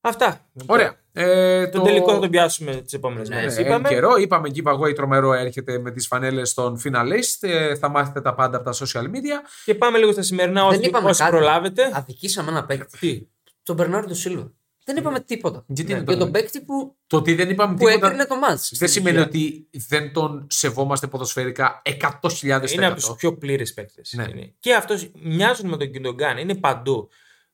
Αυτά. 0.00 0.50
Ωραία. 0.66 0.94
Ε, 1.12 1.66
Τον 1.66 1.84
τελικό 1.84 2.12
θα 2.12 2.18
τον 2.20 2.30
πιάσουμε 2.30 2.74
τις 2.74 2.92
επόμενες 2.92 3.28
Ναι, 3.28 3.34
μέρες. 3.34 3.56
Ναι, 3.56 3.62
Είπαμε. 3.62 3.88
καιρό. 3.88 4.16
Είπαμε 4.16 4.48
giveaway 4.54 4.94
τρομερό 4.94 5.32
έρχεται 5.32 5.78
με 5.78 5.90
τις 5.90 6.06
φανέλες 6.06 6.54
των 6.54 6.80
finalist. 6.84 7.38
Ε, 7.48 7.74
θα 7.74 7.88
μάθετε 7.88 8.20
τα 8.20 8.34
πάντα 8.34 8.56
από 8.56 8.70
τα 8.70 8.72
social 8.86 9.02
media. 9.04 9.48
Και 9.64 9.74
πάμε 9.74 9.98
λίγο 9.98 10.12
στα 10.12 10.22
σημερινά 10.22 10.60
Δεν 10.68 10.78
όσοι, 10.78 10.88
είπαμε 10.88 11.08
όσοι 11.08 11.18
κάτι. 11.22 11.30
προλάβετε. 11.36 11.90
Αδικήσαμε 11.92 12.50
ένα 12.50 12.64
παίκτη. 12.64 12.98
Τι; 12.98 13.26
Τον 13.62 13.76
Μπερνάρντο 13.76 14.14
Σίλβα. 14.14 14.52
Δεν 14.84 14.96
είπαμε 14.96 15.20
τίποτα. 15.20 15.64
Γιατί 15.66 15.92
είναι 15.92 16.02
Για 16.02 16.12
το 16.12 16.18
τον 16.18 16.30
παίκτη 16.30 16.60
που, 16.60 16.96
Το 17.06 17.16
ότι 17.16 17.34
δεν 17.34 17.50
είπαμε 17.50 17.76
που 17.76 17.84
τίποτα 17.86 18.06
έκρινε 18.06 18.24
το 18.26 18.36
μάτς. 18.36 18.72
δεν 18.78 18.88
σημαίνει 18.88 19.18
ότι 19.18 19.68
δεν 19.88 20.12
τον 20.12 20.46
σεβόμαστε 20.50 21.06
ποδοσφαιρικά 21.06 21.82
100.000 22.20 22.70
Είναι 22.72 22.86
από 22.86 22.94
τους 22.94 23.14
πιο 23.16 23.36
πλήρε 23.36 23.64
παίκτες. 23.74 24.12
Ναι. 24.16 24.26
Και 24.60 24.74
αυτός 24.74 25.10
μοιάζουν 25.22 25.68
με 25.68 25.76
τον 25.76 25.90
Κιντογκάν. 25.90 26.38
Είναι 26.38 26.54
παντού. 26.54 27.08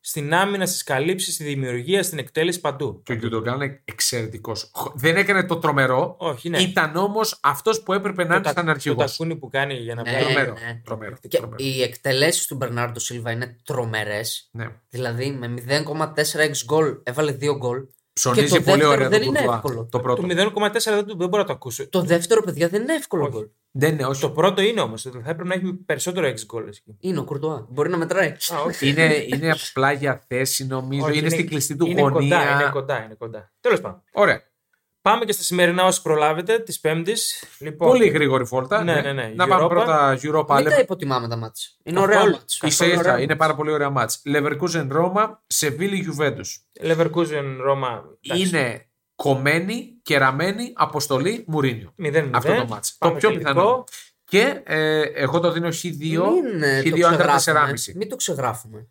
Στην 0.08 0.34
άμυνα, 0.34 0.66
στις 0.66 0.82
καλύψεις, 0.82 1.34
στη 1.34 1.44
δημιουργία, 1.44 2.02
στην 2.02 2.18
εκτέλεση 2.18 2.60
παντού. 2.60 3.02
Και 3.04 3.12
ο 3.12 3.14
Γκιουντογκάν 3.16 3.54
είναι 3.60 3.80
εξαιρετικός. 3.84 4.70
Δεν 4.94 5.16
έκανε 5.16 5.44
το 5.44 5.56
τρομερό. 5.58 6.14
Όχι, 6.18 6.48
ναι. 6.48 6.58
Ήταν 6.58 6.96
όμως 6.96 7.38
αυτός 7.42 7.82
που 7.82 7.92
έπρεπε 7.92 8.24
να 8.24 8.34
είναι 8.34 8.44
τα- 8.44 8.52
σαν 8.52 8.64
το 8.64 8.70
αρχηγός. 8.70 9.10
τακούνι 9.16 9.36
που 9.36 9.48
κάνει 9.48 9.74
για 9.74 9.94
να 9.94 10.02
Ναι, 10.02 10.10
βγάλει. 10.10 10.24
Τρομερό. 10.24 10.52
ναι. 10.52 10.80
τρομερό, 10.84 11.16
Και 11.20 11.28
τρομερό. 11.38 11.56
οι 11.64 11.82
εκτελέσεις 11.82 12.46
του 12.46 12.54
Μπερνάρντο 12.56 12.98
Σίλβα 12.98 13.30
είναι 13.30 13.56
τρομερές. 13.64 14.48
Ναι. 14.52 14.66
Δηλαδή 14.88 15.30
με 15.30 15.46
0,4x 15.66 16.64
γκολ 16.64 16.94
έβαλε 17.02 17.32
2 17.32 17.56
γκολ. 17.56 17.82
Ψωνίζει 18.20 18.48
το 18.48 18.54
πολύ 18.54 18.64
δεύτερο 18.64 18.90
ωραία 18.90 19.08
δεν 19.08 19.20
το 19.20 19.24
είναι 19.26 19.38
Κουρτουά. 19.38 19.54
εύκολο. 19.54 19.88
Το 19.90 20.00
πρώτο. 20.00 20.20
Το 20.22 20.26
0,4 20.28 20.94
δεν, 20.94 21.06
το- 21.06 21.14
δεν 21.16 21.28
μπορώ 21.28 21.42
να 21.42 21.44
το 21.44 21.52
ακούσω. 21.52 21.88
Το 21.88 22.02
δεύτερο, 22.02 22.42
παιδιά, 22.42 22.68
δεν 22.68 22.82
είναι 22.82 22.94
εύκολο 22.94 23.22
Όχι. 23.22 23.32
γκολ. 23.32 23.46
Δεν 23.70 23.92
είναι, 23.92 24.04
όχι. 24.06 24.20
Το 24.20 24.30
πρώτο 24.30 24.62
είναι 24.62 24.80
όμως. 24.80 25.02
Θα 25.02 25.10
έπρεπε 25.18 25.44
να 25.44 25.54
έχει 25.54 25.72
περισσότερο 25.74 26.26
6 26.26 26.44
γκολ. 26.46 26.64
Είναι 27.00 27.18
ο 27.18 27.24
Κουρτουά. 27.24 27.66
Μπορεί 27.70 27.88
να 27.90 27.96
μετράει. 27.96 28.28
Α, 28.28 28.60
όχι. 28.66 28.88
είναι, 28.88 29.24
είναι 29.26 29.50
απλά 29.50 29.92
για 29.92 30.24
θέση 30.28 30.66
νομίζω. 30.66 31.06
Όχι, 31.06 31.18
είναι, 31.18 31.28
στην 31.28 31.46
κλειστή 31.48 31.76
του 31.76 31.86
είναι 31.86 32.00
γωνία. 32.00 32.36
Κοντά, 32.38 32.52
είναι 32.60 32.70
κοντά, 32.72 33.04
είναι 33.04 33.14
κοντά. 33.14 33.52
Τέλος 33.60 33.80
πάντων. 33.80 34.02
Ωραία. 34.12 34.42
Πάμε 35.06 35.24
και 35.24 35.32
στα 35.32 35.42
σημερινά 35.42 35.84
όσοι 35.84 36.02
προλάβετε 36.02 36.58
της 36.58 36.80
Πέμπτης. 36.80 37.44
Λοιπόν, 37.58 37.88
Πολύ 37.88 38.08
γρήγορη 38.08 38.44
φόρτα. 38.46 38.84
Ναι, 38.84 39.00
ναι, 39.00 39.12
ναι. 39.12 39.32
Να 39.36 39.46
πάμε 39.46 39.64
Europa. 39.64 39.68
πρώτα 39.68 40.18
Europa. 40.22 40.54
Μην 40.54 40.64
τα 40.64 40.76
Lever- 40.76 40.82
υποτιμάμε 40.82 41.28
τα 41.28 41.36
μάτια. 41.36 41.66
Είναι 41.82 42.00
Καθόλου. 42.00 42.18
ωραία 42.18 42.30
μάτς. 42.30 42.54
Ίσα 42.56 42.66
Καθόλου 42.68 42.90
ίσα, 42.90 43.00
ωραία 43.00 43.16
είναι 43.16 43.26
μάτς. 43.26 43.38
πάρα 43.38 43.54
πολύ 43.54 43.70
ωραία 43.70 43.90
μάτς. 43.90 44.22
Leverkusen 44.26 44.86
Ρώμα, 44.88 45.42
Σεβίλη 45.46 46.08
Juventus. 46.18 46.44
Leverkusen 46.90 47.56
Ρώμα. 47.60 48.04
Είναι 48.20 48.88
κομμένη 49.14 49.98
και 50.02 50.18
ραμμένη 50.18 50.72
αποστολή 50.76 51.44
Μουρίνιο. 51.46 51.92
0-0. 51.96 52.30
Αυτό 52.32 52.54
το 52.54 52.66
μάτς. 52.66 52.90
Το 52.98 53.06
Πάμε 53.06 53.18
πιο 53.18 53.28
τελικό. 53.28 53.48
πιθανό. 53.52 53.84
Και 54.24 54.60
ε, 54.64 55.00
εγώ 55.00 55.40
το 55.40 55.50
δίνω 55.52 55.68
Χ2, 55.68 55.82
Μην, 55.82 56.62
ε, 56.62 56.82
το 56.82 56.88
Χ2 56.96 57.00
άντρα 57.02 57.36
ξεγράφουμε. 57.36 57.72
4,5. 57.76 57.94
Μην 57.96 58.08
το 58.08 58.16
ξεγράφουμε. 58.16 58.88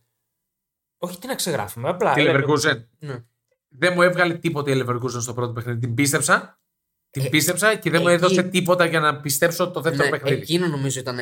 Όχι, 0.98 1.20
τι 1.20 1.28
να 1.28 1.36
ξεγράφουμε. 1.36 1.90
Απλά. 1.90 2.14
Τη 2.14 2.22
λέμε- 2.22 2.46
Leverkusen. 2.46 2.84
Ναι. 3.00 3.24
Δεν 3.78 3.94
μου 3.96 4.02
έβγαλε 4.02 4.34
τίποτα 4.34 4.72
η 4.72 4.82
Leverkusen 4.86 5.22
στο 5.22 5.34
πρώτο 5.34 5.54
παιχνίδι. 5.54 5.80
Την 5.80 5.94
πίστεψα. 5.94 6.60
Την 7.10 7.26
Ε, 7.26 7.30
πίστεψα 7.30 7.76
και 7.76 7.90
δεν 7.90 8.02
μου 8.02 8.08
εκεί- 8.08 8.24
έδωσε 8.24 8.44
τίποτα 8.44 8.86
για 8.86 9.00
να 9.00 9.20
πιστέψω 9.20 9.72
το 9.72 9.82
δεύτερο 9.82 10.10
Ναι, 10.10 10.18
παιχνίδι. 10.18 10.42
εκείνο 10.42 10.68
νομίζω 10.68 11.00
ήταν 11.00 11.18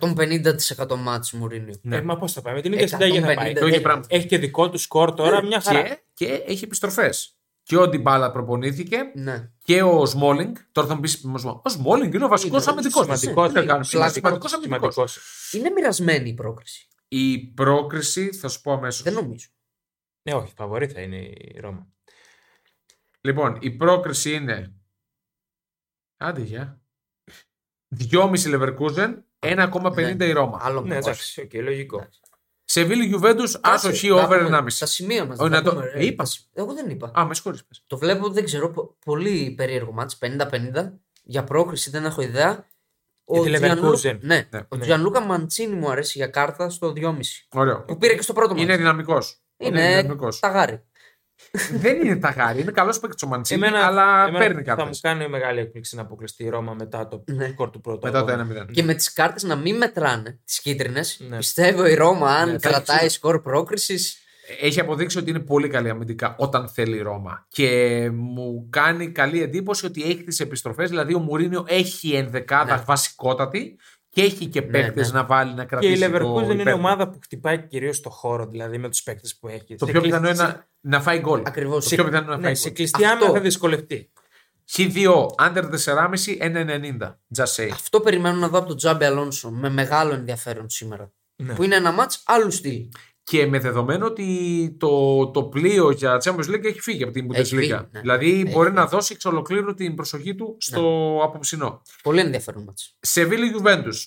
150% 0.00 0.96
μάτς 0.96 1.32
Μουρίνιο. 1.32 1.74
Ναι. 1.82 1.96
Ε, 1.96 2.02
μα 2.02 2.16
πώς 2.16 2.32
θα 2.32 2.42
πάει, 2.42 2.54
με 2.54 2.60
την 2.60 2.72
ίδια 2.72 2.88
συνταγή 2.88 3.20
θα 3.20 3.26
150, 3.26 3.34
πάει. 3.36 3.52
Το 3.52 3.58
ίδιο 3.60 3.70
δεν- 3.72 3.82
πράγμα. 3.82 4.04
Έχει 4.08 4.26
και 4.26 4.38
δικό 4.38 4.70
του 4.70 4.78
σκορ 4.78 5.14
τώρα, 5.14 5.42
μια 5.44 5.60
χαρά. 5.60 5.82
Και, 5.82 5.98
και 6.14 6.42
έχει 6.46 6.64
επιστροφές. 6.64 7.30
Και 7.62 7.76
ο 7.76 7.88
Ντιμπάλα 7.88 8.30
προπονήθηκε 8.32 8.96
Ναι. 9.14 9.50
και 9.64 9.82
ο 9.82 10.06
Σμόλινγκ. 10.06 10.54
Τώρα 10.72 10.88
θα 10.88 10.94
μου 10.94 11.00
πεις: 11.00 11.24
Ο 11.62 11.68
Σμόλινγκ 11.68 12.14
είναι 12.14 12.24
ο 12.24 12.28
βασικός 12.28 12.62
Είναι 12.62 12.70
αμυντικός. 12.72 13.02
σημαντικός, 13.04 13.48
Τι 13.48 13.54
να 13.54 13.60
κάνουμε, 13.60 13.74
είναι 13.76 13.84
σημαντικός, 13.84 14.12
σημαντικός 14.12 14.52
αμυντικός. 14.52 14.94
Σημαντικός. 14.94 15.52
Είναι 15.52 15.70
μοιρασμένη 15.70 16.28
η 16.28 16.34
πρόκριση. 16.34 16.88
Η 17.08 17.38
πρόκριση, 17.38 18.32
θα 18.32 18.48
σου 18.48 18.60
πω 18.60 18.72
αμέσως. 18.72 19.02
Δεν 19.02 19.12
νομίζω. 19.12 19.46
Ναι, 20.26 20.34
όχι, 20.34 20.52
φαβορή 20.56 20.88
θα 20.88 21.00
είναι 21.00 21.16
η 21.16 21.56
Ρώμα. 21.60 21.86
Λοιπόν, 23.20 23.58
η 23.60 23.70
πρόκριση 23.70 24.32
είναι. 24.34 24.72
Άντε 26.16 26.40
για. 26.40 26.80
2,5 28.10 28.34
Leverkusen, 28.44 29.14
1,50 29.38 30.20
η 30.26 30.32
Ρώμα. 30.32 30.58
Άλλο 30.62 30.80
Ναι, 30.80 30.94
ματς. 30.94 31.06
εντάξει, 31.06 31.40
οκ, 31.40 31.52
λογικό. 31.54 32.08
Σεβίλλη 32.64 33.04
Juventus, 33.04 33.58
άσο 33.62 33.92
Χ 33.92 34.02
over 34.24 34.40
1,5. 34.40 34.78
Τα 34.78 34.86
σημεία 34.86 35.24
μας. 35.24 35.38
Όχι, 35.38 35.50
να 35.50 35.62
το- 35.62 35.80
Ε, 35.80 36.04
είπα. 36.04 36.26
Εγώ 36.52 36.74
δεν 36.74 36.90
είπα. 36.90 37.10
Α, 37.18 37.24
με 37.26 37.34
συγχωρείς. 37.34 37.64
πες. 37.64 37.82
Το 37.86 37.98
βλέπω, 37.98 38.28
δεν 38.30 38.44
ξέρω, 38.44 38.70
πο- 38.70 38.96
πολύ 39.04 39.50
περίεργο 39.56 39.92
ματς, 39.92 40.16
50-50. 40.18 40.98
Για 41.22 41.44
πρόκριση 41.44 41.90
δεν 41.90 42.04
έχω 42.04 42.20
ιδέα. 42.22 42.66
Για 43.24 43.42
τη 43.42 43.50
Τζιανλου- 43.52 43.94
Leverkusen. 43.98 44.18
Ναι, 44.20 44.48
Ναι. 44.50 44.66
ο 44.68 44.76
Ναι. 44.76 44.82
Τζιανλούκα 44.82 45.20
Μαντσίνη 45.20 45.74
μου 45.74 45.90
αρέσει 45.90 46.18
για 46.18 46.26
κάρτα 46.26 46.70
στο 46.70 46.92
2,5. 46.92 47.46
Ωραίο. 47.52 47.84
Που 47.84 47.96
πήρε 47.98 48.14
και 48.14 48.22
στο 48.22 48.32
πρώτο 48.32 48.48
ματς. 48.48 48.62
Είναι 48.62 48.76
δυναμικός. 48.76 49.40
Είναι 49.58 50.00
δυναμικός. 50.00 50.38
ταγάρι. 50.40 50.82
δεν 51.72 52.04
είναι 52.04 52.16
ταγάρι. 52.16 52.60
Είναι 52.60 52.70
καλός 52.70 52.98
παίκτης 53.00 53.22
ο 53.22 53.26
Μαντσίνη, 53.26 53.66
Εμένα, 53.66 53.86
αλλά 53.86 54.22
εμένα 54.26 54.38
παίρνει 54.38 54.62
θα 54.62 54.70
μου 54.70 54.76
κάποιες. 54.76 55.00
κάνει 55.00 55.28
μεγάλη 55.28 55.60
έκπληξη 55.60 55.96
να 55.96 56.02
αποκλειστεί 56.02 56.44
η 56.44 56.48
Ρώμα 56.48 56.74
μετά 56.74 57.08
το 57.08 57.24
Ναι. 57.26 57.48
σκορ 57.48 57.70
του 57.70 57.80
πρώτου. 57.80 58.06
Μετά 58.06 58.24
το 58.24 58.32
αγώνα. 58.32 58.62
1-0. 58.62 58.72
Και 58.72 58.82
με 58.82 58.94
τις 58.94 59.12
κάρτες 59.12 59.42
να 59.42 59.56
μην 59.56 59.76
μετράνε 59.76 60.40
τις 60.44 60.60
κίτρινες. 60.60 61.20
Ναι. 61.28 61.36
Πιστεύω 61.36 61.86
η 61.86 61.94
Ρώμα, 61.94 62.30
αν 62.30 62.50
Ναι, 62.52 62.58
θα 62.58 62.68
κρατάει 62.68 62.96
έχει- 63.04 63.08
σκορ 63.08 63.42
πρόκρισης. 63.42 64.20
Έχει 64.60 64.80
αποδείξει 64.80 65.18
ότι 65.18 65.30
είναι 65.30 65.38
πολύ 65.40 65.68
καλή 65.68 65.90
αμυντικά 65.90 66.34
όταν 66.38 66.68
θέλει 66.68 66.96
η 66.96 67.00
Ρώμα. 67.02 67.46
Και 67.48 68.10
μου 68.12 68.66
κάνει 68.70 69.10
καλή 69.10 69.42
εντύπωση 69.42 69.86
ότι 69.86 70.02
έχει 70.02 70.22
τις 70.24 70.40
επιστροφές. 70.40 70.88
Δηλαδή, 70.90 71.14
ο 71.14 71.18
Μουρίνιο 71.18 71.64
έχει 71.68 72.14
ενδεκάδα 72.14 72.76
Ναι. 72.76 72.82
βασικότατη 72.86 73.78
και 74.16 74.22
έχει 74.22 74.46
και 74.46 74.60
Ναι, 74.60 74.66
παίκτες 74.66 75.12
ναι. 75.12 75.18
να 75.20 75.26
βάλει 75.26 75.54
να 75.54 75.62
Και 75.62 75.68
κρατήσει. 75.68 75.92
η 76.04 76.10
το 76.10 76.16
Leverkusen 76.38 76.42
είναι 76.50 76.60
υπέρ. 76.60 76.72
ομάδα 76.74 77.08
που 77.08 77.18
χτυπάει 77.22 77.58
κυρίως 77.66 77.96
στο 77.96 78.10
χώρο, 78.10 78.46
δηλαδή 78.46 78.78
με 78.78 78.88
τους 78.88 79.02
παίκτες 79.02 79.36
που 79.36 79.48
έχει. 79.48 79.74
Το 79.74 79.86
Σε 79.86 79.92
πιο 79.92 80.00
κλεισ- 80.00 80.16
πιθανό 80.16 80.28
είναι 80.28 80.42
να, 80.42 80.66
να 80.80 81.00
φάει 81.00 81.18
γκολ. 81.18 81.42
Ακριβώς. 81.46 81.88
Το 81.88 81.94
πιο 81.94 82.04
πιθανό 82.04 82.22
είναι 82.24 82.30
να 82.32 82.36
Ναι, 82.36 82.42
φάει 82.44 82.54
σε 82.54 82.68
γκολ. 82.68 82.76
κλειστή 82.76 83.04
Αυτό. 83.04 83.16
άμυνα 83.16 83.32
θα 83.38 83.40
δυσκολευτεί. 83.40 84.10
Χ2, 84.76 85.26
under 85.38 85.64
4,5, 85.70 86.36
1,90. 86.40 87.18
Just 87.36 87.54
say. 87.56 87.68
Αυτό 87.72 88.00
περιμένω 88.00 88.36
να 88.38 88.48
δω 88.48 88.58
από 88.58 88.68
τον 88.68 88.76
Τζάμπε 88.76 89.06
Αλόνσο 89.06 89.50
με 89.50 89.68
μεγάλο 89.70 90.12
ενδιαφέρον 90.14 90.70
σήμερα. 90.70 91.10
Ναι. 91.36 91.54
Που 91.54 91.62
είναι 91.62 91.74
ένα 91.74 91.92
μάτ 91.92 92.12
άλλου 92.24 92.50
στυλ. 92.50 92.88
Και 93.30 93.46
με 93.46 93.58
δεδομένο 93.58 94.06
ότι 94.06 94.76
το, 94.78 95.26
το 95.30 95.44
πλοίο 95.44 95.90
για 95.90 96.20
Champions 96.24 96.48
League 96.54 96.64
έχει 96.64 96.80
φύγει 96.80 97.02
από 97.02 97.12
την 97.12 97.34
Έχει 97.34 97.54
Bundesliga. 97.54 97.58
φύγει, 97.58 97.72
ναι. 97.90 98.00
Δηλαδή 98.00 98.30
Έχει 98.32 98.42
μπορεί 98.50 98.66
φύγει. 98.68 98.78
να 98.80 98.86
δώσει 98.86 99.12
εξ 99.14 99.24
ολοκλήρου 99.24 99.74
την 99.74 99.94
προσοχή 99.94 100.34
του 100.34 100.56
στο 100.60 100.80
απόψινό. 101.22 101.82
Πολύ 102.02 102.20
ενδιαφέρον 102.20 102.62
μάτς. 102.62 102.96
Σεβίλλη 103.00 103.54
Juventus. 103.58 104.04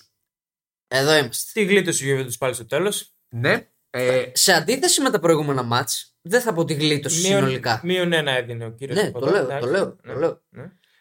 Εδώ 0.88 1.16
είμαστε. 1.16 1.50
Τι 1.60 1.64
γλίτωσε 1.64 2.06
η 2.06 2.18
Juventus 2.18 2.32
πάλι 2.38 2.54
στο 2.54 2.66
τέλος; 2.66 3.12
Ναι. 3.28 3.68
Ε, 3.90 4.22
Σε 4.32 4.52
αντίθεση 4.52 5.02
με 5.02 5.10
τα 5.10 5.18
προηγούμενα 5.20 5.62
ματς, 5.62 6.14
δεν 6.22 6.40
θα 6.40 6.52
πω 6.52 6.64
τη 6.64 6.74
γλίτωση 6.74 7.20
συνολικά. 7.20 7.80
Μείον 7.84 8.12
ένα 8.12 8.32
έδινε 8.32 8.64
ο 8.64 8.70
κύριος. 8.70 9.02
Ναι, 9.02 9.10
το 9.10 9.30
λέω, 9.30 9.46
το 9.60 9.66
λέω, 9.66 9.96
το 10.02 10.18
λέω. 10.18 10.42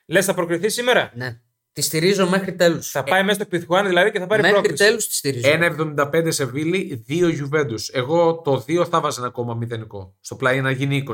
Λες, 0.05 0.25
θα 0.25 0.34
προκριθεί 0.34 0.69
σήμερα; 0.69 1.12
Ναι. 1.15 1.41
Τη 1.80 1.86
στηρίζω 1.86 2.30
μέχρι 2.30 2.56
τέλους. 2.56 2.92
Θα 2.92 3.04
πάει 3.04 3.24
μέσα 3.24 3.34
στο 3.39 3.46
Πιθχουάν 3.45 3.88
δηλαδή 3.88 4.12
και 4.12 4.20
θα 4.20 4.28
πάρει 4.28 4.42
μέχρι 4.42 4.58
πρόκριση. 4.58 4.84
τέλους 4.84 5.08
τη 5.08 5.13
στηρίζω. 5.13 5.50
1,75 5.50 6.26
Σεβίλλη, 6.28 7.06
2 7.10 7.12
Juventus. 7.12 7.82
Εγώ 7.92 8.42
το 8.42 8.63
2 8.68 8.86
θα 8.89 9.00
έβαζα 9.02 9.19
ένα 9.20 9.28
ακόμα 9.28 9.54
μηδενικό. 9.54 10.15
Στο 10.22 10.36
πλάι 10.36 10.62
να 10.62 10.72
γίνει 10.72 11.04
20. 11.08 11.13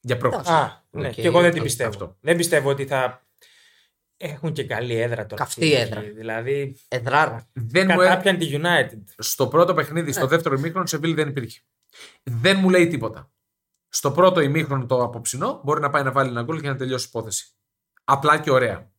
Για 0.00 0.16
πρόκριση. 0.16 0.52
Α, 0.52 0.82
ναι, 0.90 1.06
Οκ, 1.08 1.12
και 1.14 1.26
εγώ 1.26 1.40
δεν 1.40 1.50
την 1.50 1.58
οκ, 1.60 1.64
πιστεύω. 1.66 1.88
αυτό. 1.88 2.16
Δεν 2.20 2.36
πιστεύω 2.36 2.70
ότι 2.70 2.86
θα. 2.86 3.20
Έχουν 4.16 4.52
και 4.52 4.64
καλή 4.64 4.94
έδρα 5.00 5.26
τώρα. 5.26 5.42
Καυτή 5.42 5.72
έδρα. 5.74 6.00
Δηλαδή. 6.00 6.76
Εδράρα. 6.88 7.48
Δεν 7.52 7.86
μου 7.94 8.00
έ... 8.00 8.04
Κατάπιαν 8.04 8.38
τη 8.38 8.50
United. 8.52 9.02
Στο 9.18 9.46
πρώτο 9.48 9.74
παιχνίδι, 9.74 10.06
Ναι. 10.06 10.12
στο 10.12 10.26
δεύτερο 10.26 10.54
ημίχρονο, 10.54 10.86
Σεβίλη 10.86 11.14
δεν 11.14 11.28
υπήρχε. 11.28 11.60
Δεν 12.22 12.58
μου 12.58 12.70
λέει 12.70 12.86
τίποτα. 12.86 13.30
Στο 13.88 14.10
πρώτο 14.10 14.40
ημίχρονο 14.40 14.86
το 14.86 15.02
απόψινό 15.02 15.60
μπορεί 15.64 15.80
να 15.80 15.90
πάει 15.90 16.02
να 16.02 16.12
βάλει 16.12 16.28
ένα 16.30 16.42
γκολ 16.42 16.60
και 16.60 16.68
να 16.68 16.76
τελειώσει 16.76 17.04
η 17.04 17.08
υπόθεση. 17.08 17.46
Απλά 18.04 18.38
και 18.38 18.50
ωραία. 18.50 18.90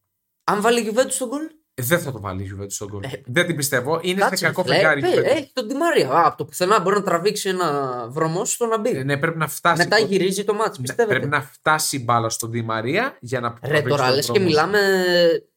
Αν 0.50 0.62
βάλει 0.62 0.80
η 0.82 0.92
Juventus 0.94 1.14
τον 1.20 1.28
γκολ; 1.28 1.42
Ε, 1.74 1.84
Δεν 1.84 2.00
θα 2.00 2.12
το 2.12 2.20
βάλει 2.22 2.44
η 2.44 2.52
Juventus 2.56 2.66
στον 2.72 2.88
γκολ. 2.88 3.04
Ε, 3.04 3.10
δεν 3.26 3.46
την 3.46 3.56
πιστεύω. 3.56 4.00
Είναι 4.02 4.22
σε 4.22 4.30
Κάτσε, 4.30 4.46
κακό 4.46 4.64
φίλε, 4.64 4.76
φεγγάρι. 4.76 5.02
η 5.02 5.06
ε, 5.06 5.10
Juventus. 5.16 5.24
Έχει 5.26 5.52
τον 5.54 5.68
Τιμάρια. 5.68 6.10
Α, 6.10 6.28
από 6.28 6.38
το 6.38 6.46
πουθενά 6.46 6.80
μπορεί 6.80 6.96
να 6.96 7.04
τραβήξει 7.04 7.50
ένα 7.50 8.06
βρωμό 8.10 8.46
στο 8.46 8.66
να 8.66 8.80
μπει. 8.80 8.90
Ε, 8.90 9.04
Ναι, 9.04 9.18
πρέπει 9.18 9.38
να 9.38 9.48
φτάσει. 9.48 9.84
Μετά 9.84 9.98
το- 9.98 10.06
γυρίζει 10.06 10.44
το 10.44 10.54
μάτς, 10.54 10.78
Ναι, 10.78 10.84
πιστεύετε; 10.86 11.14
Πρέπει 11.20 11.32
να 11.32 11.42
φτάσει 11.42 11.96
η 11.98 12.02
μπάλα 12.06 12.30
στον 12.30 12.52
Di 12.54 12.58
Maria 12.66 13.12
για 13.20 13.40
να 13.40 13.50
Ρε 13.50 13.68
τραβήξει 13.68 13.90
τώρα 13.90 14.06
τον 14.06 14.16
λες 14.16 14.26
και 14.26 14.32
δρόμο. 14.32 14.46
μιλάμε 14.48 14.80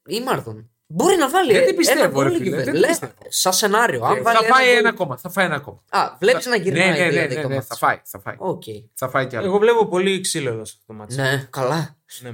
ήμαρτον. 0.07 0.71
Μπορεί 0.87 1.17
να 1.17 1.29
βάλει. 1.31 1.53
Δεν 1.53 1.63
ε, 1.63 1.67
την 1.67 1.77
πιστεύω, 1.77 1.99
ένα 2.01 2.09
ρε 2.09 2.15
γκολ 2.15 2.33
φίλε, 2.37 2.47
η 2.47 2.51
δεν 2.51 2.61
Juventus. 2.61 2.65
την 2.65 2.75
Λε, 2.75 2.87
πιστεύω. 2.87 3.13
Σαν 3.29 3.53
σενάριο. 3.53 4.05
Αν 4.05 4.17
Ε, 4.17 4.21
βάλει 4.21 4.37
θα 4.39 4.55
φάει 4.55 4.67
γκολ- 4.67 4.79
ένα 4.79 4.89
ακόμα. 4.89 5.17
Θα 5.17 5.29
φάει 5.31 5.45
ένα 5.47 5.55
ακόμα. 5.55 5.83
Α, 5.91 6.17
βλέπεις 6.21 6.47
να 6.47 6.57
Ναι, 6.57 6.63
γυρνάει 6.63 6.91
ναι, 6.91 6.99
ναι, 6.99 7.09
δηλαδή 7.09 7.35
ναι, 7.35 7.43
το 7.43 7.49
ναι, 7.49 7.55
μάτς. 7.55 7.67
θα 7.67 7.77
φάει. 7.77 8.01
Θα 8.05 8.19
φάει. 8.21 8.35
Οκ. 8.39 8.63
Θα 8.95 9.09
φάει 9.09 9.27
κι 9.27 9.37
άλλο. 9.37 9.47
Εγώ 9.47 9.59
βλέπω 9.59 9.87
πολύ 9.87 10.21
ξύλο 10.21 10.51
εδώ 10.51 10.65
σε 10.65 10.75
αυτό 10.81 10.93
το 10.93 10.99
ματς. 10.99 11.15
Ναι, 11.15 11.47
καλά. 11.51 11.97
Ναι. 12.21 12.31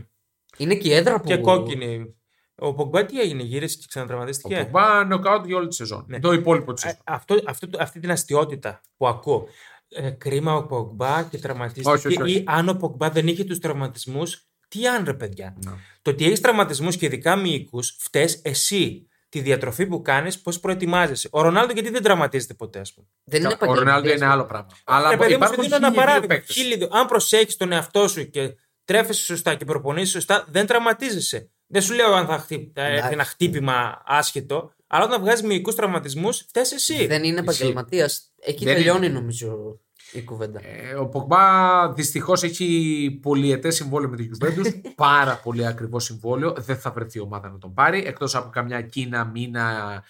Είναι 0.56 0.74
και 0.74 0.88
η 0.88 0.92
έδρα 0.94 1.20
που. 1.20 1.26
Και 1.26 1.36
κόκκινη. 1.36 2.14
Ο 2.58 2.74
Πογκμπά 2.74 3.04
τι 3.04 3.20
έγινε, 3.20 3.42
γύρισε 3.42 3.76
και 3.76 3.82
Ο 3.84 3.88
ξανατραυματίστηκε. 3.88 4.56
Πογκμπά 4.56 5.04
νοκάουτ 5.04 5.46
για 5.46 5.56
όλη 5.56 5.68
τη 5.68 5.74
σεζόν. 5.74 6.04
Ναι. 6.08 6.20
Το 6.20 6.32
υπόλοιπο 6.32 6.72
της 6.72 6.84
Ε, 6.84 6.86
σεζόν. 6.88 7.02
αυτό, 7.06 7.34
αυτό, 7.46 7.68
το- 7.68 7.78
αυτή 7.80 8.00
την 8.00 8.10
αστειότητα 8.10 8.80
που 8.96 9.06
ακούω. 9.08 9.48
Ε, 9.88 10.10
κρίμα 10.10 10.54
ο 10.54 10.66
Πογκμπά 10.66 11.22
και 11.22 11.38
τραυματίστηκε. 11.38 11.88
Όχι, 11.88 12.06
όχι, 12.06 12.22
όχι. 12.22 12.32
Ή 12.36 12.44
αν 12.46 12.68
ο 12.68 12.74
Πογκμπά 12.74 13.10
δεν 13.10 13.26
είχε 13.28 13.44
τους 13.44 13.58
τραυματισμούς, 13.58 14.46
τι 14.68 14.86
αν 14.88 15.04
ρε 15.04 15.14
παιδιά. 15.14 15.56
Ναι. 15.64 15.72
Το 16.02 16.10
ότι 16.10 16.24
έχεις 16.26 16.40
τραυματισμούς 16.40 16.96
και 16.96 17.06
ειδικά 17.06 17.36
μυϊκού, 17.36 17.82
φταίει 17.82 18.40
εσύ 18.42 19.08
τη 19.28 19.40
διατροφή 19.40 19.86
που 19.86 20.02
κάνεις, 20.02 20.40
πώς 20.40 20.60
προετοιμάζεσαι. 20.60 21.28
Ο 21.32 21.40
Ρονάλντο 21.42 21.72
γιατί 21.72 21.90
δεν 21.90 22.02
τραυματίζεται 22.02 22.54
ποτέ, 22.54 22.78
ας 22.78 22.94
πούμε. 22.94 23.06
Δεν 23.24 23.40
είναι 23.40 23.48
Ο 23.48 23.56
Ρονάλντο 23.58 23.74
επαγγελματίας. 23.80 24.16
είναι 24.20 24.26
άλλο 24.26 24.44
πράγμα. 24.44 24.68
Αλλά 24.84 25.10
Ρε 25.10 25.16
παιδί 25.16 25.36
μου, 25.36 25.38
σου 25.46 25.52
υπάρχουν 25.52 25.62
δίνω 25.64 25.76
ένα 25.76 25.86
χίλιοι 25.86 25.96
δύο 25.98 26.04
παράδειγμα. 26.06 26.34
παίκτες. 26.34 26.54
Χίλιοι 26.56 26.76
δύο. 26.76 26.88
Αν 26.92 27.06
προσέχεις 27.06 27.56
τον 27.56 27.72
εαυτό 27.72 28.08
σου 28.08 28.30
και 28.30 28.54
τρέφεσαι 28.84 29.22
σωστά 29.22 29.54
και 29.54 29.64
προπονείσαι 29.64 30.10
σωστά, 30.12 30.44
δεν 30.50 30.66
τραυματίζεσαι. 30.66 31.50
Δεν 31.66 31.82
σου 31.82 31.94
λέω 31.94 32.12
αν 32.14 32.26
θα, 32.26 32.38
χτυ... 32.38 32.70
θα 32.74 32.82
έρθει 32.82 33.12
ένα 33.12 33.24
χτύπημα 33.24 34.02
άσχετο, 34.06 34.72
αλλά 34.86 35.04
όταν 35.04 35.20
βγάζει 35.20 35.46
μυϊκούς 35.46 35.74
τραυματισμούς, 35.74 36.44
φταίει 36.48 36.64
εσύ. 36.74 37.06
Δεν 37.06 37.24
είναι 37.24 37.38
επαγγελματίας. 37.40 38.32
Εκεί 38.40 38.64
Δεν 38.64 38.74
τελειώνει 38.74 39.08
νομίζω 39.08 39.80
η 40.12 40.22
κουβέντα. 40.22 40.60
Ε, 40.64 40.94
Ο 40.94 41.06
Πογμπά 41.06 41.92
δυστυχώς 41.92 42.42
έχει 42.42 43.18
πολυετές 43.22 43.74
συμβόλαιο 43.74 44.08
με 44.10 44.16
τη 44.16 44.28
Juventus. 44.40 44.80
πάρα 44.94 45.40
πολύ 45.42 45.66
ακριβό 45.66 45.98
συμβόλαιο. 45.98 46.52
Δεν 46.58 46.76
θα 46.76 46.90
βρεθεί 46.90 47.20
ομάδα 47.20 47.48
να 47.50 47.58
τον 47.58 47.74
πάρει. 47.74 48.04
Εκτός 48.06 48.34
από 48.34 48.50
καμιά 48.50 48.80
Κίνα, 48.82 49.24
Μίνα, 49.24 50.02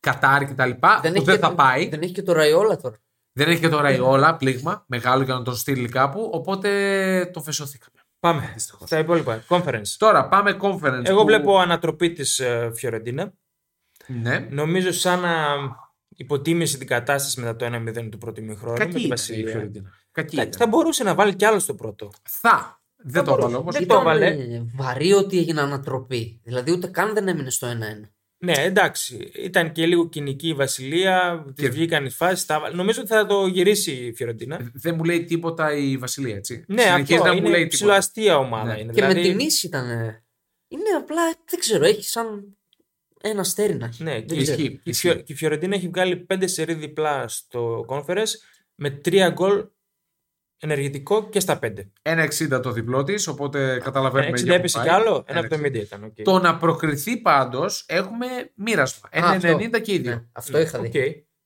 Κατάρ 0.00 0.44
κτλ. 0.44 0.70
που 0.70 0.86
δεν 1.02 1.14
και 1.14 1.20
θα 1.30 1.38
το- 1.48 1.54
πάει. 1.54 1.88
Δεν 1.88 2.02
έχει 2.02 2.12
και 2.12 2.22
το 2.22 2.32
Ραϊόλα 2.32 2.76
τώρα. 2.76 2.96
Δεν 3.32 3.48
έχει 3.48 3.60
και 3.60 3.68
τώρα 3.68 3.90
η 3.92 3.98
όλα 3.98 4.36
πλήγμα 4.36 4.84
μεγάλο 4.88 5.22
για 5.22 5.34
να 5.34 5.42
τον 5.42 5.54
στείλει 5.54 5.88
κάπου. 5.88 6.30
Οπότε 6.32 7.30
το 7.32 7.42
φεσωθήκαμε. 7.42 7.96
Πάμε 8.20 8.50
Δυστυχώς. 8.54 8.88
στα 8.88 8.98
υπόλοιπα. 8.98 9.42
Conference. 9.48 9.94
Τώρα 9.98 10.28
πάμε 10.28 10.56
conference. 10.60 11.02
Εγώ 11.04 11.18
που- 11.20 11.26
βλέπω 11.26 11.58
ανατροπή 11.58 12.12
της 12.12 12.40
Φιωρεντίνα. 12.74 13.32
Ναι. 14.06 14.38
Νομίζω 14.50 14.92
σαν 14.92 15.20
να 15.20 15.46
υποτίμησε 16.08 16.78
την 16.78 16.86
κατάσταση 16.86 17.40
μετά 17.40 17.56
το 17.56 17.64
1-0 17.64 18.08
του 18.10 18.18
πρώτου 18.18 18.44
μηχρόνου. 18.44 18.72
με 18.72 18.78
Κακή 18.78 18.90
τη 18.92 18.98
ήταν 18.98 19.06
η 19.06 19.08
Βασιλεία. 19.08 19.50
Φιωρεντίνα. 19.50 19.88
Κακή 20.12 20.34
Εντάξει, 20.34 20.56
ήταν. 20.56 20.68
Θα 20.70 20.76
μπορούσε 20.76 21.04
να 21.04 21.14
βάλει 21.14 21.34
κι 21.34 21.44
άλλο 21.44 21.58
στο 21.58 21.74
πρώτο. 21.74 22.10
Θα. 22.28 22.80
Δεν 22.96 23.24
το 23.24 23.30
μπορούσε. 23.30 23.46
έβαλε 23.46 23.56
όμως. 23.62 23.74
Δεν 23.74 23.82
Ήταν 23.82 23.96
το 23.96 24.02
έβαλε. 24.02 24.26
ε, 24.26 24.62
βαρύ 24.74 25.12
ότι 25.12 25.38
έγινε 25.38 25.60
ανατροπή. 25.60 26.40
Δηλαδή 26.44 26.70
ούτε 26.72 26.86
καν 26.86 27.14
δεν 27.14 27.28
έμεινε 27.28 27.50
στο 27.50 27.66
1-1. 27.66 28.10
Ναι, 28.40 28.52
εντάξει. 28.56 29.30
Ήταν 29.34 29.72
και 29.72 29.86
λίγο 29.86 30.08
κοινική 30.08 30.48
η 30.48 30.54
Βασιλεία. 30.54 31.44
Τη 31.54 31.62
Και- 31.62 31.68
βγήκαν 31.68 32.04
οι 32.04 32.10
φάσεις. 32.10 32.46
Τα... 32.46 32.54
έβαλε. 32.54 32.74
Νομίζω 32.76 33.00
ότι 33.00 33.10
θα 33.10 33.26
το 33.26 33.46
γυρίσει 33.46 33.92
η 33.92 34.12
Φιωρεντίνα. 34.14 34.70
Δεν 34.74 34.94
μου 34.94 35.04
λέει 35.04 35.24
τίποτα 35.24 35.72
η 35.76 35.96
Βασιλεία, 35.96 36.36
έτσι. 36.36 36.64
Ναι, 36.68 36.82
Συνεχίζει 36.82 37.14
αυτό 37.14 37.26
να 37.26 37.32
μου 37.32 37.38
είναι 37.38 37.48
λέει 37.48 37.58
τίποτα. 37.60 37.76
ψηλοαστία 37.76 38.38
ομάδα. 38.38 38.72
Ναι. 38.74 38.80
Είναι, 38.80 38.92
Και 38.92 39.00
δηλαδή... 39.00 39.20
με 39.20 39.28
την 39.28 39.38
ίση 39.38 39.66
ήταν. 39.66 39.90
ε, 39.90 40.24
Είναι 40.68 40.90
απλά, 40.98 41.22
δεν 41.50 41.58
ξέρω, 41.60 41.84
έχει 41.84 42.04
σαν 42.04 42.56
ένα 43.22 43.40
αστέρι 43.40 43.74
να 43.74 43.86
έχει. 43.86 44.02
Ναι, 44.02 44.12
Δεν 44.12 44.26
και, 44.26 44.36
ξέρω. 44.42 44.56
ισχύει. 44.62 44.80
και 44.82 44.90
η 44.90 44.92
Φιο- 44.92 45.14
και 45.22 45.32
η 45.32 45.36
Φιορεντίνα 45.36 45.74
έχει 45.74 45.88
βγάλει 45.88 46.16
πέντε 46.16 46.46
σερί 46.46 46.74
διπλά 46.74 47.28
στο 47.28 47.84
conference 47.88 48.32
με 48.74 48.90
τρία 48.90 49.28
γκολ 49.30 49.64
ενεργητικό 50.60 51.28
και 51.28 51.40
στα 51.40 51.58
πέντε. 51.58 51.92
1,60 52.02 52.60
το 52.62 52.72
διπλό 52.72 53.02
της, 53.04 53.26
οπότε 53.26 53.80
καταλαβαίνουμε. 53.84 54.30
60 54.38 54.42
για 54.44 54.52
πού 54.52 54.58
έπεσε 54.58 54.76
πάει. 54.78 54.86
κι 54.86 54.92
άλλο, 54.94 55.24
1,60. 55.28 55.38
1,70 55.50 55.74
ήταν. 55.74 56.04
οκ. 56.04 56.14
Το 56.22 56.38
να 56.38 56.56
προκριθεί 56.56 57.16
πάντως 57.16 57.84
έχουμε 57.88 58.26
μοίρασμα. 58.54 59.08
Α, 59.12 59.38
1,90 59.42 59.80
και 59.82 59.92
οι 59.94 59.98
δύο. 59.98 60.10
Ναι, 60.12 60.22
αυτό 60.32 60.58
είχα 60.60 60.78
δει. 60.80 60.86
Οκ. 60.86 60.94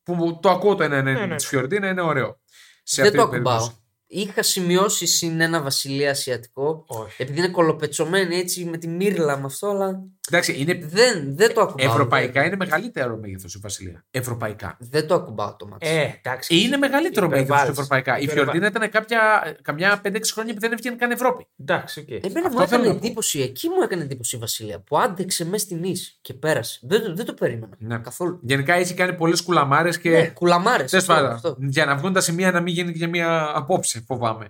Που 0.03 0.39
το 0.43 0.51
ακούω 0.51 0.75
το 0.75 0.85
1,90 0.85 0.89
Ναι, 0.91 1.01
ναι, 1.13 1.27
ναι. 1.27 1.37
τη 1.37 1.47
Φιορεντίνα 1.47 1.89
είναι 1.89 2.01
ωραίο. 2.03 2.41
Σε 2.83 3.03
Δεν 3.03 3.05
αυτή 3.05 3.17
το 3.17 3.23
την 3.23 3.31
περίπτωση. 3.31 3.57
ακουμπάω. 3.57 3.81
Είχα 4.07 4.43
σημειώσει 4.43 5.07
συν 5.07 5.41
ένα 5.41 5.63
Βασιλεία 5.63 6.11
ασιατικό. 6.11 6.85
Όχι. 6.87 7.23
Επειδή 7.23 7.39
είναι 7.39 7.49
κωλοπετσωμένη 7.49 8.37
έτσι 8.37 8.65
με 8.65 8.77
τη 8.79 8.89
μύρλα 8.89 9.37
με 9.39 9.45
αυτό, 9.45 9.67
αλλά 9.69 10.03
Εντάξει, 10.31 10.55
είναι 10.59 10.79
δεν, 10.83 11.37
δεν 11.37 11.55
το 11.55 11.61
ακουμπάω. 11.61 11.87
ευρωπαϊκά 11.91 12.45
είναι 12.45 12.57
μεγαλύτερο 12.57 13.17
μέγεθος 13.17 13.55
η 13.55 13.59
Βασιλεία. 13.63 14.05
Ευρωπαϊκά. 14.11 14.77
Δεν 14.81 15.07
το 15.07 15.15
ακουμπάω 15.15 15.57
το 15.57 15.67
ματς. 15.67 15.87
Ε, 15.89 16.09
εντάξει. 16.23 16.57
Είναι 16.57 16.77
μεγαλύτερο 16.77 17.29
μέγεθος 17.29 17.47
Υπερβάλλεις. 17.49 17.73
ευρωπαϊκά. 17.79 18.19
Η 18.19 18.23
Υπερβάλλεις. 18.23 18.51
Φιορεντίνα 18.51 18.67
ήταν 18.67 18.91
κάποια, 18.91 19.21
καμιά 19.63 20.01
5-6 20.05 20.21
χρόνια 20.33 20.55
που 20.55 20.61
δεν 20.61 20.73
έβγαινε 20.73 20.97
καν 20.97 21.11
Ευρώπη. 21.11 21.47
Εντάξει, 21.61 22.01
οκ. 22.01 22.09
Εμένα 22.11 22.27
Αυτό 22.47 22.49
μου 22.49 22.55
έκανε 22.55 22.67
θέλω 22.67 22.83
να 22.85 22.91
πω. 22.91 22.97
εντύπωση, 22.97 23.41
εκεί 23.41 23.69
μου 23.69 23.83
έκανε 23.83 24.03
εντύπωση 24.03 24.37
η 24.37 24.39
Βασιλεία 24.39 24.81
που 24.81 24.99
άντεξε 24.99 25.45
μέσα 25.45 25.65
στη 25.65 25.83
Νις 25.85 26.19
και 26.21 26.35
πέρασε. 26.35 26.81
Δεν, 26.83 27.03
το- 27.05 27.15
δεν 27.15 27.25
το 27.25 27.35
περίμενα 27.35 27.77
Ναι. 27.79 27.99
καθόλου. 27.99 28.39
Γενικά 28.43 28.75
έχει 28.75 28.95
κάνει 28.95 29.13
πολλές 29.13 29.43
κουλαμάρες 29.43 29.99
και. 29.99 30.11
Ναι, 30.11 30.27
κουλαμάρες. 30.27 30.91
Τέλος 30.91 31.07
πάντων, 31.07 31.57
για 31.59 31.85
να 31.85 31.97
βγουν 31.97 32.13
τα 32.13 32.21
σημεία 32.21 32.51
να 32.51 32.61
μην 32.61 32.75
γίνει 32.75 32.93
και 32.93 33.07
μια 33.07 33.51
απόψε, 33.55 34.05
φοβάμαι. 34.07 34.49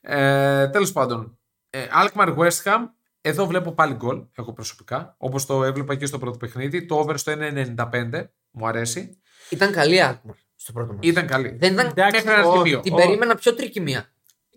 Ε, 0.00 0.68
Τέλος 0.68 0.92
πάντων, 0.92 1.38
ε, 1.70 1.78
Alkmaar 2.04 2.36
West 2.36 2.62
Ham, 2.64 2.80
εδώ 3.26 3.46
βλέπω 3.46 3.72
πάλι 3.72 3.94
γκολ, 3.94 4.22
εγώ 4.36 4.52
προσωπικά. 4.52 5.14
Όπως 5.18 5.46
το 5.46 5.64
έβλεπα 5.64 5.94
και 5.94 6.06
στο 6.06 6.18
πρώτο 6.18 6.36
παιχνίδι. 6.38 6.86
Το 6.86 6.98
over 6.98 7.14
στο 7.18 7.32
1,95 7.36 8.24
μου 8.50 8.66
αρέσει. 8.66 9.20
Ήταν 9.50 9.72
καλή 9.72 10.02
άκμα 10.02 10.36
στο 10.56 10.72
πρώτο 10.72 10.92
μα. 10.92 10.98
Ήταν 11.02 11.26
καλή. 11.26 11.48
Δεν 11.60 11.72
ήταν... 11.72 11.86
Εντάξει, 11.86 12.24
Μέχρι 12.24 12.40
ένα 12.40 12.48
ο- 12.48 12.56
σημείο. 12.56 12.80
Την 12.80 12.92
ο- 12.92 12.96
περίμενα 12.96 13.34
πιο 13.34 13.54
τρικυμία. 13.54 14.12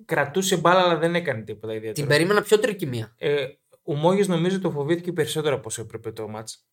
Κρατούσε 0.05 0.57
μπάλα, 0.57 0.79
αλλά 0.81 0.97
δεν 0.97 1.15
έκανε 1.15 1.41
τίποτα 1.41 1.73
ιδιαίτερο. 1.73 1.93
Την 1.93 2.07
περίμενα 2.07 2.41
πιο 2.41 2.59
τρικυμία. 2.59 3.13
Ε, 3.17 3.45
ο 3.83 3.93
Μόγιος 3.95 4.27
νομίζω 4.27 4.59
το 4.59 4.71
φοβήθηκε 4.71 5.11
περισσότερο 5.13 5.55
από 5.55 5.63
όσο 5.67 5.81
έπρεπε 5.81 6.11
το 6.11 6.27
μάτς. 6.27 6.65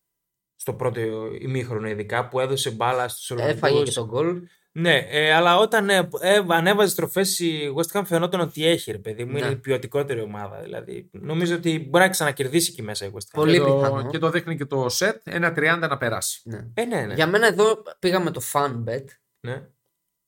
Στο 0.55 0.73
πρώτο 0.73 0.99
ημίχρονο 1.39 1.87
ειδικά 1.87 2.27
που 2.27 2.39
έδωσε 2.39 2.71
μπάλα 2.71 3.07
στους 3.07 3.29
Έφαγε 3.29 3.53
και 3.59 3.65
Ολλανδούς. 3.65 3.93
τον 3.93 4.05
γκολ. 4.05 4.41
Ναι, 4.77 5.07
ε, 5.09 5.33
αλλά 5.33 5.57
όταν 5.57 5.89
ε, 5.89 6.09
ε, 6.19 6.43
ανέβαζες 6.47 6.91
στροφές 6.91 7.39
η 7.39 7.73
West 7.77 7.99
Ham 7.99 8.01
φαινόταν 8.05 8.39
ότι 8.39 8.65
έχει, 8.65 8.91
ρε 8.91 8.97
παιδί 8.97 9.25
μου. 9.25 9.31
Ναι. 9.31 9.39
Είναι 9.39 9.49
η 9.49 9.55
ποιοτικότερη 9.55 10.21
ομάδα. 10.21 10.61
Δηλαδή. 10.61 11.09
Νομίζω 11.11 11.55
ότι 11.55 11.87
μπορεί 11.89 12.03
να 12.03 12.09
ξανακερδίσει 12.09 12.71
εκεί 12.71 12.81
μέσα 12.81 13.05
η 13.05 13.09
West 13.13 13.17
Ham. 13.17 13.31
Πολύ 13.33 13.51
και, 13.51 13.65
το, 13.65 13.75
πιθανό. 13.75 14.09
και 14.09 14.17
το 14.17 14.29
δείχνει 14.29 14.57
και 14.57 14.65
το 14.65 14.85
set. 14.85 15.15
Ένα 15.23 15.53
30 15.55 15.87
να 15.89 15.97
περάσει. 15.97 16.41
Ναι. 16.43 16.67
Ε, 16.73 16.85
ναι, 16.85 17.01
ναι. 17.01 17.13
Για 17.13 17.27
μένα 17.27 17.47
εδώ 17.47 17.83
πήγαμε 17.99 18.31
το 18.31 18.41
fan 18.53 18.83
bet 18.87 19.05
ναι. 19.39 19.67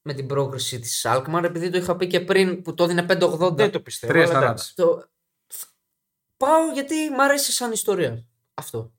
με 0.01 0.13
την 0.13 0.27
πρόκριση 0.27 0.79
της 0.79 1.05
Alkmaar 1.09 1.43
επειδή 1.43 1.69
το 1.69 1.77
είχα 1.77 1.95
πει 1.95 2.07
και 2.07 2.19
πριν 2.19 2.61
που 2.61 2.73
το 2.73 2.83
έδινε 2.83 3.05
5,80. 3.09 3.55
Δεν 3.55 3.71
το 3.71 3.79
πιστεύω. 3.79 4.13
3,40. 4.13 4.29
αλλά 4.29 4.37
εντάξει. 4.37 4.75
Το... 4.75 5.09
Πάω 6.37 6.71
γιατί 6.73 6.95
μ' 7.09 7.19
αρέσει 7.21 7.51
σαν 7.51 7.71
ιστορία. 7.71 8.23
Αυτό. 8.53 8.91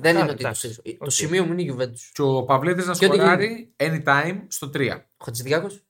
Δεν 0.00 0.16
α, 0.16 0.20
είναι 0.20 0.30
ότι 0.30 0.42
το 0.42 0.48
εντάξει. 0.48 0.58
στηρίζω. 0.58 0.80
Οκ. 0.98 1.04
Το 1.04 1.10
σημείο 1.10 1.44
μου 1.44 1.52
είναι 1.52 1.62
η 1.62 1.76
Juventus. 1.78 2.10
Και 2.12 2.22
ο 2.22 2.44
Παυλίδη 2.44 2.84
να 2.84 2.92
Και 2.92 3.06
ό,τι 3.06 3.16
σκοράρει 3.16 3.74
anytime 3.76 4.38
στο 4.48 4.70
3. 4.74 5.00
Χατζηδιάκος. 5.24 5.84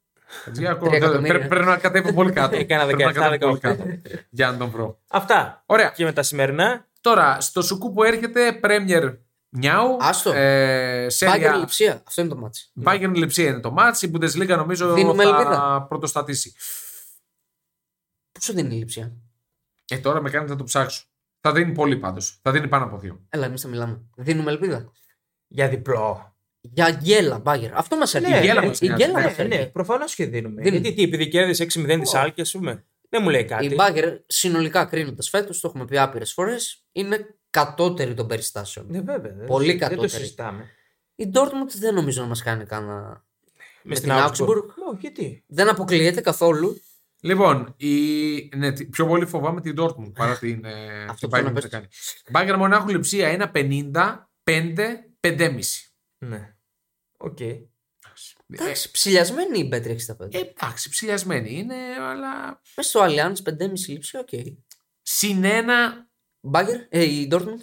Τρία 0.55 0.78
εκατομμύρια. 0.93 1.32
Πρέπει 1.32 1.49
πρέπει 1.49 1.66
να 1.66 1.76
κατέβω 1.76 2.12
πολύ 2.12 2.32
κάτω. 2.32 2.57
Έκανα 2.57 2.85
Πρέπει 2.87 3.03
να 3.03 3.11
17, 3.11 3.14
κατέβω 3.14 3.39
πολύ 3.39 3.57
18. 3.57 3.61
κάτω 3.61 3.85
Για 4.30 4.51
να 4.51 4.57
τον 4.57 4.70
βρω. 4.70 4.99
Αυτά. 5.09 5.62
Ωραία. 5.66 5.91
Και 5.91 6.05
με 6.05 6.12
τα 6.12 6.22
σημερινά. 6.22 6.89
Τώρα, 7.01 7.41
στο 7.41 7.62
σουκού 7.62 7.93
που 7.93 8.03
έρχεται, 8.03 8.61
Premier 8.62 9.16
Νιάου. 9.49 9.97
Άστο. 10.01 10.32
Ε, 10.32 10.97
Μπάγκερ 10.97 11.11
Σέρια. 11.11 11.57
λειψία. 11.57 12.03
Αυτό 12.07 12.20
είναι 12.20 12.30
το 12.30 12.37
μάτσι. 12.37 12.72
Bayern 12.85 13.12
Λιψία 13.14 13.49
είναι 13.49 13.61
το 13.61 13.70
μάτς. 13.70 14.03
Η 14.03 14.11
Bundesliga 14.14 14.47
νομίζω 14.57 14.93
Δίνουμε 14.93 15.22
θα 15.22 15.28
ελπίδα. 15.28 15.87
πρωτοστατήσει. 15.89 16.55
Πόσο 18.32 18.53
δίνει 18.53 18.74
η 18.74 18.78
λειψία. 18.78 19.12
Ε, 19.89 19.99
τώρα 19.99 20.22
με 20.22 20.30
κάνετε 20.30 20.53
να 20.53 20.59
το 20.59 20.64
ψάξω. 20.64 21.05
Θα 21.47 21.53
δίνει 21.53 21.72
πολύ 21.72 21.97
πάντως. 21.97 22.38
Θα 22.42 22.51
δίνει 22.53 22.68
πάνω 22.68 22.84
από 22.84 22.99
δύο. 22.99 23.20
Έλα, 23.28 23.47
εμείς 23.47 23.61
θα 23.62 23.68
μιλάμε. 23.68 24.01
Δίνουμε 24.16 24.51
ελπίδα. 24.51 24.92
Για 25.47 25.68
διπλό. 25.68 26.36
Για 26.61 26.88
γέλα, 27.03 27.38
μπάγκερ. 27.38 27.76
Αυτό 27.76 27.97
μας 27.97 28.14
έρχεται. 28.14 28.38
η 28.38 28.45
γέλα 28.45 28.62
Η 28.62 28.66
μας 28.66 28.80
νοιάζει. 28.80 29.03
γέλα 29.03 29.18
Ναι, 29.18 29.24
μας 29.26 29.36
ναι, 29.36 29.42
έρχεται. 29.45 29.66
προφανώς 29.70 30.14
και 30.14 30.26
δίνουμε. 30.26 30.62
Δίνει. 30.62 30.76
Γιατί 30.78 30.95
τι, 30.97 31.03
επειδή 31.03 31.28
κέρδισε 31.28 31.62
6-0 31.64 31.99
της 32.01 32.14
Άλκη, 32.14 32.40
ας 32.40 32.51
πούμε. 32.51 32.84
Δεν 33.09 33.22
μου 33.22 33.28
λέει 33.30 33.45
κάτι. 33.45 33.64
Η 33.66 33.72
μπάγκερ 33.76 34.16
συνολικά 34.26 34.84
κρίνοντας 34.84 35.28
φέτος, 35.28 35.61
το 35.61 35.68
έχουμε 35.68 35.84
πει 35.84 35.99
άπειρες 35.99 36.32
φορές, 36.32 36.86
είναι 36.92 37.26
κατώτερη 37.51 38.14
των 38.14 38.26
περιστάσεων. 38.26 38.86
Ναι, 38.88 39.01
βέβαια. 39.01 39.32
δεν- 39.32 39.47
Πολύ 39.47 39.66
Δεν 39.66 39.78
το 39.78 39.84
κατώτερη. 39.88 40.09
συζητάμε. 40.22 40.64
Η 41.14 41.30
Dortmund 41.34 41.70
δεν 41.78 41.95
νομίζω 41.95 42.22
να 42.22 42.28
μας 42.28 42.42
κάνει 42.42 42.64
κανένα. 42.64 43.24
Με 43.82 43.95
την 43.95 44.03
την 44.03 44.12
Augsburg. 44.12 44.30
Augsburg. 44.30 44.64
Όχι, 44.90 44.99
γιατί; 45.01 45.45
Δεν 45.47 45.68
αποκλείεται 45.68 46.20
καθόλου. 46.20 46.80
Λοιπόν, 47.24 47.74
η... 47.76 48.56
ναι, 48.56 48.72
τι- 48.72 48.84
πιο 48.86 49.06
πολύ 49.06 49.26
φοβάμαι 49.26 49.60
την 49.60 49.74
Dortmund 49.78 50.12
παρά 50.14 50.38
την, 50.38 50.64
ε, 50.64 51.04
Αυτό 51.04 51.28
την 51.28 51.28
που 51.28 51.36
Bayern 51.36 51.44
να 51.44 51.52
που 51.52 51.60
θα 51.60 51.68
κάνει. 51.68 51.86
Bayern 52.32 52.56
Μονάχου 52.58 52.88
Λειψία 52.88 53.50
1,50, 53.54 53.92
5, 54.44 54.74
5,5. 55.20 55.58
Ναι. 56.18 56.54
Οκ. 57.16 57.38
Εντάξει, 58.46 58.90
ψηλιασμένη 58.90 59.58
η 59.58 59.68
Bet 59.72 59.86
65. 59.86 60.34
Ε, 60.34 60.38
εντάξει, 60.38 60.88
ψηλιασμένη 60.88 61.54
είναι, 61.58 61.76
αλλά 62.00 62.60
Μέσα 62.76 62.88
στο 62.88 63.00
Allianz 63.04 63.34
5,5 63.62 63.70
Λειψία, 63.88 64.16
οκ. 64.18 64.28
συν 65.02 65.44
ένα. 65.44 66.08
Μπάγερν, 66.40 66.80
ε, 66.88 67.02
η 67.04 67.28
Dortmund. 67.30 67.60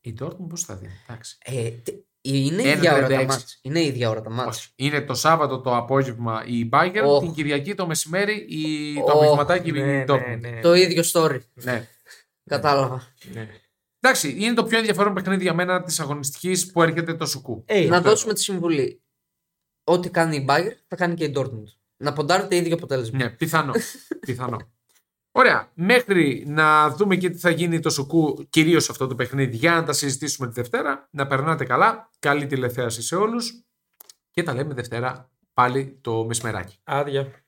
Η 0.00 0.14
Dortmund 0.20 0.46
πώς 0.48 0.62
θα 0.64 0.76
δίνει, 0.76 0.92
εντάξει. 1.08 1.36
Ε, 1.44 1.70
τε- 1.70 2.04
είναι 2.36 2.62
η 2.62 2.68
Ένα 2.68 2.76
ίδια 2.76 2.94
ώρα 2.94 3.06
τα 3.08 3.20
36. 3.22 3.26
μάτς. 3.26 3.58
Είναι 3.62 3.80
η 3.80 3.86
ίδια 3.86 4.10
ώρα 4.10 4.20
τα 4.20 4.30
μάτς. 4.30 4.56
Όχι. 4.58 4.68
Είναι 4.76 5.00
το 5.00 5.14
Σάββατο 5.14 5.60
το 5.60 5.76
απόγευμα 5.76 6.44
η 6.46 6.68
Bayern, 6.72 7.02
Οχ. 7.04 7.22
την 7.22 7.32
Κυριακή 7.32 7.74
το 7.74 7.86
μεσημέρι 7.86 8.34
η... 8.48 8.94
το 8.94 9.00
Οχ, 9.02 9.10
απογευματάκι 9.10 9.72
Ναι, 9.72 9.78
η 9.78 9.82
ναι, 9.82 10.04
Dortmund. 10.08 10.38
ναι. 10.40 10.60
Το 10.60 10.74
ίδιο 10.74 11.02
story. 11.12 11.38
Ναι. 11.54 11.88
Κατάλαβα. 12.44 13.02
ναι. 13.32 13.48
Εντάξει, 14.00 14.34
είναι 14.38 14.54
το 14.54 14.64
πιο 14.64 14.78
ενδιαφέρον 14.78 15.14
παιχνίδι 15.14 15.42
για 15.42 15.54
μένα 15.54 15.82
της 15.82 16.00
αγωνιστικής 16.00 16.72
που 16.72 16.82
έρχεται 16.82 17.14
το 17.14 17.26
Σουκού. 17.26 17.62
Ε, 17.66 17.84
να 17.86 17.96
αυτό. 17.96 18.08
δώσουμε 18.10 18.32
τη 18.34 18.40
συμβουλή. 18.40 19.02
Ό,τι 19.84 20.10
κάνει 20.10 20.36
η 20.36 20.46
Bayern 20.48 20.72
θα 20.88 20.96
κάνει 20.96 21.14
και 21.14 21.24
η 21.24 21.32
Dortmund. 21.36 21.64
Να 21.96 22.12
ποντάρετε 22.12 22.56
ίδιο 22.56 22.74
αποτέλεσμα. 22.74 23.18
Ναι, 23.18 23.30
πιθανό. 23.30 23.72
πιθανό. 24.26 24.58
Ωραία. 25.38 25.70
Μέχρι 25.74 26.44
να 26.46 26.90
δούμε 26.90 27.16
και 27.16 27.30
τι 27.30 27.38
θα 27.38 27.50
γίνει 27.50 27.80
το 27.80 27.90
Σουκού, 27.90 28.46
κυρίως 28.50 28.90
αυτό 28.90 29.06
το 29.06 29.14
παιχνίδι, 29.14 29.56
για 29.56 29.74
να 29.74 29.84
τα 29.84 29.92
συζητήσουμε 29.92 30.46
τη 30.46 30.52
Δευτέρα. 30.52 31.08
Να 31.10 31.26
περνάτε 31.26 31.64
καλά. 31.64 32.10
Καλή 32.18 32.46
τηλεθέαση 32.46 33.02
σε 33.02 33.16
όλους. 33.16 33.64
Και 34.30 34.42
τα 34.42 34.54
λέμε 34.54 34.74
Δευτέρα 34.74 35.30
πάλι 35.52 35.98
το 36.00 36.24
μεσημεράκι. 36.24 36.76
Άδεια. 36.84 37.47